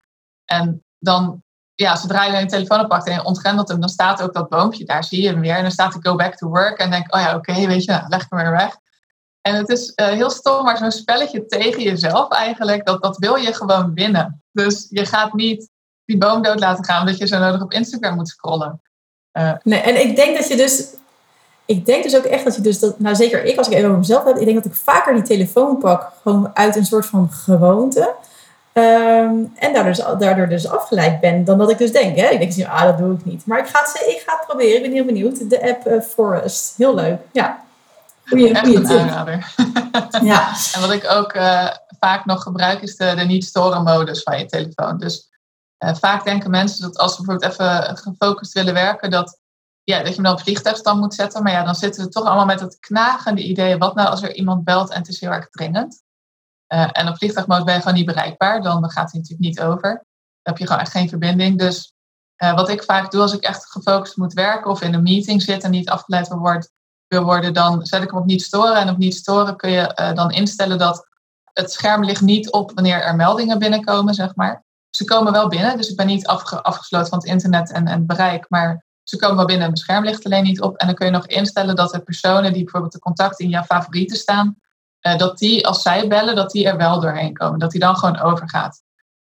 En 0.46 0.84
dan, 1.00 1.44
ja, 1.82 1.96
zodra 1.96 2.24
je 2.24 2.38
je 2.38 2.46
telefoon 2.46 2.80
oppakt 2.80 3.08
en 3.08 3.14
je 3.14 3.24
ontgrendelt 3.24 3.68
hem, 3.68 3.80
dan 3.80 3.90
staat 3.90 4.22
ook 4.22 4.34
dat 4.34 4.50
boompje, 4.50 4.86
daar 4.86 5.04
zie 5.04 5.22
je 5.22 5.28
hem 5.28 5.40
weer. 5.40 5.56
En 5.56 5.62
dan 5.62 5.72
staat 5.72 5.94
hij 5.94 6.02
go 6.02 6.16
back 6.16 6.36
to 6.36 6.48
work 6.48 6.78
en 6.78 6.90
denk, 6.90 7.16
oh 7.16 7.22
ja, 7.22 7.36
oké, 7.36 7.68
weet 7.68 7.84
je, 7.84 8.06
leg 8.08 8.26
hem 8.30 8.40
weer 8.40 8.52
weg. 8.52 8.78
En 9.42 9.56
het 9.56 9.70
is 9.70 9.92
uh, 9.96 10.08
heel 10.08 10.30
stom, 10.30 10.64
maar 10.64 10.78
zo'n 10.78 10.92
spelletje 10.92 11.46
tegen 11.46 11.84
jezelf 11.84 12.32
eigenlijk, 12.32 12.86
dat, 12.86 13.02
dat 13.02 13.18
wil 13.18 13.36
je 13.36 13.54
gewoon 13.54 13.94
winnen. 13.94 14.44
Dus 14.52 14.88
je 14.90 15.06
gaat 15.06 15.34
niet 15.34 15.70
die 16.06 16.18
boom 16.18 16.42
dood 16.42 16.60
laten 16.60 16.86
gaan, 16.86 17.00
omdat 17.00 17.18
je 17.18 17.28
zo 17.28 17.40
nodig 17.40 17.62
op 17.62 17.72
Instagram 17.72 18.16
moet 18.16 18.28
scrollen. 18.28 18.82
Uh, 19.34 19.54
nee, 19.64 19.80
en 19.80 20.02
ik 20.02 20.16
denk 20.16 20.38
dat 20.38 20.48
je 20.48 20.56
dus 20.56 20.88
ik 21.66 21.86
denk 21.86 22.04
dus 22.04 22.16
ook 22.16 22.24
echt 22.24 22.44
dat 22.44 22.56
je 22.56 22.62
dus 22.62 22.80
dat, 22.80 23.00
nou 23.00 23.16
zeker 23.16 23.44
ik 23.44 23.58
als 23.58 23.68
ik 23.68 23.74
even 23.74 23.86
over 23.86 24.00
mezelf 24.00 24.24
heb, 24.24 24.38
ik 24.38 24.46
denk 24.46 24.64
dat 24.64 24.66
ik 24.66 24.80
vaker 24.80 25.14
die 25.14 25.24
telefoon 25.24 25.78
pak, 25.78 26.12
gewoon 26.22 26.52
uit 26.54 26.76
een 26.76 26.86
soort 26.86 27.06
van 27.06 27.32
gewoonte. 27.32 28.16
Ehm, 28.74 29.44
en 29.56 29.74
daardoor 29.74 29.94
dus, 29.94 30.06
daardoor 30.20 30.48
dus 30.48 30.68
afgeleid 30.68 31.20
ben 31.20 31.44
dan 31.44 31.58
dat 31.58 31.70
ik 31.70 31.78
dus 31.78 31.92
denk. 31.92 32.18
Hè? 32.18 32.28
Ik 32.28 32.56
denk, 32.56 32.70
ah, 32.70 32.84
dat 32.84 32.98
doe 32.98 33.14
ik 33.14 33.26
niet. 33.26 33.46
Maar 33.46 33.60
ik 33.60 33.68
ga 33.68 33.80
het, 33.80 34.04
ik 34.08 34.24
ga 34.26 34.36
het 34.38 34.48
proberen. 34.48 34.76
Ik 34.76 34.82
ben 34.82 34.92
heel 34.92 35.06
benieuwd. 35.06 35.50
De 35.50 35.70
app 35.70 35.88
uh, 35.88 36.02
Forest. 36.02 36.78
Heel 36.78 36.96
leuk. 36.96 37.20
Ja. 37.32 37.64
Goeie, 38.26 38.54
Echt 38.54 38.68
een 38.68 38.88
aanrader. 38.88 39.54
ja. 40.24 40.54
En 40.74 40.82
wat 40.82 40.92
ik 40.92 41.10
ook 41.12 41.34
uh, 41.34 41.68
vaak 42.00 42.26
nog 42.26 42.44
gebruik 42.44 42.82
is 42.82 42.96
de, 42.96 43.14
de 43.16 43.24
niet-storen 43.24 43.84
modus 43.84 44.24
van 44.24 44.40
je 44.40 44.46
telefoon. 44.46 44.98
Dus 44.98 45.30
uh, 45.80 45.96
vaak 45.96 46.24
denken 46.24 46.50
mensen 46.50 46.82
dat 46.82 46.98
als 46.98 47.16
ze 47.16 47.22
bijvoorbeeld 47.22 47.52
even 47.52 47.98
gefocust 47.98 48.54
willen 48.54 48.74
werken, 48.74 49.12
dat 49.12 49.40
ja, 49.84 49.98
dat 49.98 50.08
je 50.08 50.14
hem 50.14 50.24
dan 50.24 50.34
op 50.34 50.42
vliegtuigstand 50.42 51.00
moet 51.00 51.14
zetten. 51.14 51.44
Maar 51.44 51.52
ja, 51.52 51.64
dan 51.64 51.76
zitten 51.76 52.04
we 52.04 52.10
toch 52.10 52.26
allemaal 52.26 52.46
met 52.46 52.60
het 52.60 52.80
knagende 52.80 53.44
idee. 53.44 53.78
Wat 53.78 53.96
nou 53.96 54.10
als 54.10 54.22
er 54.22 54.36
iemand 54.36 54.64
belt 54.64 54.90
en 54.90 54.98
het 54.98 55.08
is 55.08 55.20
heel 55.20 55.32
erg 55.32 55.50
dringend? 55.50 56.04
Uh, 56.74 56.88
en 56.92 57.08
op 57.08 57.18
vliegtuigmodus 57.18 57.64
ben 57.64 57.74
je 57.74 57.80
gewoon 57.80 57.96
niet 57.96 58.06
bereikbaar. 58.06 58.62
Dan 58.62 58.90
gaat 58.90 59.12
hij 59.12 59.20
natuurlijk 59.20 59.50
niet 59.50 59.62
over. 59.62 59.90
Dan 59.90 60.54
heb 60.54 60.58
je 60.58 60.66
gewoon 60.66 60.82
echt 60.82 60.92
geen 60.92 61.10
verbinding. 61.10 61.58
Dus 61.60 61.94
uh, 62.44 62.54
wat 62.54 62.70
ik 62.70 62.84
vaak 62.84 63.12
doe 63.12 63.22
als 63.22 63.34
ik 63.34 63.42
echt 63.42 63.72
gefocust 63.72 64.18
moet 64.18 64.34
werken 64.34 64.72
of 64.72 64.82
in 64.82 64.94
een 64.94 65.04
meeting 65.04 65.42
zit 65.42 65.64
en 65.64 65.72
niet 65.72 65.90
afgeleid 65.90 66.28
wil 67.08 67.24
worden, 67.24 67.54
dan 67.54 67.86
zet 67.86 68.04
ik 68.04 68.10
hem 68.10 68.20
op 68.20 68.26
niet 68.26 68.42
storen. 68.42 68.76
En 68.76 68.90
op 68.90 68.98
niet 68.98 69.16
storen 69.16 69.56
kun 69.56 69.72
je 69.72 69.98
uh, 70.00 70.14
dan 70.14 70.32
instellen 70.32 70.78
dat 70.78 71.08
het 71.54 71.72
scherm 71.72 72.04
ligt 72.04 72.22
niet 72.22 72.52
op 72.52 72.72
wanneer 72.74 73.02
er 73.02 73.16
meldingen 73.16 73.60
binnenkomen, 73.60 74.14
zeg 74.14 74.36
maar. 74.36 74.64
Ze 74.90 75.06
komen 75.06 75.32
wel 75.32 75.48
binnen, 75.48 75.78
dus 75.78 75.90
ik 75.90 75.96
ben 75.96 76.08
niet 76.08 76.28
afge 76.28 76.64
afgesloten 76.64 77.10
van 77.10 77.18
het 77.18 77.28
internet 77.28 77.72
en, 77.72 77.88
en 77.88 78.06
bereik, 78.06 78.46
maar 78.50 78.86
ze 79.04 79.18
komen 79.18 79.36
wel 79.36 79.46
binnen, 79.46 79.70
het 79.70 79.80
scherm 79.80 80.04
ligt 80.04 80.26
alleen 80.26 80.44
niet 80.44 80.62
op. 80.62 80.78
En 80.78 80.88
dan 80.88 80.96
kun 80.96 81.06
je 81.06 81.12
nog 81.12 81.28
instellen 81.28 81.76
dat 81.76 81.92
de 81.92 82.00
personen 82.00 82.54
die 82.54 82.64
bijvoorbeeld 82.64 82.94
de 82.94 83.00
contacten 83.00 83.46
in 83.46 83.52
jouw 83.52 83.64
favorieten 83.64 84.18
staan, 84.18 84.56
uh, 85.02 85.18
dat 85.18 85.38
die 85.38 85.68
als 85.68 85.82
zij 85.82 86.08
bellen, 86.08 86.36
dat 86.36 86.52
die 86.52 86.68
er 86.68 86.78
wel 86.78 87.00
doorheen 87.00 87.34
komen. 87.34 87.60
Dat 87.60 87.72
die 87.72 87.80
dan 87.80 87.96
gewoon 87.96 88.20
overgaat. 88.20 88.82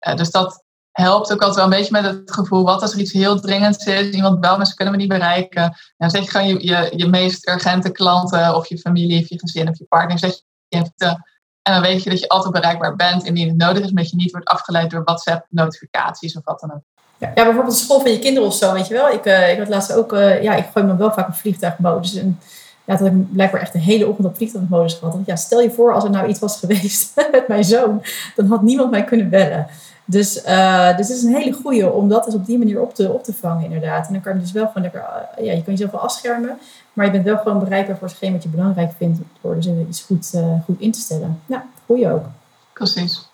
Uh, 0.08 0.14
dus 0.14 0.30
dat 0.30 0.64
helpt 0.90 1.32
ook 1.32 1.40
altijd 1.40 1.54
wel 1.54 1.64
een 1.64 1.78
beetje 1.78 2.02
met 2.02 2.04
het 2.04 2.32
gevoel, 2.32 2.64
wat 2.64 2.82
als 2.82 2.92
er 2.92 2.98
iets 2.98 3.12
heel 3.12 3.40
dringends 3.40 3.86
is, 3.86 4.10
iemand 4.10 4.40
belt, 4.40 4.56
maar 4.56 4.66
ze 4.66 4.74
kunnen 4.74 4.94
me 4.94 5.00
niet 5.00 5.08
bereiken. 5.08 5.76
Dan 5.96 6.10
zeg 6.10 6.22
je 6.22 6.30
gewoon 6.30 6.46
je, 6.46 6.66
je, 6.66 6.92
je 6.96 7.08
meest 7.08 7.48
urgente 7.48 7.90
klanten 7.90 8.54
of 8.54 8.68
je 8.68 8.78
familie 8.78 9.22
of 9.22 9.28
je 9.28 9.38
gezin 9.38 9.68
of 9.68 9.78
je 9.78 9.84
partner, 9.84 10.18
zet 10.18 10.44
je 10.68 11.16
en 11.64 11.72
dan 11.72 11.82
weet 11.82 12.02
je 12.02 12.10
dat 12.10 12.20
je 12.20 12.28
altijd 12.28 12.52
bereikbaar 12.52 12.96
bent 12.96 13.24
indien 13.24 13.48
het 13.48 13.56
nodig 13.56 13.82
is, 13.84 13.90
maar 13.92 14.02
dat 14.02 14.10
je 14.10 14.16
niet 14.16 14.30
wordt 14.30 14.48
afgeleid 14.48 14.90
door 14.90 15.04
WhatsApp-notificaties 15.04 16.36
of 16.36 16.44
wat 16.44 16.60
dan 16.60 16.72
ook. 16.72 16.82
Ja, 17.18 17.28
ja, 17.34 17.44
bijvoorbeeld 17.44 17.74
de 17.74 17.84
school 17.84 18.00
van 18.00 18.10
je 18.10 18.18
kinderen 18.18 18.48
of 18.48 18.54
zo, 18.54 18.72
weet 18.72 18.86
je 18.86 18.94
wel. 18.94 19.08
Ik, 19.08 19.26
uh, 19.26 19.52
ik 19.52 19.58
had 19.58 19.68
laatst 19.68 19.92
ook, 19.92 20.10
ja, 20.12 20.54
ik 20.54 20.66
gooi 20.72 20.86
me 20.86 20.96
wel 20.96 21.12
vaak 21.12 21.28
op 21.28 21.34
vliegtuigmodus. 21.34 22.14
En 22.14 22.40
ja, 22.84 22.96
dat 22.96 23.06
ik 23.06 23.32
blijkbaar 23.32 23.60
echt 23.60 23.72
de 23.72 23.78
hele 23.78 24.08
ochtend 24.08 24.26
op 24.26 24.36
vliegtuigmodus 24.36 24.94
gehad. 24.94 25.14
Want 25.14 25.26
ja, 25.26 25.36
stel 25.36 25.60
je 25.60 25.70
voor 25.70 25.94
als 25.94 26.04
er 26.04 26.10
nou 26.10 26.28
iets 26.28 26.38
was 26.38 26.58
geweest 26.58 27.12
met 27.32 27.48
mijn 27.48 27.64
zoon, 27.64 28.02
dan 28.36 28.46
had 28.46 28.62
niemand 28.62 28.90
mij 28.90 29.04
kunnen 29.04 29.28
bellen. 29.28 29.66
Dus, 30.04 30.44
uh, 30.44 30.96
dus 30.96 31.08
het 31.08 31.16
is 31.16 31.22
een 31.22 31.34
hele 31.34 31.52
goede 31.52 31.92
om 31.92 32.08
dat 32.08 32.24
dus 32.24 32.34
op 32.34 32.46
die 32.46 32.58
manier 32.58 32.80
op 32.80 32.94
te, 32.94 33.12
op 33.12 33.24
te 33.24 33.34
vangen, 33.34 33.64
inderdaad. 33.64 34.06
En 34.06 34.12
dan 34.12 34.22
kan 34.22 34.34
je 34.34 34.40
dus 34.40 34.52
wel 34.52 34.66
gewoon 34.66 34.82
lekker, 34.82 35.04
ja, 35.36 35.52
je 35.52 35.62
kan 35.62 35.72
jezelf 35.72 35.90
wel 35.90 36.00
afschermen, 36.00 36.58
maar 36.92 37.06
je 37.06 37.12
bent 37.12 37.24
wel 37.24 37.36
gewoon 37.36 37.58
bereikbaar 37.58 37.96
voor 37.98 38.08
hetgeen 38.08 38.32
wat 38.32 38.42
je 38.42 38.48
belangrijk 38.48 38.92
vindt, 38.96 39.20
door 39.40 39.54
dus 39.54 39.66
iets 39.88 40.02
goed, 40.02 40.30
goed 40.64 40.80
in 40.80 40.92
te 40.92 41.00
stellen. 41.00 41.40
Ja, 41.46 41.64
goeie 41.86 42.12
ook. 42.12 42.24
Precies. 42.72 43.28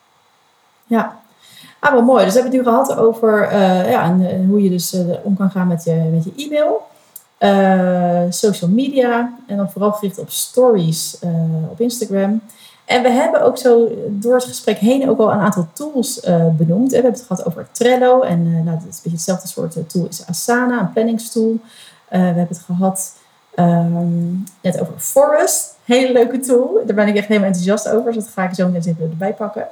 Ja, 0.86 1.18
Ah, 1.80 1.92
wel 1.92 2.02
mooi. 2.02 2.24
Dus 2.24 2.34
we 2.34 2.40
hebben 2.40 2.58
het 2.58 2.66
nu 2.66 2.72
gehad 2.72 2.96
over 2.96 3.56
ja, 3.90 4.04
en, 4.04 4.30
en, 4.30 4.46
hoe 4.46 4.62
je 4.62 4.70
dus 4.70 4.96
om 5.22 5.36
kan 5.36 5.50
gaan 5.50 5.66
met 5.66 5.84
je, 5.84 5.94
met 6.12 6.24
je 6.24 6.32
e-mail. 6.36 6.88
Uh, 7.40 8.22
social 8.28 8.70
media. 8.70 9.34
En 9.46 9.56
dan 9.56 9.70
vooral 9.70 9.92
gericht 9.92 10.18
op 10.18 10.30
stories 10.30 11.18
op 11.70 11.80
Instagram. 11.80 12.40
En 12.84 13.02
we 13.02 13.10
hebben 13.10 13.42
ook 13.42 13.58
zo 13.58 13.88
door 14.08 14.34
het 14.34 14.44
gesprek 14.44 14.78
heen 14.78 15.10
ook 15.10 15.18
al 15.18 15.32
een 15.32 15.38
aantal 15.38 15.68
tools 15.72 16.20
benoemd. 16.56 16.88
We 16.88 16.94
hebben 16.94 17.12
het 17.12 17.22
gehad 17.26 17.46
over 17.46 17.68
Trello. 17.72 18.20
En 18.20 18.64
nou, 18.64 18.64
dat 18.64 18.88
is 18.88 18.96
een 18.96 19.00
beetje 19.02 19.10
hetzelfde 19.10 19.48
soort 19.48 19.76
tool 19.88 20.06
is 20.08 20.26
Asana, 20.26 20.80
een 20.80 20.92
planningstool. 20.92 21.58
we 22.08 22.16
hebben 22.16 22.46
het 22.48 22.58
gehad 22.58 23.12
um, 23.56 24.44
net 24.60 24.80
over 24.80 24.94
Forest. 24.96 25.76
Hele 25.84 26.12
leuke 26.12 26.38
tool. 26.38 26.82
Daar 26.86 26.96
ben 26.96 27.08
ik 27.08 27.16
echt 27.16 27.26
helemaal 27.26 27.48
enthousiast 27.48 27.88
over. 27.88 28.12
Dus 28.12 28.24
dat 28.24 28.32
ga 28.32 28.44
ik 28.44 28.54
zo 28.54 28.68
meteen 28.68 28.92
even 28.92 29.10
erbij 29.10 29.34
pakken. 29.34 29.68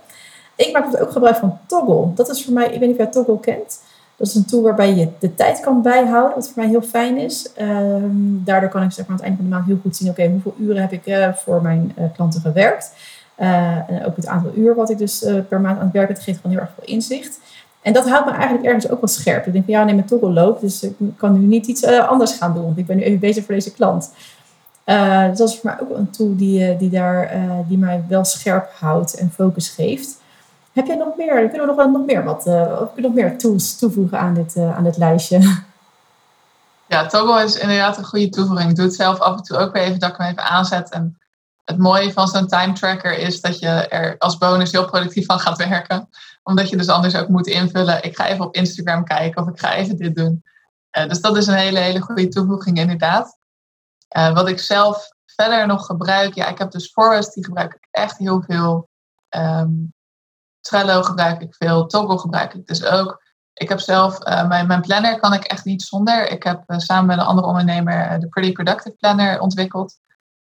Ik 0.57 0.72
maak 0.72 1.02
ook 1.02 1.12
gebruik 1.12 1.37
van 1.37 1.59
Toggle. 1.66 2.14
Dat 2.14 2.28
is 2.28 2.44
voor 2.44 2.52
mij, 2.52 2.64
ik 2.64 2.70
weet 2.70 2.81
niet 2.81 2.90
of 2.90 2.96
jij 2.96 3.07
Toggle 3.07 3.40
kent. 3.40 3.81
Dat 4.18 4.26
is 4.26 4.35
een 4.35 4.44
tool 4.44 4.62
waarbij 4.62 4.94
je 4.94 5.09
de 5.18 5.35
tijd 5.35 5.61
kan 5.61 5.83
bijhouden, 5.83 6.35
wat 6.35 6.46
voor 6.46 6.62
mij 6.62 6.70
heel 6.70 6.83
fijn 6.83 7.18
is. 7.18 7.52
Ehm, 7.52 8.11
daardoor 8.44 8.68
kan 8.68 8.83
ik 8.83 8.92
zeg 8.92 9.07
aan 9.07 9.14
het 9.14 9.22
einde 9.22 9.37
van 9.37 9.46
de 9.46 9.54
maand 9.54 9.66
heel 9.66 9.78
goed 9.83 9.96
zien, 9.96 10.11
oké, 10.11 10.28
hoeveel 10.28 10.54
uren 10.59 10.81
heb 10.81 10.92
ik 10.92 11.07
uh, 11.07 11.33
voor 11.33 11.62
mijn 11.62 11.92
uh, 11.98 12.04
klanten 12.14 12.40
gewerkt. 12.40 12.92
Uh, 13.40 13.90
en 13.90 14.06
ook 14.06 14.16
het 14.16 14.27
aantal 14.27 14.50
uur 14.54 14.75
wat 14.75 14.90
ik 14.90 14.98
dus 14.98 15.25
per 15.48 15.60
maand 15.60 15.79
aan 15.79 15.85
het 15.85 15.92
werken, 15.92 16.14
dat 16.14 16.25
geeft 16.25 16.40
gewoon 16.40 16.52
heel 16.52 16.64
erg 16.64 16.75
veel 16.75 16.94
inzicht. 16.94 17.40
En 17.83 17.92
dat 17.92 18.08
houdt 18.08 18.27
me 18.27 18.33
eigenlijk 18.33 18.64
ergens 18.64 18.88
ook 18.88 19.00
wel 19.00 19.08
scherp. 19.08 19.46
Ik 19.46 19.52
denk 19.52 19.64
van 19.64 19.75
ja, 19.75 19.85
nee, 19.85 19.94
mijn 19.94 20.06
Toggle 20.06 20.31
loopt, 20.31 20.60
dus 20.60 20.83
ik 20.83 20.94
kan 21.16 21.40
nu 21.40 21.46
niet 21.46 21.66
iets 21.66 21.85
anders 21.85 22.33
gaan 22.33 22.54
doen. 22.54 22.64
Want 22.64 22.79
ik 22.79 22.87
ben 22.87 22.96
nu 22.96 23.02
even 23.02 23.19
bezig 23.19 23.44
voor 23.44 23.54
deze 23.54 23.73
klant. 23.73 24.10
dus 25.29 25.38
dat 25.38 25.48
is 25.48 25.58
voor 25.58 25.71
mij 25.71 25.81
ook 25.81 25.96
een 25.96 26.10
tool 26.10 26.37
die, 26.37 26.77
die, 26.77 26.90
daar, 26.90 27.31
die 27.69 27.79
mij 27.79 28.04
wel 28.08 28.25
scherp 28.25 28.71
houdt 28.79 29.14
en 29.14 29.31
focus 29.31 29.69
geeft. 29.69 30.17
Heb 30.79 30.87
jij 30.87 30.96
nog 30.96 31.16
meer? 31.16 31.35
Kunnen 31.35 31.60
we 31.60 31.66
nog, 31.66 31.76
wel, 31.76 31.90
nog 31.90 32.06
meer 32.06 32.24
wat, 32.24 32.46
uh, 32.46 32.83
nog 32.96 33.14
meer 33.14 33.38
tools 33.38 33.79
toevoegen 33.79 34.18
aan 34.18 34.35
dit, 34.35 34.56
uh, 34.56 34.76
aan 34.76 34.85
dit 34.85 34.96
lijstje? 34.96 35.38
Ja, 36.87 37.06
Toggle 37.06 37.42
is 37.42 37.58
inderdaad 37.58 37.98
een 37.98 38.04
goede 38.04 38.29
toevoeging. 38.29 38.70
Ik 38.70 38.76
doe 38.76 38.85
het 38.85 38.94
zelf 38.94 39.18
af 39.18 39.37
en 39.37 39.42
toe 39.42 39.56
ook 39.56 39.72
weer 39.72 39.83
even 39.83 39.98
dat 39.98 40.10
ik 40.10 40.16
hem 40.16 40.26
even 40.26 40.44
aanzet. 40.44 40.90
En 40.90 41.18
het 41.64 41.79
mooie 41.79 42.12
van 42.12 42.29
zo'n 42.29 42.46
time 42.46 42.72
tracker 42.72 43.18
is 43.18 43.40
dat 43.40 43.58
je 43.58 43.68
er 43.68 44.18
als 44.18 44.38
bonus 44.38 44.72
heel 44.72 44.85
productief 44.85 45.26
van 45.26 45.38
gaat 45.38 45.56
werken. 45.56 46.08
Omdat 46.42 46.68
je 46.68 46.76
dus 46.76 46.88
anders 46.88 47.16
ook 47.16 47.29
moet 47.29 47.46
invullen. 47.46 48.04
Ik 48.04 48.16
ga 48.16 48.26
even 48.26 48.44
op 48.44 48.54
Instagram 48.54 49.04
kijken 49.04 49.42
of 49.42 49.48
ik 49.48 49.60
ga 49.60 49.74
even 49.74 49.96
dit 49.96 50.16
doen. 50.16 50.42
Uh, 50.98 51.08
dus 51.08 51.20
dat 51.20 51.37
is 51.37 51.46
een 51.46 51.54
hele, 51.54 51.79
hele 51.79 52.00
goede 52.00 52.29
toevoeging 52.29 52.79
inderdaad. 52.79 53.38
wat 54.08 54.48
ik 54.48 54.58
zelf 54.58 55.08
verder 55.26 55.66
nog 55.66 55.87
gebruik, 55.87 56.35
ja, 56.35 56.48
ik 56.48 56.58
heb 56.58 56.70
dus 56.70 56.90
Forest, 56.92 57.35
die 57.35 57.44
gebruik 57.44 57.74
ik 57.74 57.88
echt 57.90 58.18
heel 58.18 58.42
veel. 58.46 58.88
Um, 59.37 59.96
Trello 60.61 61.02
gebruik 61.02 61.40
ik 61.40 61.54
veel, 61.54 61.87
Toggle 61.87 62.19
gebruik 62.19 62.54
ik 62.54 62.67
dus 62.67 62.85
ook. 62.85 63.23
Ik 63.52 63.69
heb 63.69 63.81
zelf, 63.81 64.19
mijn, 64.25 64.67
mijn 64.67 64.81
planner 64.81 65.21
kan 65.21 65.33
ik 65.33 65.44
echt 65.44 65.65
niet 65.65 65.83
zonder. 65.83 66.31
Ik 66.31 66.42
heb 66.42 66.63
samen 66.67 67.06
met 67.06 67.19
een 67.19 67.25
andere 67.25 67.46
ondernemer 67.46 68.21
de 68.21 68.29
Pretty 68.29 68.52
Productive 68.52 68.96
Planner 68.96 69.40
ontwikkeld. 69.40 69.98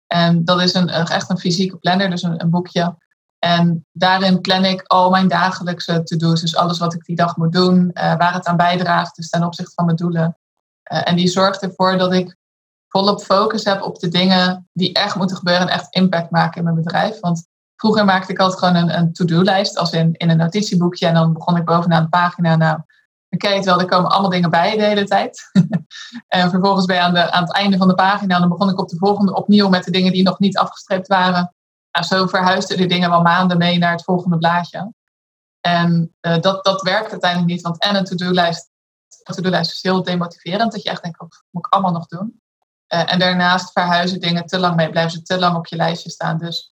En 0.07 0.45
dat 0.45 0.61
is 0.61 0.73
een, 0.73 0.89
echt 0.89 1.29
een 1.29 1.39
fysieke 1.39 1.77
planner, 1.77 2.09
dus 2.09 2.21
een, 2.21 2.41
een 2.41 2.49
boekje. 2.49 2.97
En 3.39 3.85
daarin 3.91 4.41
plan 4.41 4.65
ik 4.65 4.81
al 4.81 5.09
mijn 5.09 5.27
dagelijkse 5.27 6.03
to-do's. 6.03 6.41
Dus 6.41 6.55
alles 6.55 6.79
wat 6.79 6.93
ik 6.93 7.05
die 7.05 7.15
dag 7.15 7.37
moet 7.37 7.51
doen, 7.51 7.89
waar 7.93 8.33
het 8.33 8.45
aan 8.45 8.57
bijdraagt, 8.57 9.15
dus 9.15 9.29
ten 9.29 9.43
opzichte 9.43 9.73
van 9.75 9.85
mijn 9.85 9.97
doelen. 9.97 10.37
en 10.83 11.15
die 11.15 11.27
zorgt 11.27 11.61
ervoor 11.61 11.97
dat 11.97 12.13
ik 12.13 12.35
volop 12.87 13.21
focus 13.21 13.63
heb 13.63 13.81
op 13.81 13.99
de 13.99 14.07
dingen 14.07 14.69
die 14.73 14.93
echt 14.93 15.15
moeten 15.15 15.37
gebeuren 15.37 15.67
en 15.67 15.73
echt 15.73 15.95
impact 15.95 16.31
maken 16.31 16.57
in 16.57 16.63
mijn 16.63 16.75
bedrijf. 16.75 17.19
Want 17.19 17.47
vroeger 17.75 18.05
maakte 18.05 18.31
ik 18.31 18.39
altijd 18.39 18.59
gewoon 18.59 18.75
een, 18.75 18.97
een 18.97 19.13
to-do-lijst, 19.13 19.77
als 19.77 19.91
in, 19.91 20.13
in 20.13 20.29
een 20.29 20.37
notitieboekje. 20.37 21.07
En 21.07 21.13
dan 21.13 21.33
begon 21.33 21.57
ik 21.57 21.65
bovenaan 21.65 22.03
de 22.03 22.09
pagina. 22.09 22.55
Nou, 22.55 22.79
dan 23.29 23.39
kijk 23.39 23.59
je 23.59 23.65
wel, 23.65 23.79
er 23.79 23.85
komen 23.85 24.11
allemaal 24.11 24.29
dingen 24.29 24.49
bij 24.49 24.77
de 24.77 24.83
hele 24.83 25.03
tijd. 25.03 25.49
en 26.27 26.49
vervolgens 26.49 26.85
ben 26.85 26.95
je 26.95 27.01
aan, 27.01 27.13
de, 27.13 27.31
aan 27.31 27.43
het 27.43 27.53
einde 27.53 27.77
van 27.77 27.87
de 27.87 27.95
pagina. 27.95 28.35
En 28.35 28.39
dan 28.41 28.49
begon 28.49 28.69
ik 28.69 28.79
op 28.79 28.89
de 28.89 28.97
volgende 28.97 29.35
opnieuw 29.35 29.69
met 29.69 29.83
de 29.83 29.91
dingen 29.91 30.11
die 30.11 30.23
nog 30.23 30.39
niet 30.39 30.57
afgestreept 30.57 31.07
waren. 31.07 31.53
Nou, 31.91 32.05
zo 32.05 32.27
verhuisden 32.27 32.77
die 32.77 32.87
dingen 32.87 33.09
wel 33.09 33.21
maanden 33.21 33.57
mee 33.57 33.77
naar 33.77 33.91
het 33.91 34.03
volgende 34.03 34.37
blaadje. 34.37 34.93
En 35.61 36.15
uh, 36.21 36.39
dat, 36.39 36.63
dat 36.63 36.81
werkt 36.81 37.11
uiteindelijk 37.11 37.51
niet, 37.51 37.61
want 37.61 37.81
en 37.81 37.95
een 37.95 38.05
to-do-lijst, 38.05 38.69
to-do-lijst 39.23 39.71
is 39.71 39.83
heel 39.83 40.03
demotiverend. 40.03 40.71
Dat 40.71 40.83
je 40.83 40.89
echt 40.89 41.03
denkt, 41.03 41.17
wat 41.17 41.31
oh, 41.31 41.39
moet 41.51 41.65
ik 41.65 41.73
allemaal 41.73 41.91
nog 41.91 42.07
doen? 42.07 42.41
Uh, 42.93 43.13
en 43.13 43.19
daarnaast 43.19 43.71
verhuizen 43.71 44.19
dingen 44.19 44.45
te 44.45 44.59
lang 44.59 44.75
mee, 44.75 44.89
blijven 44.89 45.11
ze 45.11 45.21
te 45.21 45.39
lang 45.39 45.55
op 45.55 45.67
je 45.67 45.75
lijstje 45.75 46.09
staan. 46.09 46.37
Dus 46.37 46.74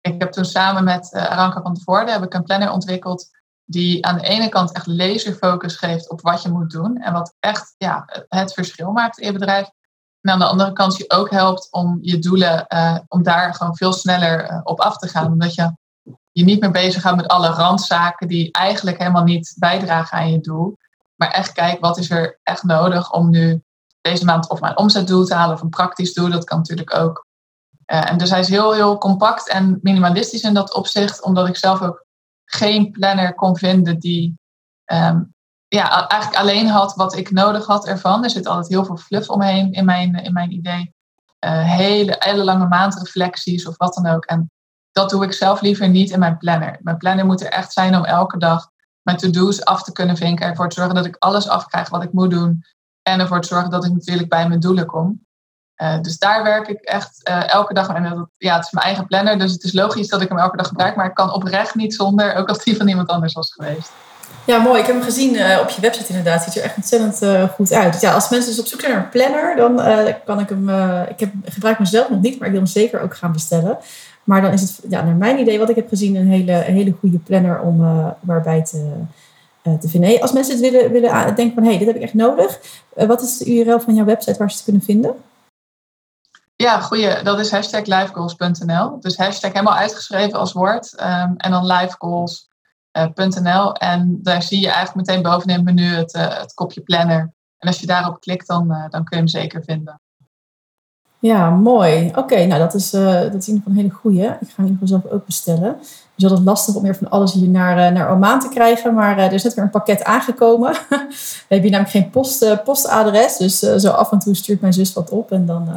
ik 0.00 0.20
heb 0.20 0.32
toen 0.32 0.44
samen 0.44 0.84
met 0.84 1.12
uh, 1.12 1.30
Aranka 1.30 1.62
van 1.62 1.74
de 1.74 1.80
Voorde 1.80 2.10
heb 2.10 2.22
ik 2.22 2.34
een 2.34 2.42
planner 2.42 2.70
ontwikkeld 2.70 3.30
die 3.64 4.06
aan 4.06 4.18
de 4.18 4.26
ene 4.26 4.48
kant 4.48 4.72
echt 4.72 4.86
laserfocus 4.86 5.76
geeft 5.76 6.10
op 6.10 6.20
wat 6.20 6.42
je 6.42 6.48
moet 6.48 6.70
doen 6.70 6.96
en 6.96 7.12
wat 7.12 7.34
echt 7.40 7.74
ja, 7.78 8.04
het 8.28 8.52
verschil 8.52 8.92
maakt 8.92 9.18
in 9.18 9.26
je 9.26 9.32
bedrijf. 9.32 9.70
En 10.20 10.32
aan 10.32 10.38
de 10.38 10.44
andere 10.44 10.72
kant 10.72 10.96
je 10.96 11.10
ook 11.10 11.30
helpt 11.30 11.68
om 11.70 11.98
je 12.00 12.18
doelen, 12.18 12.64
uh, 12.68 12.98
om 13.08 13.22
daar 13.22 13.54
gewoon 13.54 13.76
veel 13.76 13.92
sneller 13.92 14.60
op 14.64 14.80
af 14.80 14.96
te 14.96 15.08
gaan. 15.08 15.32
Omdat 15.32 15.54
je 15.54 15.72
je 16.32 16.44
niet 16.44 16.60
meer 16.60 16.70
bezig 16.70 17.02
gaat 17.02 17.16
met 17.16 17.28
alle 17.28 17.48
randzaken 17.48 18.28
die 18.28 18.52
eigenlijk 18.52 18.98
helemaal 18.98 19.24
niet 19.24 19.54
bijdragen 19.58 20.18
aan 20.18 20.30
je 20.30 20.40
doel. 20.40 20.76
Maar 21.14 21.30
echt 21.30 21.52
kijk, 21.52 21.80
wat 21.80 21.98
is 21.98 22.10
er 22.10 22.38
echt 22.42 22.62
nodig 22.62 23.12
om 23.12 23.30
nu 23.30 23.62
deze 24.00 24.24
maand 24.24 24.48
of 24.48 24.60
mijn 24.60 24.78
omzetdoel 24.78 25.24
te 25.24 25.34
halen 25.34 25.54
of 25.54 25.62
een 25.62 25.68
praktisch 25.68 26.14
doel. 26.14 26.30
Dat 26.30 26.44
kan 26.44 26.58
natuurlijk 26.58 26.94
ook. 26.94 27.26
Uh, 27.92 28.10
en 28.10 28.18
dus 28.18 28.30
hij 28.30 28.40
is 28.40 28.48
heel, 28.48 28.72
heel 28.72 28.98
compact 28.98 29.48
en 29.48 29.78
minimalistisch 29.82 30.42
in 30.42 30.54
dat 30.54 30.74
opzicht, 30.74 31.22
omdat 31.22 31.48
ik 31.48 31.56
zelf 31.56 31.82
ook 31.82 32.06
geen 32.44 32.90
planner 32.90 33.34
kon 33.34 33.56
vinden 33.56 33.98
die 33.98 34.38
um, 34.92 35.34
ja, 35.68 36.08
eigenlijk 36.08 36.42
alleen 36.42 36.66
had 36.66 36.94
wat 36.94 37.16
ik 37.16 37.30
nodig 37.30 37.66
had 37.66 37.86
ervan. 37.86 38.24
Er 38.24 38.30
zit 38.30 38.46
altijd 38.46 38.68
heel 38.68 38.84
veel 38.84 38.96
fluff 38.96 39.28
omheen 39.28 39.72
in 39.72 39.84
mijn, 39.84 40.14
in 40.14 40.32
mijn 40.32 40.52
idee. 40.52 40.94
Uh, 41.44 41.62
hele, 41.64 42.16
hele 42.18 42.44
lange 42.44 42.66
maandreflecties 42.66 43.66
of 43.66 43.76
wat 43.76 43.94
dan 43.94 44.06
ook. 44.06 44.24
En 44.24 44.50
dat 44.92 45.10
doe 45.10 45.24
ik 45.24 45.32
zelf 45.32 45.60
liever 45.60 45.88
niet 45.88 46.10
in 46.10 46.18
mijn 46.18 46.36
planner. 46.36 46.78
Mijn 46.82 46.96
planner 46.96 47.26
moet 47.26 47.40
er 47.40 47.50
echt 47.50 47.72
zijn 47.72 47.96
om 47.96 48.04
elke 48.04 48.38
dag 48.38 48.70
mijn 49.02 49.16
to-do's 49.16 49.64
af 49.64 49.82
te 49.82 49.92
kunnen 49.92 50.16
vinken. 50.16 50.46
Ervoor 50.46 50.68
te 50.68 50.74
zorgen 50.74 50.94
dat 50.94 51.06
ik 51.06 51.16
alles 51.18 51.48
afkrijg 51.48 51.88
wat 51.88 52.02
ik 52.02 52.12
moet 52.12 52.30
doen. 52.30 52.64
En 53.02 53.20
ervoor 53.20 53.40
te 53.40 53.48
zorgen 53.48 53.70
dat 53.70 53.84
ik 53.84 53.92
natuurlijk 53.92 54.28
bij 54.28 54.48
mijn 54.48 54.60
doelen 54.60 54.86
kom. 54.86 55.26
Uh, 55.78 56.00
dus 56.00 56.18
daar 56.18 56.42
werk 56.42 56.68
ik 56.68 56.80
echt 56.80 57.20
uh, 57.28 57.52
elke 57.52 57.74
dag 57.74 57.88
aan. 57.88 58.02
Dat, 58.02 58.26
ja, 58.38 58.56
het 58.56 58.64
is 58.64 58.70
mijn 58.70 58.86
eigen 58.86 59.06
planner, 59.06 59.38
dus 59.38 59.52
het 59.52 59.64
is 59.64 59.72
logisch 59.72 60.08
dat 60.08 60.20
ik 60.20 60.28
hem 60.28 60.38
elke 60.38 60.56
dag 60.56 60.68
gebruik. 60.68 60.96
Maar 60.96 61.06
ik 61.06 61.14
kan 61.14 61.32
oprecht 61.32 61.74
niet 61.74 61.94
zonder, 61.94 62.34
ook 62.34 62.48
als 62.48 62.64
die 62.64 62.76
van 62.76 62.88
iemand 62.88 63.08
anders 63.08 63.32
was 63.32 63.52
geweest. 63.52 63.90
Ja, 64.44 64.58
mooi. 64.58 64.80
Ik 64.80 64.86
heb 64.86 64.94
hem 64.94 65.04
gezien 65.04 65.34
uh, 65.34 65.58
op 65.62 65.68
je 65.68 65.80
website 65.80 66.08
inderdaad. 66.08 66.42
Ziet 66.42 66.56
er 66.56 66.62
echt 66.62 66.76
ontzettend 66.76 67.50
goed 67.54 67.72
uit. 67.72 67.92
Dus 67.92 68.00
ja, 68.00 68.14
als 68.14 68.28
mensen 68.28 68.50
dus 68.50 68.60
op 68.60 68.66
zoek 68.66 68.80
zijn 68.80 68.92
naar 68.92 69.02
een 69.02 69.08
planner, 69.08 69.56
dan 69.56 69.76
kan 70.24 70.40
ik 70.40 70.48
hem... 70.48 70.68
ik 71.08 71.20
heb, 71.20 71.30
gebruik 71.44 71.78
mezelf 71.78 72.08
nog 72.08 72.20
niet, 72.20 72.38
maar 72.38 72.46
ik 72.46 72.52
wil 72.52 72.62
hem 72.62 72.72
zeker 72.72 73.00
ook 73.00 73.16
gaan 73.16 73.32
bestellen. 73.32 73.78
Maar 74.24 74.42
dan 74.42 74.52
is 74.52 74.60
het, 74.60 74.80
ja, 74.88 75.02
naar 75.02 75.14
mijn 75.14 75.38
idee, 75.38 75.58
wat 75.58 75.68
ik 75.68 75.76
heb 75.76 75.88
gezien, 75.88 76.16
een 76.16 76.28
hele, 76.28 76.52
hele 76.52 76.94
goede 77.00 77.18
planner 77.18 77.60
om, 77.60 77.84
erbij 78.26 78.64
te 78.64 78.92
eh, 79.68 79.78
te 79.78 79.88
vinden. 79.88 80.20
als 80.20 80.32
mensen 80.32 80.52
het 80.52 80.70
willen, 80.70 80.92
willen 80.92 81.34
denken 81.34 81.54
van 81.54 81.62
hé, 81.62 81.68
hey, 81.68 81.78
dit 81.78 81.86
heb 81.86 81.96
ik 81.96 82.02
echt 82.02 82.14
nodig. 82.14 82.60
Wat 82.94 83.22
is 83.22 83.38
de 83.38 83.54
URL 83.54 83.80
van 83.80 83.94
jouw 83.94 84.04
website 84.04 84.38
waar 84.38 84.50
ze 84.50 84.56
het 84.56 84.64
kunnen 84.64 84.82
vinden? 84.82 85.14
Ja, 86.62 86.80
goeie. 86.80 87.22
Dat 87.22 87.38
is 87.38 87.50
hashtag 87.50 87.84
livegoals.nl. 87.84 89.00
Dus 89.00 89.16
hashtag 89.16 89.52
helemaal 89.52 89.76
uitgeschreven 89.76 90.38
als 90.38 90.52
woord. 90.52 91.00
Um, 91.00 91.34
en 91.36 91.50
dan 91.50 91.66
livegoals.nl. 91.66 93.72
En 93.72 94.18
daar 94.22 94.42
zie 94.42 94.60
je 94.60 94.70
eigenlijk 94.70 95.06
meteen 95.06 95.22
bovenin 95.22 95.56
het 95.56 95.64
menu 95.64 95.94
het, 95.94 96.14
uh, 96.14 96.38
het 96.38 96.54
kopje 96.54 96.80
planner. 96.80 97.32
En 97.58 97.68
als 97.68 97.80
je 97.80 97.86
daarop 97.86 98.20
klikt, 98.20 98.46
dan, 98.46 98.68
dan 98.68 99.04
kun 99.04 99.06
je 99.08 99.16
hem 99.16 99.28
zeker 99.28 99.64
vinden. 99.64 100.00
Ja, 101.18 101.50
mooi. 101.50 102.12
Oké, 102.14 102.46
nou 102.46 102.60
dat 102.60 102.74
is, 102.74 102.94
uh, 102.94 103.12
dat 103.12 103.34
is 103.34 103.48
in 103.48 103.54
ieder 103.54 103.56
geval 103.56 103.72
een 103.72 103.76
hele 103.76 103.90
goeie. 103.90 104.24
Ik 104.24 104.50
ga 104.50 104.62
in 104.62 104.64
ieder 104.64 104.72
geval 104.72 104.86
zelf 104.86 105.06
ook 105.06 105.26
bestellen. 105.26 105.68
Het 105.68 106.16
is 106.16 106.24
altijd 106.24 106.44
lastig 106.44 106.74
om 106.74 106.82
meer 106.82 106.96
van 106.96 107.10
alles 107.10 107.32
hier 107.32 107.48
naar, 107.48 107.92
naar 107.92 108.10
Oman 108.10 108.40
te 108.40 108.48
krijgen. 108.48 108.94
Maar 108.94 109.18
er 109.18 109.32
is 109.32 109.42
net 109.42 109.54
weer 109.54 109.64
een 109.64 109.70
pakket 109.70 110.04
aangekomen. 110.04 110.72
We 111.48 111.48
hebben 111.48 111.68
hier 111.68 111.70
namelijk 111.70 111.90
geen 111.90 112.10
post, 112.10 112.62
postadres. 112.64 113.36
Dus 113.36 113.58
zo 113.58 113.90
af 113.90 114.12
en 114.12 114.18
toe 114.18 114.34
stuurt 114.34 114.60
mijn 114.60 114.72
zus 114.72 114.92
wat 114.92 115.10
op. 115.10 115.32
En 115.32 115.46
dan 115.46 115.68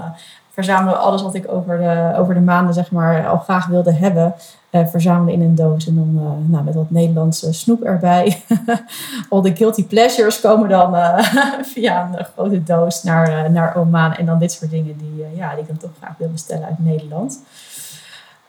verzamelen 0.64 1.00
alles 1.00 1.22
wat 1.22 1.36
ik 1.36 1.52
over 1.52 1.78
de, 1.78 2.14
over 2.18 2.34
de 2.34 2.40
maanden 2.40 2.74
zeg 2.74 2.92
maar, 2.92 3.28
al 3.28 3.38
graag 3.38 3.68
wilde 3.68 3.94
hebben. 3.94 4.34
Uh, 4.72 4.88
verzamelen 4.88 5.34
in 5.34 5.42
een 5.42 5.56
doos. 5.56 5.88
En 5.88 5.96
dan 5.96 6.12
uh, 6.16 6.52
nou, 6.52 6.64
met 6.64 6.76
wat 6.76 6.90
Nederlandse 6.90 7.54
snoep 7.54 7.84
erbij. 7.84 8.44
Al 9.30 9.42
de 9.42 9.56
guilty 9.56 9.86
pleasures 9.86 10.40
komen 10.40 10.70
dan 10.70 10.96
uh, 10.96 11.18
via 11.74 12.10
een 12.18 12.26
grote 12.26 12.64
doos 12.64 13.04
naar, 13.04 13.52
naar 13.52 13.76
Oman. 13.76 14.14
En 14.14 14.26
dan 14.26 14.40
dit 14.40 14.52
soort 14.52 14.72
dingen 14.72 14.98
die, 14.98 15.26
ja, 15.36 15.52
die 15.52 15.60
ik 15.60 15.68
dan 15.68 15.78
toch 15.78 15.90
graag 16.02 16.14
wil 16.18 16.30
bestellen 16.30 16.66
uit 16.66 16.80
Nederland. 16.80 17.40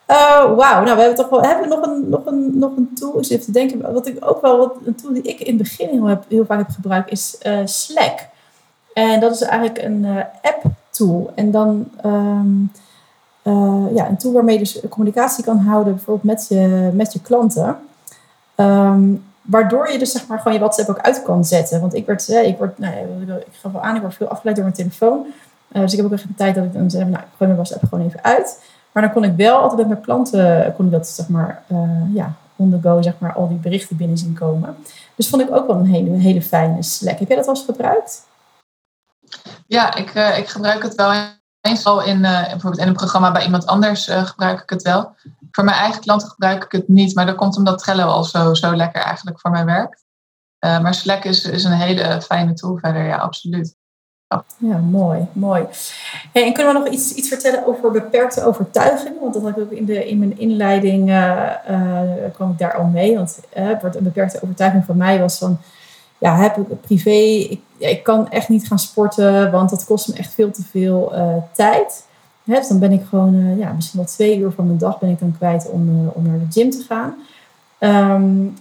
Wauw, 0.07 0.57
nou 0.57 0.85
we 0.85 0.89
hebben 0.89 1.15
toch 1.15 1.29
wel 1.29 1.43
hebben 1.43 1.69
we 1.69 1.75
nog 1.75 1.87
een, 1.87 2.09
nog 2.09 2.27
een, 2.27 2.59
nog 2.59 2.77
een 2.77 2.91
tool. 2.95 3.25
Ik 3.29 3.43
te 3.43 3.53
denken. 3.53 3.93
Wat 3.93 4.07
ik 4.07 4.17
ook 4.21 4.41
wel, 4.41 4.59
wat, 4.59 4.75
een 4.85 4.95
tool 4.95 5.13
die 5.13 5.23
ik 5.23 5.41
in 5.41 5.59
het 5.59 5.63
begin 5.63 5.89
heel, 5.89 6.05
heb, 6.05 6.25
heel 6.29 6.45
vaak 6.45 6.59
heb 6.59 6.71
gebruikt, 6.71 7.11
is 7.11 7.39
Slack. 7.65 8.29
En 8.95 9.21
dat 9.21 9.35
is 9.35 9.41
eigenlijk 9.41 9.83
een 9.83 10.07
app 10.43 10.65
En 11.35 11.51
dan 11.51 11.89
um, 12.05 12.71
uh, 13.43 13.85
ja, 13.95 14.09
een 14.09 14.17
tool 14.17 14.33
waarmee 14.33 14.55
je 14.55 14.61
dus 14.61 14.81
communicatie 14.89 15.45
kan 15.45 15.59
houden, 15.59 15.95
bijvoorbeeld 15.95 16.37
met 16.37 16.47
je, 16.49 16.91
met 16.95 17.13
je 17.13 17.21
klanten. 17.21 17.77
Um, 18.57 19.25
waardoor 19.43 19.91
je 19.91 19.99
dus 19.99 20.13
zeg 20.13 20.27
maar 20.27 20.39
gewoon 20.39 20.53
je 20.53 20.59
WhatsApp 20.59 20.89
ook 20.89 21.01
uit 21.01 21.23
kan 21.23 21.45
zetten. 21.45 21.81
Want 21.81 21.95
ik 21.95 22.07
werd, 22.07 22.29
ik 22.29 22.59
word, 22.59 22.79
nou 22.79 22.95
ik 23.39 23.47
gaf 23.61 23.73
wel 23.73 23.83
aan, 23.83 23.95
ik 23.95 24.01
word 24.01 24.15
veel 24.15 24.29
afgeleid 24.29 24.57
door 24.57 24.65
mijn 24.65 24.77
telefoon. 24.77 25.27
Uh, 25.73 25.83
dus 25.83 25.91
ik 25.93 25.97
heb 25.97 26.07
ook 26.07 26.13
echt 26.13 26.25
een 26.25 26.35
tijd 26.35 26.55
dat 26.55 26.65
ik 26.65 26.73
dan 26.73 26.91
zeg, 26.91 27.03
nou, 27.03 27.15
ik 27.15 27.37
gooi 27.37 27.51
mijn 27.51 27.55
WhatsApp 27.55 27.85
gewoon 27.89 28.07
even 28.07 28.25
uit. 28.25 28.63
Maar 28.93 29.03
dan 29.03 29.13
kon 29.13 29.25
ik 29.25 29.37
wel 29.37 29.57
altijd 29.57 29.79
met 29.79 29.89
mijn 29.89 30.01
klanten, 30.01 30.73
kon 30.77 30.85
ik 30.85 30.93
dat 30.93 31.09
zeg 31.09 31.29
maar, 31.29 31.63
ja, 32.13 32.35
on 32.57 32.71
the 32.71 32.79
go, 32.89 33.03
zeg 33.03 33.15
maar, 33.19 33.33
al 33.33 33.49
die 33.49 33.57
berichten 33.57 33.97
binnen 33.97 34.19
zien 34.19 34.35
komen. 34.35 34.77
Dus 35.15 35.29
vond 35.29 35.43
ik 35.43 35.55
ook 35.55 35.67
wel 35.67 35.77
een 35.77 35.87
hele, 35.87 36.11
hele 36.11 36.43
fijne 36.43 36.83
Slack. 36.83 37.19
Heb 37.19 37.29
jij 37.29 37.37
dat 37.37 37.47
wel 37.47 37.55
eens 37.55 37.65
gebruikt? 37.65 38.27
Ja, 39.73 39.95
ik, 39.95 40.15
uh, 40.15 40.39
ik 40.39 40.49
gebruik 40.49 40.83
het 40.83 40.95
wel 40.95 41.13
eens 41.61 41.85
al 41.85 42.03
in, 42.03 42.19
uh, 42.19 42.43
bijvoorbeeld 42.43 42.79
in 42.79 42.87
een 42.87 42.93
programma 42.93 43.33
bij 43.33 43.45
iemand 43.45 43.67
anders 43.67 44.09
uh, 44.09 44.25
gebruik 44.25 44.61
ik 44.61 44.71
het 44.71 44.83
wel. 44.83 45.15
Voor 45.51 45.65
mijn 45.65 45.77
eigen 45.77 46.01
klanten 46.01 46.29
gebruik 46.29 46.65
ik 46.65 46.73
het 46.73 46.89
niet, 46.89 47.15
maar 47.15 47.27
dat 47.27 47.35
komt 47.35 47.57
omdat 47.57 47.79
Trello 47.79 48.05
al 48.05 48.25
zo, 48.25 48.55
zo 48.55 48.77
lekker 48.77 49.03
eigenlijk 49.03 49.41
voor 49.41 49.51
mij 49.51 49.65
werkt. 49.65 50.05
maar 50.59 50.95
Slack 50.95 51.25
is, 51.25 51.45
is 51.45 51.65
een 51.65 51.73
hele 51.73 52.23
fijne 52.23 52.53
tool 52.53 52.77
verder, 52.77 53.05
ja, 53.05 53.17
absoluut. 53.17 53.77
Ja, 54.57 54.77
mooi, 54.77 55.27
mooi. 55.33 55.67
En 56.33 56.53
kunnen 56.53 56.73
we 56.73 56.79
nog 56.79 56.89
iets, 56.89 57.13
iets 57.15 57.29
vertellen 57.29 57.67
over 57.67 57.91
beperkte 57.91 58.45
overtuigingen? 58.45 59.21
Want 59.21 59.35
dat 59.35 59.43
had 59.43 59.57
ik 59.57 59.63
ook 59.63 59.71
in, 59.71 59.85
de, 59.85 60.09
in 60.09 60.19
mijn 60.19 60.39
inleiding, 60.39 61.05
kwam 62.33 62.51
ik 62.51 62.59
daar 62.59 62.75
al 62.75 62.85
mee. 62.85 63.17
Want 63.17 63.39
een 63.53 64.03
beperkte 64.03 64.43
overtuiging 64.43 64.85
van 64.85 64.97
mij 64.97 65.21
was 65.21 65.39
van 65.39 65.61
ja, 66.23 66.37
heb 66.37 66.57
ik 66.57 66.81
privé, 66.81 67.49
ik, 67.79 68.03
kan 68.03 68.31
echt 68.31 68.49
niet 68.49 68.67
gaan 68.67 68.79
sporten, 68.79 69.51
want 69.51 69.71
dat 69.71 69.85
kost 69.85 70.09
me 70.09 70.15
echt 70.15 70.35
veel 70.35 70.51
te 70.51 70.63
veel 70.71 71.15
uh, 71.15 71.35
tijd. 71.53 72.07
Dus 72.45 72.69
dan 72.69 72.79
ben 72.79 72.93
ik 72.93 73.03
gewoon, 73.09 73.35
uh, 73.35 73.59
ja, 73.59 73.73
misschien 73.73 73.99
wel 73.99 74.09
twee 74.09 74.39
uur 74.39 74.51
van 74.51 74.67
mijn 74.67 74.79
dag 74.79 74.99
ben 74.99 75.11
ik 75.11 75.19
dan 75.19 75.35
kwijt 75.37 75.71
om, 75.71 75.89
uh, 75.89 76.17
om 76.17 76.27
naar 76.27 76.39
de 76.39 76.61
gym 76.61 76.71
te 76.71 76.85
gaan. 76.89 77.15
Um, 77.81 78.55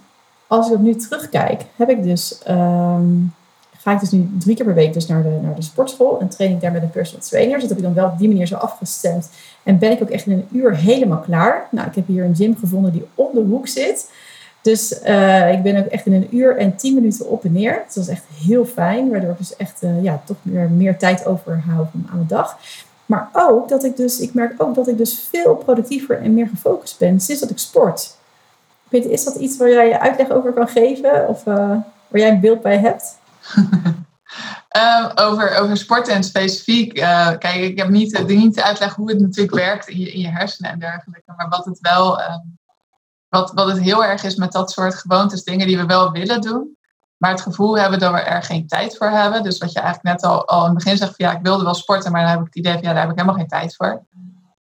als 0.47 0.68
ik 0.68 0.74
op 0.74 0.82
nu 0.82 0.95
terugkijk, 0.95 1.62
heb 1.76 1.89
ik 1.89 2.03
dus, 2.03 2.41
um, 2.49 3.34
ga 3.78 3.91
ik 3.91 3.99
dus 3.99 4.12
nu 4.12 4.30
drie 4.39 4.55
keer 4.55 4.66
per 4.66 4.74
week 4.74 4.93
dus 4.93 5.07
naar 5.07 5.24
de, 5.24 5.39
naar 5.41 5.55
de 5.55 5.62
sportschool 5.62 6.20
en 6.20 6.30
train 6.30 6.51
ik 6.51 6.62
daar 6.62 6.72
met 6.72 6.82
een 6.82 6.89
personal 6.89 7.26
trainer. 7.26 7.53
Dus 7.53 7.62
dat 7.62 7.70
heb 7.70 7.78
ik 7.78 7.84
dan 7.84 7.93
wel 7.93 8.12
op 8.12 8.18
die 8.18 8.28
manier 8.28 8.47
zo 8.47 8.55
afgestemd. 8.55 9.30
En 9.64 9.80
ben 9.80 9.91
ik 9.91 10.01
ook 10.01 10.09
echt 10.09 10.26
in 10.26 10.32
een 10.32 10.47
uur 10.51 10.76
helemaal 10.76 11.20
klaar. 11.20 11.68
Nou, 11.72 11.88
ik 11.88 11.95
heb 11.95 12.07
hier 12.07 12.24
een 12.24 12.36
gym 12.36 12.55
gevonden 12.59 12.91
die 12.91 13.05
om 13.16 13.28
de 13.34 13.39
hoek 13.41 13.68
zit. 13.68 14.09
Dus 14.62 15.01
uh, 15.03 15.51
ik 15.51 15.64
ben 15.64 15.78
ook 15.78 15.86
echt 15.86 16.05
in 16.05 16.14
een 16.14 16.36
uur 16.36 16.57
en 16.57 16.76
tien 16.76 16.93
minuten 16.93 17.30
op 17.30 17.45
en 17.45 17.51
neer. 17.51 17.84
Dat 17.88 18.03
is 18.03 18.07
echt 18.07 18.24
heel 18.34 18.66
fijn, 18.66 19.09
waardoor 19.09 19.32
ik 19.32 19.38
dus 19.38 19.55
echt 19.55 19.84
uh, 19.84 20.03
ja, 20.03 20.22
toch 20.26 20.38
meer, 20.41 20.70
meer 20.70 20.97
tijd 20.97 21.26
overhoud 21.26 21.88
aan 22.12 22.20
de 22.20 22.26
dag. 22.26 22.57
Maar 23.05 23.30
ook 23.34 23.70
dat 23.70 23.84
ik 23.84 23.97
dus, 23.97 24.20
ik 24.20 24.34
merk 24.34 24.53
ook 24.64 24.76
dat 24.76 24.88
ik 24.88 24.97
dus 24.97 25.28
veel 25.30 25.55
productiever 25.55 26.22
en 26.22 26.34
meer 26.34 26.47
gefocust 26.47 26.99
ben 26.99 27.20
sinds 27.20 27.41
dat 27.41 27.49
ik 27.49 27.57
sport. 27.57 28.16
Weet, 28.89 29.05
is 29.05 29.24
dat 29.24 29.36
iets 29.36 29.57
waar 29.57 29.70
jij 29.70 29.88
je 29.88 29.99
uitleg 29.99 30.30
over 30.30 30.53
kan 30.53 30.68
geven? 30.68 31.28
Of, 31.28 31.45
uh... 31.45 31.55
waar 32.07 32.20
jij 32.20 32.30
een 32.30 32.39
beeld 32.39 32.62
bij 32.62 32.78
hebt? 32.78 33.18
um, 34.78 35.12
over, 35.26 35.57
over 35.57 35.78
sporten 35.78 36.14
en 36.14 36.24
specifiek. 36.24 36.93
Kijk, 37.39 37.55
ik 37.55 37.78
heb 37.78 37.89
niet, 37.89 38.28
niet 38.28 38.53
te 38.53 38.64
uitleggen 38.64 39.01
hoe 39.01 39.12
het 39.12 39.22
natuurlijk 39.22 39.55
werkt 39.55 39.88
in 39.88 39.99
je, 39.99 40.12
in 40.12 40.20
je 40.20 40.30
hersenen 40.30 40.72
en 40.72 40.80
dergelijke. 40.80 41.34
Maar 41.36 41.49
wat 41.49 41.66
het 41.66 41.80
wel, 41.80 42.20
um, 42.20 42.59
wat, 43.32 43.51
wat 43.53 43.67
het 43.67 43.79
heel 43.79 44.05
erg 44.05 44.23
is 44.23 44.36
met 44.36 44.51
dat 44.51 44.71
soort 44.71 44.95
gewoontes, 44.95 45.43
dingen 45.43 45.67
die 45.67 45.77
we 45.77 45.86
wel 45.86 46.11
willen 46.11 46.41
doen. 46.41 46.77
Maar 47.17 47.32
het 47.32 47.41
gevoel 47.41 47.77
hebben 47.77 47.99
dat 47.99 48.13
we 48.13 48.19
er 48.19 48.43
geen 48.43 48.67
tijd 48.67 48.97
voor 48.97 49.07
hebben. 49.07 49.43
Dus 49.43 49.57
wat 49.57 49.71
je 49.71 49.79
eigenlijk 49.79 50.15
net 50.15 50.32
al, 50.32 50.47
al 50.47 50.59
in 50.59 50.65
het 50.65 50.73
begin 50.73 50.97
zegt 50.97 51.15
van 51.15 51.25
ja, 51.25 51.32
ik 51.32 51.43
wilde 51.43 51.63
wel 51.63 51.73
sporten, 51.73 52.11
maar 52.11 52.21
dan 52.21 52.29
heb 52.29 52.39
ik 52.39 52.45
het 52.45 52.55
idee 52.55 52.73
van 52.73 52.82
ja, 52.82 52.93
daar 52.93 53.01
heb 53.01 53.11
ik 53.11 53.15
helemaal 53.15 53.38
geen 53.38 53.47
tijd 53.47 53.75
voor. 53.75 54.05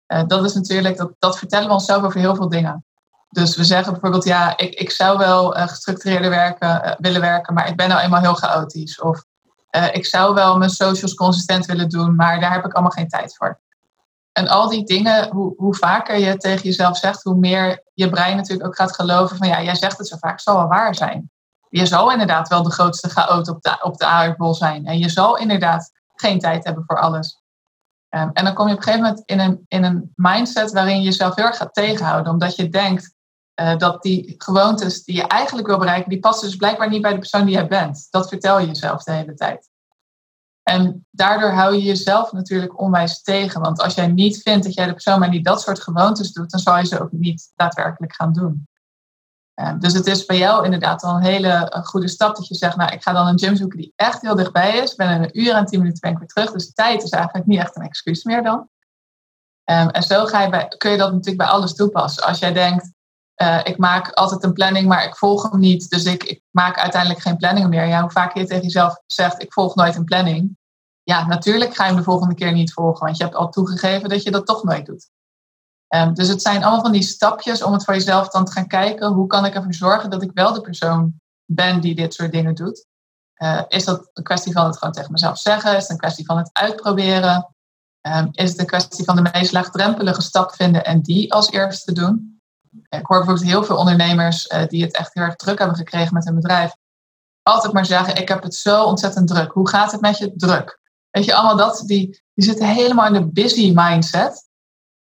Uh, 0.08 0.24
dat 0.28 0.46
is 0.46 0.54
natuurlijk, 0.54 0.98
dat, 0.98 1.12
dat 1.20 1.38
vertellen 1.38 1.68
we 1.68 1.74
onszelf 1.74 2.04
over 2.04 2.20
heel 2.20 2.36
veel 2.36 2.50
dingen. 2.50 2.86
Dus 3.30 3.56
we 3.56 3.64
zeggen 3.64 3.92
bijvoorbeeld, 3.92 4.24
ja, 4.24 4.58
ik, 4.58 4.74
ik 4.74 4.92
zou 4.92 5.18
wel 5.18 5.58
uh, 5.58 5.68
gestructureerder 5.68 6.30
werken, 6.30 6.82
uh, 6.86 6.92
willen 6.98 7.22
werken, 7.22 7.54
maar 7.54 7.68
ik 7.68 7.76
ben 7.76 7.90
nou 7.90 8.02
eenmaal 8.02 8.22
heel 8.22 8.34
chaotisch. 8.34 9.02
Of 9.02 9.24
ik 9.92 10.06
zou 10.06 10.34
wel 10.34 10.58
mijn 10.58 10.70
socials 10.70 11.14
consistent 11.14 11.66
willen 11.66 11.90
doen, 11.90 12.16
maar 12.16 12.40
daar 12.40 12.52
heb 12.52 12.66
ik 12.66 12.74
allemaal 12.74 12.92
geen 12.92 13.08
tijd 13.08 13.36
voor. 13.38 13.60
En 14.32 14.48
al 14.48 14.70
die 14.70 14.84
dingen, 14.84 15.30
hoe, 15.32 15.54
hoe 15.58 15.76
vaker 15.76 16.20
je 16.20 16.38
tegen 16.38 16.64
jezelf 16.64 16.98
zegt, 16.98 17.24
hoe 17.24 17.36
meer 17.36 17.84
je 18.00 18.10
brein 18.10 18.36
natuurlijk 18.36 18.68
ook 18.68 18.76
gaat 18.76 18.96
geloven 18.96 19.38
van 19.38 19.48
ja, 19.48 19.62
jij 19.62 19.76
zegt 19.76 19.98
het 19.98 20.08
zo 20.08 20.18
vaak, 20.18 20.40
zal 20.40 20.56
wel 20.56 20.68
waar 20.68 20.96
zijn. 20.96 21.32
Je 21.70 21.86
zal 21.86 22.12
inderdaad 22.12 22.48
wel 22.48 22.64
de 22.64 22.72
grootste 22.72 23.10
chaot 23.10 23.48
op 23.50 23.62
de, 23.62 23.78
op 23.82 23.98
de 23.98 24.06
aardbol 24.06 24.54
zijn. 24.54 24.86
En 24.86 24.98
je 24.98 25.10
zal 25.10 25.38
inderdaad 25.38 25.92
geen 26.16 26.40
tijd 26.40 26.64
hebben 26.66 26.84
voor 26.88 27.00
alles. 27.00 27.42
Um, 28.10 28.30
en 28.34 28.46
dan 28.46 28.54
kom 28.54 28.68
je 28.68 28.74
op 28.74 28.78
een 28.78 28.84
gegeven 28.84 29.06
moment 29.06 29.26
in 29.26 29.40
een, 29.40 29.66
in 29.68 29.84
een 29.84 30.12
mindset 30.16 30.72
waarin 30.72 30.96
je 30.96 31.04
jezelf 31.04 31.36
heel 31.36 31.46
erg 31.46 31.58
gaat 31.58 31.74
tegenhouden. 31.74 32.32
Omdat 32.32 32.56
je 32.56 32.70
denkt, 32.70 33.14
uh, 33.62 33.78
dat 33.78 34.02
die 34.02 34.36
gewoontes 34.38 35.04
die 35.04 35.16
je 35.16 35.28
eigenlijk 35.28 35.68
wil 35.68 35.78
bereiken, 35.78 36.10
die 36.10 36.20
passen 36.20 36.48
dus 36.48 36.56
blijkbaar 36.56 36.90
niet 36.90 37.02
bij 37.02 37.12
de 37.12 37.20
persoon 37.20 37.46
die 37.46 37.56
jij 37.56 37.68
bent. 37.68 38.08
Dat 38.10 38.30
vertel 38.30 38.60
je 38.60 38.68
jezelf 38.68 39.04
de 39.04 39.12
hele 39.12 39.34
tijd. 39.34 39.70
En 40.70 41.08
daardoor 41.12 41.50
hou 41.50 41.76
je 41.76 41.82
jezelf 41.82 42.32
natuurlijk 42.32 42.80
onwijs 42.80 43.22
tegen. 43.22 43.62
Want 43.62 43.82
als 43.82 43.94
jij 43.94 44.08
niet 44.08 44.42
vindt 44.42 44.64
dat 44.64 44.74
jij 44.74 44.86
de 44.86 44.94
persoon 44.94 45.20
bent 45.20 45.32
die 45.32 45.44
dat 45.44 45.62
soort 45.62 45.80
gewoontes 45.80 46.32
doet, 46.32 46.52
dan 46.52 46.60
zal 46.60 46.78
je 46.78 46.86
ze 46.86 47.02
ook 47.02 47.12
niet 47.12 47.52
daadwerkelijk 47.56 48.16
gaan 48.16 48.34
doen. 48.34 48.68
Uh, 49.56 49.74
dus 49.80 49.94
het 49.94 50.08
is 50.08 50.26
bij 50.26 50.38
jou 50.38 50.66
inderdaad 50.66 51.04
al 51.04 51.16
een 51.16 51.24
hele 51.24 51.82
goede 51.84 52.08
stap 52.08 52.36
dat 52.36 52.48
je 52.48 52.56
zegt, 52.56 52.76
nou 52.76 52.92
ik 52.92 53.04
ga 53.04 53.14
dan 53.14 53.28
een 53.28 53.40
gym 53.40 53.56
zoeken 53.56 53.78
die 53.78 53.94
echt 53.96 54.22
heel 54.22 54.36
dichtbij 54.36 54.78
is. 54.78 54.96
Ben 54.96 55.10
in 55.10 55.24
een 55.24 55.40
uur 55.40 55.54
en 55.54 55.66
tien 55.66 55.80
minuten 55.80 56.02
ben 56.02 56.12
ik 56.12 56.18
weer 56.18 56.28
terug. 56.28 56.52
Dus 56.52 56.74
tijd 56.74 57.04
is 57.04 57.10
eigenlijk 57.10 57.46
niet 57.46 57.60
echt 57.60 57.76
een 57.76 57.84
excuus 57.84 58.24
meer 58.24 58.44
dan. 58.44 58.70
Um, 59.66 59.90
en 59.90 60.04
zo 60.04 60.26
ga 60.26 60.42
je 60.42 60.76
kun 60.78 60.92
je 60.92 60.98
dat 60.98 61.12
natuurlijk 61.12 61.38
bij 61.38 61.48
alles 61.48 61.76
toepassen. 61.76 62.24
Als 62.24 62.40
jij 62.40 62.54
denkt, 62.54 62.92
uh, 63.42 63.60
ik 63.64 63.78
maak 63.78 64.12
altijd 64.12 64.44
een 64.44 64.54
planning, 64.54 64.88
maar 64.88 65.04
ik 65.04 65.16
volg 65.16 65.52
hem 65.52 65.60
niet. 65.60 65.90
Dus 65.90 66.06
ik, 66.06 66.24
ik 66.24 66.42
maak 66.50 66.78
uiteindelijk 66.78 67.22
geen 67.22 67.38
planningen 67.38 67.70
meer. 67.70 67.86
Ja, 67.86 68.02
hoe 68.02 68.12
vaak 68.12 68.38
je 68.38 68.46
tegen 68.46 68.64
jezelf 68.64 69.02
zegt, 69.06 69.42
ik 69.42 69.54
volg 69.54 69.76
nooit 69.76 69.96
een 69.96 70.04
planning. 70.04 70.58
Ja, 71.10 71.26
natuurlijk 71.26 71.76
ga 71.76 71.84
je 71.84 71.90
hem 71.90 72.00
de 72.00 72.06
volgende 72.06 72.36
keer 72.36 72.52
niet 72.52 72.74
volgen, 72.74 73.06
want 73.06 73.18
je 73.18 73.24
hebt 73.24 73.36
al 73.36 73.50
toegegeven 73.50 74.10
dat 74.10 74.24
je 74.24 74.32
dat 74.32 74.46
toch 74.46 74.64
nooit 74.64 74.86
doet. 74.86 75.10
Um, 75.96 76.14
dus 76.14 76.28
het 76.28 76.42
zijn 76.42 76.64
allemaal 76.64 76.82
van 76.82 76.92
die 76.92 77.02
stapjes 77.02 77.64
om 77.64 77.74
het 77.74 77.84
voor 77.84 77.94
jezelf 77.94 78.30
dan 78.30 78.46
te 78.46 78.52
gaan 78.52 78.68
kijken. 78.68 79.14
Hoe 79.14 79.28
kan 79.28 79.46
ik 79.46 79.56
ervoor 79.56 79.74
zorgen 79.74 80.10
dat 80.10 80.22
ik 80.22 80.32
wel 80.34 80.54
de 80.54 80.62
persoon 80.62 81.14
ben 81.46 81.82
die 81.82 81.96
dit 81.96 82.14
soort 82.14 82.32
dingen 82.32 82.56
doet? 82.56 82.86
Uh, 83.38 83.62
is 83.68 83.86
dat 83.86 84.10
een 84.14 84.24
kwestie 84.24 84.54
van 84.54 84.66
het 84.66 84.78
gewoon 84.78 84.94
tegen 84.94 85.12
mezelf 85.12 85.38
zeggen? 85.38 85.76
Is 85.76 85.82
het 85.82 85.92
een 85.92 85.98
kwestie 85.98 86.26
van 86.26 86.38
het 86.38 86.50
uitproberen? 86.54 87.56
Um, 88.08 88.30
is 88.32 88.50
het 88.50 88.60
een 88.60 88.66
kwestie 88.66 89.06
van 89.06 89.16
de 89.16 89.30
meest 89.34 89.52
laagdrempelige 89.52 90.22
stap 90.22 90.56
vinden 90.56 90.86
en 90.86 91.02
die 91.02 91.34
als 91.34 91.52
eerste 91.52 91.92
doen? 91.92 92.42
Ik 92.90 93.06
hoor 93.06 93.18
bijvoorbeeld 93.18 93.50
heel 93.50 93.64
veel 93.64 93.78
ondernemers 93.78 94.48
uh, 94.48 94.68
die 94.68 94.84
het 94.84 94.96
echt 94.96 95.14
heel 95.14 95.24
erg 95.24 95.36
druk 95.36 95.60
hebben 95.60 95.78
gekregen 95.78 96.14
met 96.14 96.26
hun 96.26 96.36
bedrijf. 96.36 96.76
Altijd 97.44 97.74
maar 97.74 97.86
zeggen, 97.86 98.16
ik 98.16 98.28
heb 98.28 98.44
het 98.44 98.56
zo 98.56 98.84
ontzettend 98.84 99.28
druk. 99.28 99.52
Hoe 99.52 99.70
gaat 99.70 99.92
het 99.92 100.02
met 100.02 100.18
je? 100.18 100.34
Druk. 100.36 100.78
Weet 101.12 101.26
je, 101.26 101.34
allemaal 101.34 101.58
dat, 101.58 101.84
die, 101.86 102.22
die 102.34 102.46
zitten 102.46 102.68
helemaal 102.68 103.06
in 103.06 103.14
de 103.14 103.26
busy 103.26 103.72
mindset. 103.76 104.48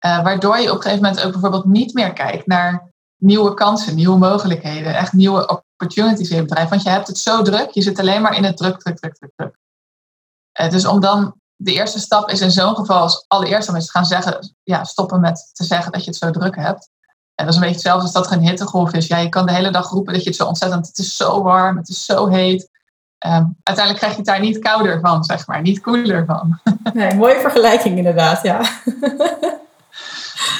Uh, 0.07 0.23
waardoor 0.23 0.59
je 0.59 0.71
op 0.71 0.77
een 0.77 0.83
gegeven 0.83 1.05
moment 1.05 1.25
ook 1.25 1.33
bijvoorbeeld 1.33 1.65
niet 1.65 1.95
meer 1.95 2.13
kijkt 2.13 2.47
naar 2.47 2.93
nieuwe 3.17 3.55
kansen, 3.55 3.95
nieuwe 3.95 4.19
mogelijkheden, 4.19 4.95
echt 4.97 5.13
nieuwe 5.13 5.49
opportunities 5.49 6.31
in 6.31 6.37
je 6.37 6.43
bedrijf. 6.43 6.69
Want 6.69 6.83
je 6.83 6.89
hebt 6.89 7.07
het 7.07 7.19
zo 7.19 7.43
druk, 7.43 7.71
je 7.71 7.83
zit 7.83 7.99
alleen 7.99 8.23
maar 8.23 8.37
in 8.37 8.45
het 8.45 8.57
druk, 8.57 8.81
druk, 8.81 8.97
druk, 8.97 9.15
druk, 9.15 9.33
druk. 9.37 9.57
Uh, 10.61 10.71
dus 10.71 10.87
om 10.87 11.01
dan, 11.01 11.35
de 11.57 11.73
eerste 11.73 11.99
stap 11.99 12.31
is 12.31 12.41
in 12.41 12.51
zo'n 12.51 12.77
geval 12.77 13.01
als 13.01 13.25
allereerst 13.29 13.69
om 13.69 13.75
eens 13.75 13.87
te 13.87 13.91
gaan 13.91 14.07
zeggen, 14.07 14.55
ja, 14.63 14.85
stoppen 14.85 15.21
met 15.21 15.51
te 15.53 15.65
zeggen 15.65 15.93
dat 15.93 16.05
je 16.05 16.11
het 16.11 16.19
zo 16.19 16.31
druk 16.31 16.57
hebt. 16.57 16.89
En 17.35 17.47
dat 17.47 17.49
is 17.49 17.55
een 17.55 17.61
beetje 17.61 17.75
hetzelfde 17.75 18.03
als 18.03 18.13
dat 18.13 18.27
er 18.27 18.33
een 18.33 18.49
hittegolf 18.49 18.93
is. 18.93 19.07
Ja, 19.07 19.17
je 19.17 19.29
kan 19.29 19.47
de 19.47 19.53
hele 19.53 19.71
dag 19.71 19.91
roepen 19.91 20.13
dat 20.13 20.23
je 20.23 20.29
het 20.29 20.39
zo 20.39 20.47
ontzettend... 20.47 20.87
Het 20.87 20.99
is 20.99 21.17
zo 21.17 21.43
warm, 21.43 21.77
het 21.77 21.89
is 21.89 22.05
zo 22.05 22.27
heet. 22.27 22.69
Um, 23.27 23.57
uiteindelijk 23.63 23.97
krijg 23.97 24.13
je 24.13 24.19
het 24.19 24.27
daar 24.27 24.41
niet 24.41 24.59
kouder 24.59 25.01
van, 25.01 25.25
zeg 25.25 25.47
maar. 25.47 25.61
Niet 25.61 25.81
koeler 25.81 26.25
van. 26.25 26.61
Nee, 26.93 27.15
mooie 27.15 27.41
vergelijking 27.41 27.97
inderdaad, 27.97 28.43
ja. 28.43 28.61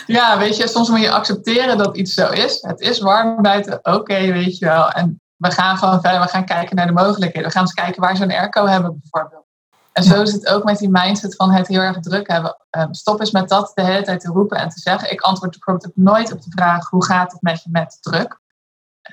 ja, 0.07 0.39
weet 0.39 0.57
je, 0.57 0.69
soms 0.69 0.89
moet 0.89 1.01
je 1.01 1.11
accepteren 1.11 1.79
dat 1.79 1.97
iets 1.97 2.15
zo 2.15 2.29
is. 2.31 2.63
Het 2.63 2.81
is 2.81 3.01
warm 3.01 3.43
buiten, 3.43 3.79
oké, 3.79 3.91
okay, 3.91 4.33
weet 4.33 4.59
je 4.59 4.65
wel. 4.65 4.91
En 4.91 5.21
we 5.37 5.51
gaan 5.51 5.77
gewoon 5.77 6.01
verder, 6.01 6.21
we 6.21 6.29
gaan 6.29 6.45
kijken 6.45 6.77
naar 6.77 6.87
de 6.87 6.93
mogelijkheden. 6.93 7.49
We 7.49 7.55
gaan 7.55 7.63
eens 7.63 7.75
kijken 7.75 8.03
waar 8.03 8.17
ze 8.17 8.23
een 8.23 8.33
airco 8.33 8.67
hebben 8.67 9.01
bijvoorbeeld. 9.01 9.45
En 9.93 10.03
zo 10.03 10.23
is 10.23 10.33
het 10.33 10.47
ook 10.47 10.65
met 10.65 10.79
die 10.79 10.91
mindset 10.91 11.37
van 11.37 11.51
het 11.51 11.69
heel 11.69 11.81
erg 11.81 11.99
druk 12.01 12.29
hebben. 12.29 12.57
Um, 12.71 12.95
stop 12.95 13.21
eens 13.21 13.31
met 13.31 13.49
dat 13.49 13.73
de 13.75 13.83
hele 13.83 14.03
tijd 14.03 14.21
te 14.21 14.29
roepen 14.29 14.59
en 14.59 14.69
te 14.69 14.81
zeggen. 14.81 15.13
Ik 15.13 15.21
antwoord 15.21 15.51
bijvoorbeeld 15.51 15.97
nooit 15.97 16.33
op 16.33 16.43
de 16.43 16.51
vraag 16.51 16.89
hoe 16.89 17.05
gaat 17.05 17.33
het 17.33 17.43
met 17.43 17.63
je 17.63 17.69
met 17.73 17.99
druk. 18.01 18.41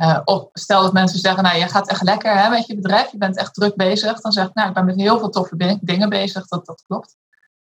Uh, 0.01 0.19
of 0.23 0.49
stel 0.53 0.81
dat 0.81 0.93
mensen 0.93 1.19
zeggen, 1.19 1.43
nou 1.43 1.57
je 1.57 1.67
gaat 1.67 1.88
echt 1.88 2.01
lekker 2.01 2.38
hè, 2.38 2.49
met 2.49 2.67
je 2.67 2.75
bedrijf, 2.75 3.11
je 3.11 3.17
bent 3.17 3.38
echt 3.38 3.53
druk 3.53 3.75
bezig. 3.75 4.21
Dan 4.21 4.31
zeg 4.31 4.47
ik, 4.47 4.53
nou 4.53 4.67
ik 4.67 4.73
ben 4.73 4.85
met 4.85 4.95
heel 4.95 5.19
veel 5.19 5.29
toffe 5.29 5.79
dingen 5.81 6.09
bezig, 6.09 6.47
dat, 6.47 6.65
dat 6.65 6.83
klopt. 6.88 7.15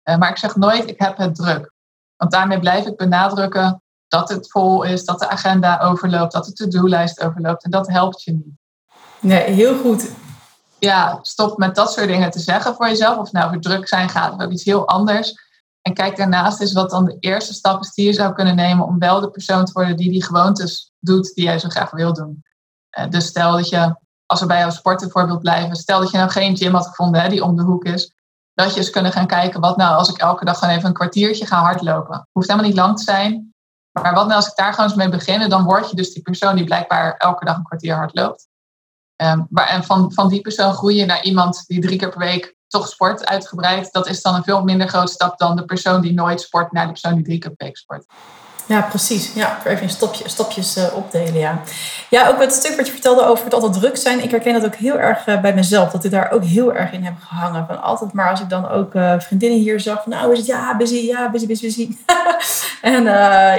Uh, 0.03 0.17
maar 0.17 0.29
ik 0.29 0.37
zeg 0.37 0.55
nooit, 0.55 0.89
ik 0.89 0.99
heb 0.99 1.17
het 1.17 1.35
druk. 1.35 1.71
Want 2.17 2.31
daarmee 2.31 2.59
blijf 2.59 2.85
ik 2.85 2.97
benadrukken 2.97 3.81
dat 4.07 4.29
het 4.29 4.51
vol 4.51 4.83
is, 4.83 5.05
dat 5.05 5.19
de 5.19 5.29
agenda 5.29 5.79
overloopt, 5.79 6.31
dat 6.31 6.45
de 6.45 6.53
to-do-lijst 6.53 7.21
overloopt. 7.21 7.63
En 7.63 7.71
dat 7.71 7.87
helpt 7.87 8.23
je 8.23 8.31
niet. 8.31 8.55
Nee, 9.19 9.51
heel 9.51 9.77
goed 9.77 10.13
ja, 10.85 11.19
stop 11.21 11.57
met 11.57 11.75
dat 11.75 11.93
soort 11.93 12.07
dingen 12.07 12.31
te 12.31 12.39
zeggen 12.39 12.75
voor 12.75 12.87
jezelf. 12.87 13.17
Of 13.17 13.31
nou 13.31 13.47
over 13.47 13.61
druk 13.61 13.87
zijn 13.87 14.09
gaat 14.09 14.45
of 14.45 14.51
iets 14.51 14.63
heel 14.63 14.87
anders. 14.87 15.44
En 15.87 15.93
kijk 15.93 16.17
daarnaast 16.17 16.61
eens 16.61 16.73
wat 16.73 16.89
dan 16.89 17.05
de 17.05 17.17
eerste 17.19 17.53
stap 17.53 17.81
is 17.81 17.93
die 17.93 18.05
je 18.05 18.13
zou 18.13 18.33
kunnen 18.33 18.55
nemen 18.55 18.85
om 18.85 18.99
wel 18.99 19.19
de 19.19 19.29
persoon 19.29 19.65
te 19.65 19.71
worden 19.71 19.97
die 19.97 20.11
die 20.11 20.23
gewoontes 20.23 20.91
doet 20.99 21.33
die 21.33 21.43
jij 21.43 21.59
zo 21.59 21.69
graag 21.69 21.91
wil 21.91 22.13
doen. 22.13 22.43
Uh, 22.99 23.09
dus 23.09 23.25
stel 23.25 23.51
dat 23.51 23.69
je, 23.69 23.95
als 24.25 24.39
we 24.39 24.45
bij 24.45 24.59
jouw 24.59 24.69
sporten 24.69 25.11
voorbeeld 25.11 25.39
blijven, 25.39 25.75
stel 25.75 25.99
dat 25.99 26.11
je 26.11 26.17
nou 26.17 26.29
geen 26.29 26.57
gym 26.57 26.73
had 26.73 26.87
gevonden 26.87 27.21
hè, 27.21 27.29
die 27.29 27.43
om 27.43 27.55
de 27.55 27.63
hoek 27.63 27.85
is. 27.85 28.15
Dat 28.53 28.73
je 28.73 28.79
eens 28.79 28.89
kunnen 28.89 29.11
gaan 29.11 29.27
kijken, 29.27 29.61
wat 29.61 29.77
nou 29.77 29.95
als 29.97 30.09
ik 30.09 30.17
elke 30.17 30.45
dag 30.45 30.59
gewoon 30.59 30.75
even 30.75 30.87
een 30.87 30.93
kwartiertje 30.93 31.45
ga 31.45 31.61
hardlopen. 31.61 32.27
Hoeft 32.31 32.47
helemaal 32.47 32.69
niet 32.69 32.79
lang 32.79 32.97
te 32.97 33.03
zijn. 33.03 33.53
Maar 33.91 34.13
wat 34.13 34.25
nou 34.25 34.35
als 34.35 34.47
ik 34.47 34.55
daar 34.55 34.73
gewoon 34.73 34.89
eens 34.89 34.97
mee 34.97 35.09
begin, 35.09 35.49
dan 35.49 35.63
word 35.63 35.89
je 35.89 35.95
dus 35.95 36.13
die 36.13 36.23
persoon 36.23 36.55
die 36.55 36.65
blijkbaar 36.65 37.15
elke 37.17 37.45
dag 37.45 37.57
een 37.57 37.63
kwartier 37.63 37.95
hardloopt. 37.95 38.47
Um, 39.21 39.47
maar, 39.49 39.67
en 39.67 39.83
van, 39.83 40.13
van 40.13 40.29
die 40.29 40.41
persoon 40.41 40.73
groeien 40.73 41.07
naar 41.07 41.23
iemand 41.23 41.63
die 41.67 41.81
drie 41.81 41.97
keer 41.97 42.09
per 42.09 42.19
week 42.19 42.54
toch 42.67 42.87
sport 42.87 43.25
uitgebreid. 43.25 43.91
Dat 43.91 44.07
is 44.07 44.21
dan 44.21 44.35
een 44.35 44.43
veel 44.43 44.63
minder 44.63 44.87
grote 44.87 45.11
stap 45.11 45.37
dan 45.37 45.55
de 45.55 45.65
persoon 45.65 46.01
die 46.01 46.13
nooit 46.13 46.41
sport 46.41 46.71
naar 46.71 46.85
de 46.85 46.91
persoon 46.91 47.15
die 47.15 47.23
drie 47.23 47.39
keer 47.39 47.51
per 47.51 47.65
week 47.65 47.77
sport. 47.77 48.05
Ja, 48.67 48.81
precies. 48.81 49.33
Ja, 49.33 49.65
even 49.65 49.89
stopje, 49.89 50.29
stapjes 50.29 50.77
uh, 50.77 50.95
opdelen, 50.95 51.39
ja. 51.39 51.61
Ja, 52.09 52.27
ook 52.27 52.39
het 52.39 52.53
stuk 52.53 52.75
wat 52.75 52.85
je 52.85 52.91
vertelde 52.91 53.25
over 53.25 53.43
het 53.43 53.53
altijd 53.53 53.73
druk 53.73 53.97
zijn. 53.97 54.23
Ik 54.23 54.31
herken 54.31 54.53
dat 54.53 54.65
ook 54.65 54.75
heel 54.75 54.99
erg 54.99 55.27
uh, 55.27 55.41
bij 55.41 55.53
mezelf. 55.53 55.91
Dat 55.91 56.03
ik 56.03 56.11
daar 56.11 56.31
ook 56.31 56.43
heel 56.43 56.73
erg 56.73 56.91
in 56.91 57.03
heb 57.03 57.13
gehangen. 57.19 57.65
Van 57.67 57.81
altijd 57.81 58.13
maar 58.13 58.29
als 58.29 58.41
ik 58.41 58.49
dan 58.49 58.69
ook 58.69 58.93
uh, 58.93 59.19
vriendinnen 59.19 59.59
hier 59.59 59.79
zag. 59.79 60.03
Van, 60.03 60.11
nou 60.11 60.31
is 60.31 60.37
het 60.37 60.47
ja, 60.47 60.77
busy, 60.77 60.95
ja, 60.95 61.31
busy, 61.31 61.47
busy, 61.47 61.65
busy. 61.65 61.97
en 62.81 63.03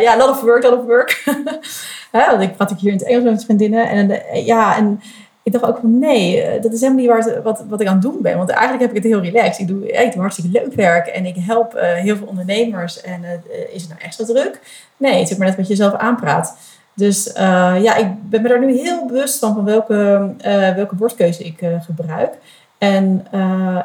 ja, 0.01 0.17
lot 0.17 0.29
of 0.29 0.41
work, 0.41 0.63
lot 0.63 0.79
of 0.79 0.85
work. 0.85 1.25
Want 2.11 2.43
ik 2.43 2.57
praat 2.57 2.71
ik 2.71 2.79
hier 2.79 2.93
in 2.93 2.99
het 2.99 3.07
Engels 3.07 3.25
met 3.25 3.45
vriendinnen. 3.45 3.89
En 3.89 4.23
ja, 4.45 4.77
en 4.77 5.01
ik 5.47 5.53
dacht 5.53 5.65
ook 5.65 5.79
van 5.81 5.99
nee, 5.99 6.43
eh, 6.43 6.63
dat 6.63 6.73
is 6.73 6.81
helemaal 6.81 7.01
niet 7.01 7.27
waar 7.27 7.43
wat, 7.43 7.65
wat 7.69 7.81
ik 7.81 7.87
aan 7.87 7.93
het 7.93 8.03
doen 8.03 8.19
ben. 8.23 8.37
Want 8.37 8.51
eigenlijk 8.51 8.81
heb 8.81 8.91
ik 8.91 9.03
het 9.03 9.13
heel 9.13 9.23
relaxed. 9.23 9.59
Ik 9.59 9.69
doe, 9.69 9.87
ik 9.87 10.15
hartstikke 10.15 10.51
leuk 10.51 10.75
werk 10.75 11.07
en 11.07 11.27
ik 11.27 11.37
help 11.39 11.75
uh, 11.75 11.83
heel 11.83 12.17
veel 12.17 12.27
ondernemers. 12.27 13.01
En 13.01 13.23
uh, 13.23 13.31
is 13.73 13.81
het 13.81 13.91
nou 13.91 14.01
extra 14.03 14.25
druk? 14.25 14.61
Nee, 14.97 15.21
het 15.21 15.31
is 15.31 15.37
maar 15.37 15.47
net 15.47 15.57
wat 15.57 15.69
je 15.69 15.75
zelf 15.75 15.95
aanpraat. 15.95 16.57
Dus 16.95 17.31
ja, 17.35 17.97
ik 17.97 18.31
ben 18.31 18.43
me 18.43 18.49
daar 18.49 18.61
nu 18.61 18.79
heel 18.79 19.07
bewust 19.07 19.39
van, 19.39 19.55
van 19.55 19.65
welke, 19.65 20.31
welke 20.77 20.97
woordkeuze 20.97 21.45
ik 21.45 21.59
gebruik. 21.81 22.35
En, 22.79 23.27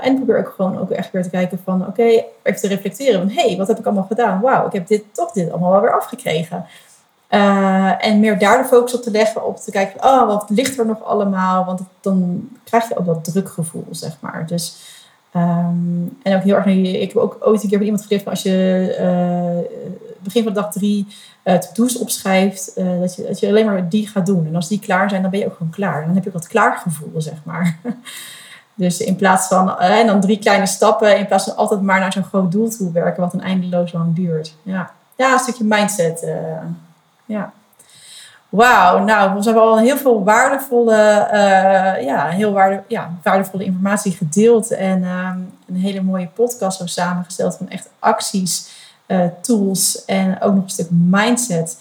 en 0.02 0.16
probeer 0.16 0.38
ook 0.38 0.54
gewoon 0.56 0.80
ook 0.80 0.90
echt 0.92 1.12
weer 1.12 1.24
te 1.24 1.30
kijken 1.30 1.60
van, 1.64 1.88
oké, 1.88 2.04
even 2.44 2.62
te 2.62 2.68
reflecteren 2.68 3.20
van, 3.20 3.30
hé, 3.30 3.48
hey, 3.48 3.58
wat 3.58 3.68
heb 3.68 3.80
ik 3.80 3.86
allemaal 3.86 4.04
gedaan? 4.04 4.42
Wauw, 4.42 4.66
ik 4.66 4.74
heb 4.74 4.88
dit 4.88 5.04
toch 5.12 5.32
dit 5.32 5.52
allemaal 5.52 5.72
wel 5.72 5.82
weer 5.82 5.96
afgekregen. 5.96 6.66
Uh, 7.32 8.06
en 8.06 8.20
meer 8.20 8.40
daar 8.40 8.62
de 8.62 8.68
focus 8.68 8.94
op 8.94 9.02
te 9.02 9.12
leggen, 9.12 9.46
op 9.46 9.58
te 9.58 9.72
kijken, 9.72 10.04
oh, 10.04 10.28
wat 10.28 10.50
ligt 10.50 10.80
er 10.80 10.86
nog 10.86 11.04
allemaal? 11.04 11.66
Want 11.66 11.82
dan 12.02 12.50
krijg 12.64 12.88
je 12.88 12.98
ook 12.98 13.06
dat 13.06 13.24
drukgevoel, 13.24 13.88
zeg 13.92 14.18
maar. 14.20 14.46
Dus, 14.48 14.76
um, 15.36 16.18
en 16.24 16.36
ook 16.36 16.44
heel 16.44 16.56
erg, 16.56 16.66
ik 16.66 17.08
heb 17.08 17.18
ook 17.18 17.38
ooit 17.40 17.64
een 17.64 17.70
keer 17.70 17.78
van 17.78 17.88
iemand 17.88 18.06
geleerd, 18.06 18.28
als 18.28 18.42
je 18.42 18.98
uh, 19.00 19.82
begin 20.20 20.44
van 20.44 20.54
dag 20.54 20.72
drie 20.72 21.08
uh, 21.44 21.56
to-do's 21.56 21.98
opschrijft, 21.98 22.76
dat, 22.76 23.16
je, 23.16 23.24
dat 23.24 23.40
je 23.40 23.48
alleen 23.48 23.66
maar 23.66 23.90
die 23.90 24.08
gaat 24.08 24.26
doen. 24.26 24.48
En 24.48 24.56
als 24.56 24.68
die 24.68 24.80
klaar 24.80 25.10
zijn, 25.10 25.22
dan 25.22 25.32
ben 25.32 25.40
je 25.40 25.46
ook 25.46 25.56
gewoon 25.58 25.72
klaar. 25.72 26.06
Dan 26.06 26.16
heb 26.16 26.24
je 26.24 26.30
ook 26.30 26.36
dat 26.36 26.48
klaargevoel, 26.48 27.22
zeg 27.22 27.38
maar. 27.44 27.78
Dus 28.76 29.00
in 29.00 29.16
plaats 29.16 29.48
van, 29.48 29.80
en 29.80 30.08
dan 30.08 30.22
drie 30.22 30.40
kleine 30.40 30.66
stappen, 30.66 31.18
in 31.18 31.28
plaats 31.28 31.44
van 31.44 31.56
altijd 31.56 31.82
maar 31.82 32.00
naar 32.00 32.14
zo'n 32.14 32.24
groot 32.24 32.52
doel 32.52 32.70
toe 32.70 32.92
werken, 32.92 33.22
wat 33.22 33.34
een 33.34 33.42
eindeloos 33.42 33.92
lang 33.92 34.16
duurt. 34.16 34.56
Ja, 34.64 34.92
ja 35.16 35.34
een 35.34 35.40
stukje 35.40 35.64
mindset. 35.64 36.26
Ja. 37.32 37.54
Wauw, 38.50 39.04
nou, 39.04 39.38
we 39.38 39.44
hebben 39.44 39.64
al 39.64 39.80
heel 39.80 39.98
veel 39.98 40.24
waardevolle, 40.24 41.28
uh, 41.34 42.04
ja, 42.06 42.28
heel 42.28 42.52
waarde, 42.52 42.84
ja, 42.88 43.12
waardevolle 43.24 43.64
informatie 43.64 44.12
gedeeld. 44.12 44.72
En 44.72 45.02
uh, 45.02 45.30
een 45.68 45.76
hele 45.76 46.02
mooie 46.02 46.28
podcast 46.28 46.78
zo 46.78 46.86
samengesteld 46.86 47.56
van 47.58 47.70
echt 47.70 47.90
acties, 48.00 48.70
uh, 49.08 49.26
tools 49.42 50.06
en 50.06 50.42
ook 50.42 50.54
nog 50.54 50.64
een 50.64 50.70
stuk 50.70 50.90
mindset. 50.92 51.78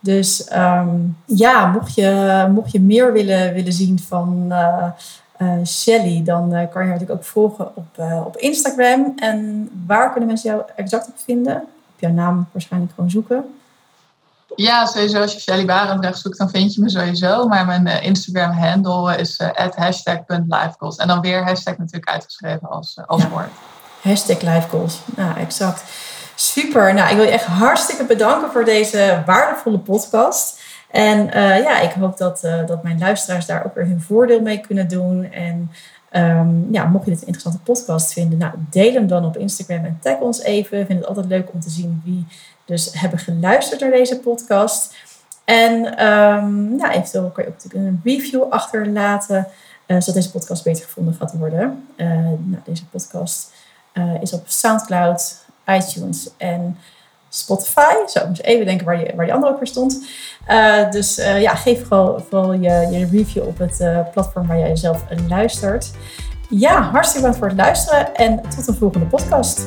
Dus 0.00 0.50
um, 0.56 1.16
ja, 1.24 1.66
mocht 1.66 1.94
je, 1.94 2.48
mocht 2.54 2.72
je 2.72 2.80
meer 2.80 3.12
willen, 3.12 3.52
willen 3.54 3.72
zien 3.72 3.98
van 3.98 4.46
uh, 4.48 5.64
Shelly, 5.64 6.22
dan 6.24 6.48
kan 6.50 6.82
je 6.82 6.90
natuurlijk 6.90 7.18
ook 7.18 7.24
volgen 7.24 7.76
op, 7.76 7.86
op 8.24 8.36
Instagram. 8.36 9.12
En 9.16 9.68
waar 9.86 10.10
kunnen 10.10 10.28
mensen 10.28 10.50
jou 10.50 10.62
exact 10.76 11.08
op 11.08 11.18
vinden? 11.24 11.56
Op 11.94 12.00
jouw 12.00 12.12
naam 12.12 12.46
waarschijnlijk 12.52 12.92
gewoon 12.94 13.10
zoeken. 13.10 13.44
Ja, 14.56 14.86
sowieso. 14.86 15.20
Als 15.20 15.32
je 15.32 15.40
Shelly 15.40 15.64
Barendrecht 15.64 16.18
zoekt, 16.18 16.38
dan 16.38 16.50
vind 16.50 16.74
je 16.74 16.80
me 16.80 16.90
sowieso. 16.90 17.48
Maar 17.48 17.66
mijn 17.66 17.86
uh, 17.86 18.02
Instagram-handle 18.02 19.16
is 19.16 19.40
uh. 19.40 20.96
En 20.96 21.08
dan 21.08 21.20
weer 21.20 21.44
hashtag 21.44 21.78
natuurlijk 21.78 22.10
uitgeschreven 22.10 22.68
als, 22.68 22.96
uh, 22.96 23.06
als 23.06 23.28
woord. 23.28 23.48
Hashtag 24.02 24.40
livegoals. 24.40 25.00
Nou, 25.16 25.38
exact. 25.38 25.82
Super. 26.34 26.94
Nou, 26.94 27.10
ik 27.10 27.16
wil 27.16 27.24
je 27.24 27.30
echt 27.30 27.44
hartstikke 27.44 28.04
bedanken 28.04 28.50
voor 28.50 28.64
deze 28.64 29.22
waardevolle 29.26 29.78
podcast. 29.78 30.60
En 30.90 31.26
ja, 31.62 31.80
ik 31.80 31.92
hoop 31.92 32.16
dat, 32.16 32.40
dat 32.66 32.82
mijn 32.82 32.98
luisteraars 32.98 33.46
daar 33.46 33.64
ook 33.64 33.74
weer 33.74 33.86
hun 33.86 34.00
voordeel 34.00 34.40
mee 34.40 34.60
kunnen 34.60 34.88
doen. 34.88 35.32
En 35.32 35.70
um, 36.12 36.68
ja, 36.70 36.84
mocht 36.84 37.04
je 37.04 37.10
dit 37.10 37.20
een 37.20 37.26
interessante 37.26 37.62
podcast 37.62 38.12
vinden, 38.12 38.38
nou, 38.38 38.52
deel 38.70 38.92
hem 38.92 39.06
dan 39.06 39.24
op 39.24 39.36
Instagram 39.36 39.84
en 39.84 39.98
tag 40.02 40.18
ons 40.18 40.42
even. 40.42 40.80
Ik 40.80 40.86
vind 40.86 40.98
het 40.98 41.08
altijd 41.08 41.26
leuk 41.26 41.52
om 41.52 41.60
te 41.60 41.70
zien 41.70 42.02
wie 42.04 42.26
dus 42.68 42.90
hebben 42.92 43.18
geluisterd 43.18 43.80
naar 43.80 43.90
deze 43.90 44.18
podcast. 44.18 44.96
En 45.44 45.80
nou, 46.76 46.88
eventueel 46.88 47.30
kan 47.30 47.44
je 47.44 47.50
ook 47.50 47.72
een 47.72 48.00
review 48.04 48.42
achterlaten, 48.50 49.46
uh, 49.86 49.96
zodat 50.00 50.14
deze 50.14 50.30
podcast 50.30 50.64
beter 50.64 50.84
gevonden 50.84 51.14
gaat 51.14 51.32
worden. 51.32 51.86
Uh, 51.96 52.06
nou, 52.24 52.62
deze 52.64 52.86
podcast 52.86 53.52
uh, 53.94 54.22
is 54.22 54.32
op 54.32 54.42
SoundCloud, 54.46 55.36
iTunes 55.66 56.28
en 56.36 56.78
Spotify. 57.28 57.94
Zo, 58.06 58.18
ik 58.18 58.26
moet 58.26 58.42
even 58.42 58.66
denken 58.66 58.86
waar, 58.86 59.00
je, 59.00 59.12
waar 59.16 59.24
die 59.24 59.34
andere 59.34 59.52
ook 59.52 59.58
weer 59.58 59.68
stond. 59.68 60.06
dus 60.90 61.16
ja, 61.16 61.54
geef 61.54 61.86
vooral, 61.86 62.24
vooral 62.28 62.52
je, 62.52 62.88
je 62.90 63.08
review 63.10 63.46
op 63.46 63.58
het 63.58 63.82
platform 64.12 64.46
waar 64.46 64.58
jij 64.58 64.76
zelf 64.76 65.04
luistert. 65.28 65.90
Ja, 66.48 66.82
hartstikke 66.82 67.28
bedankt 67.28 67.38
voor 67.38 67.48
het 67.48 67.56
luisteren 67.56 68.14
en 68.14 68.40
tot 68.56 68.66
een 68.68 68.74
volgende 68.74 69.06
podcast. 69.06 69.66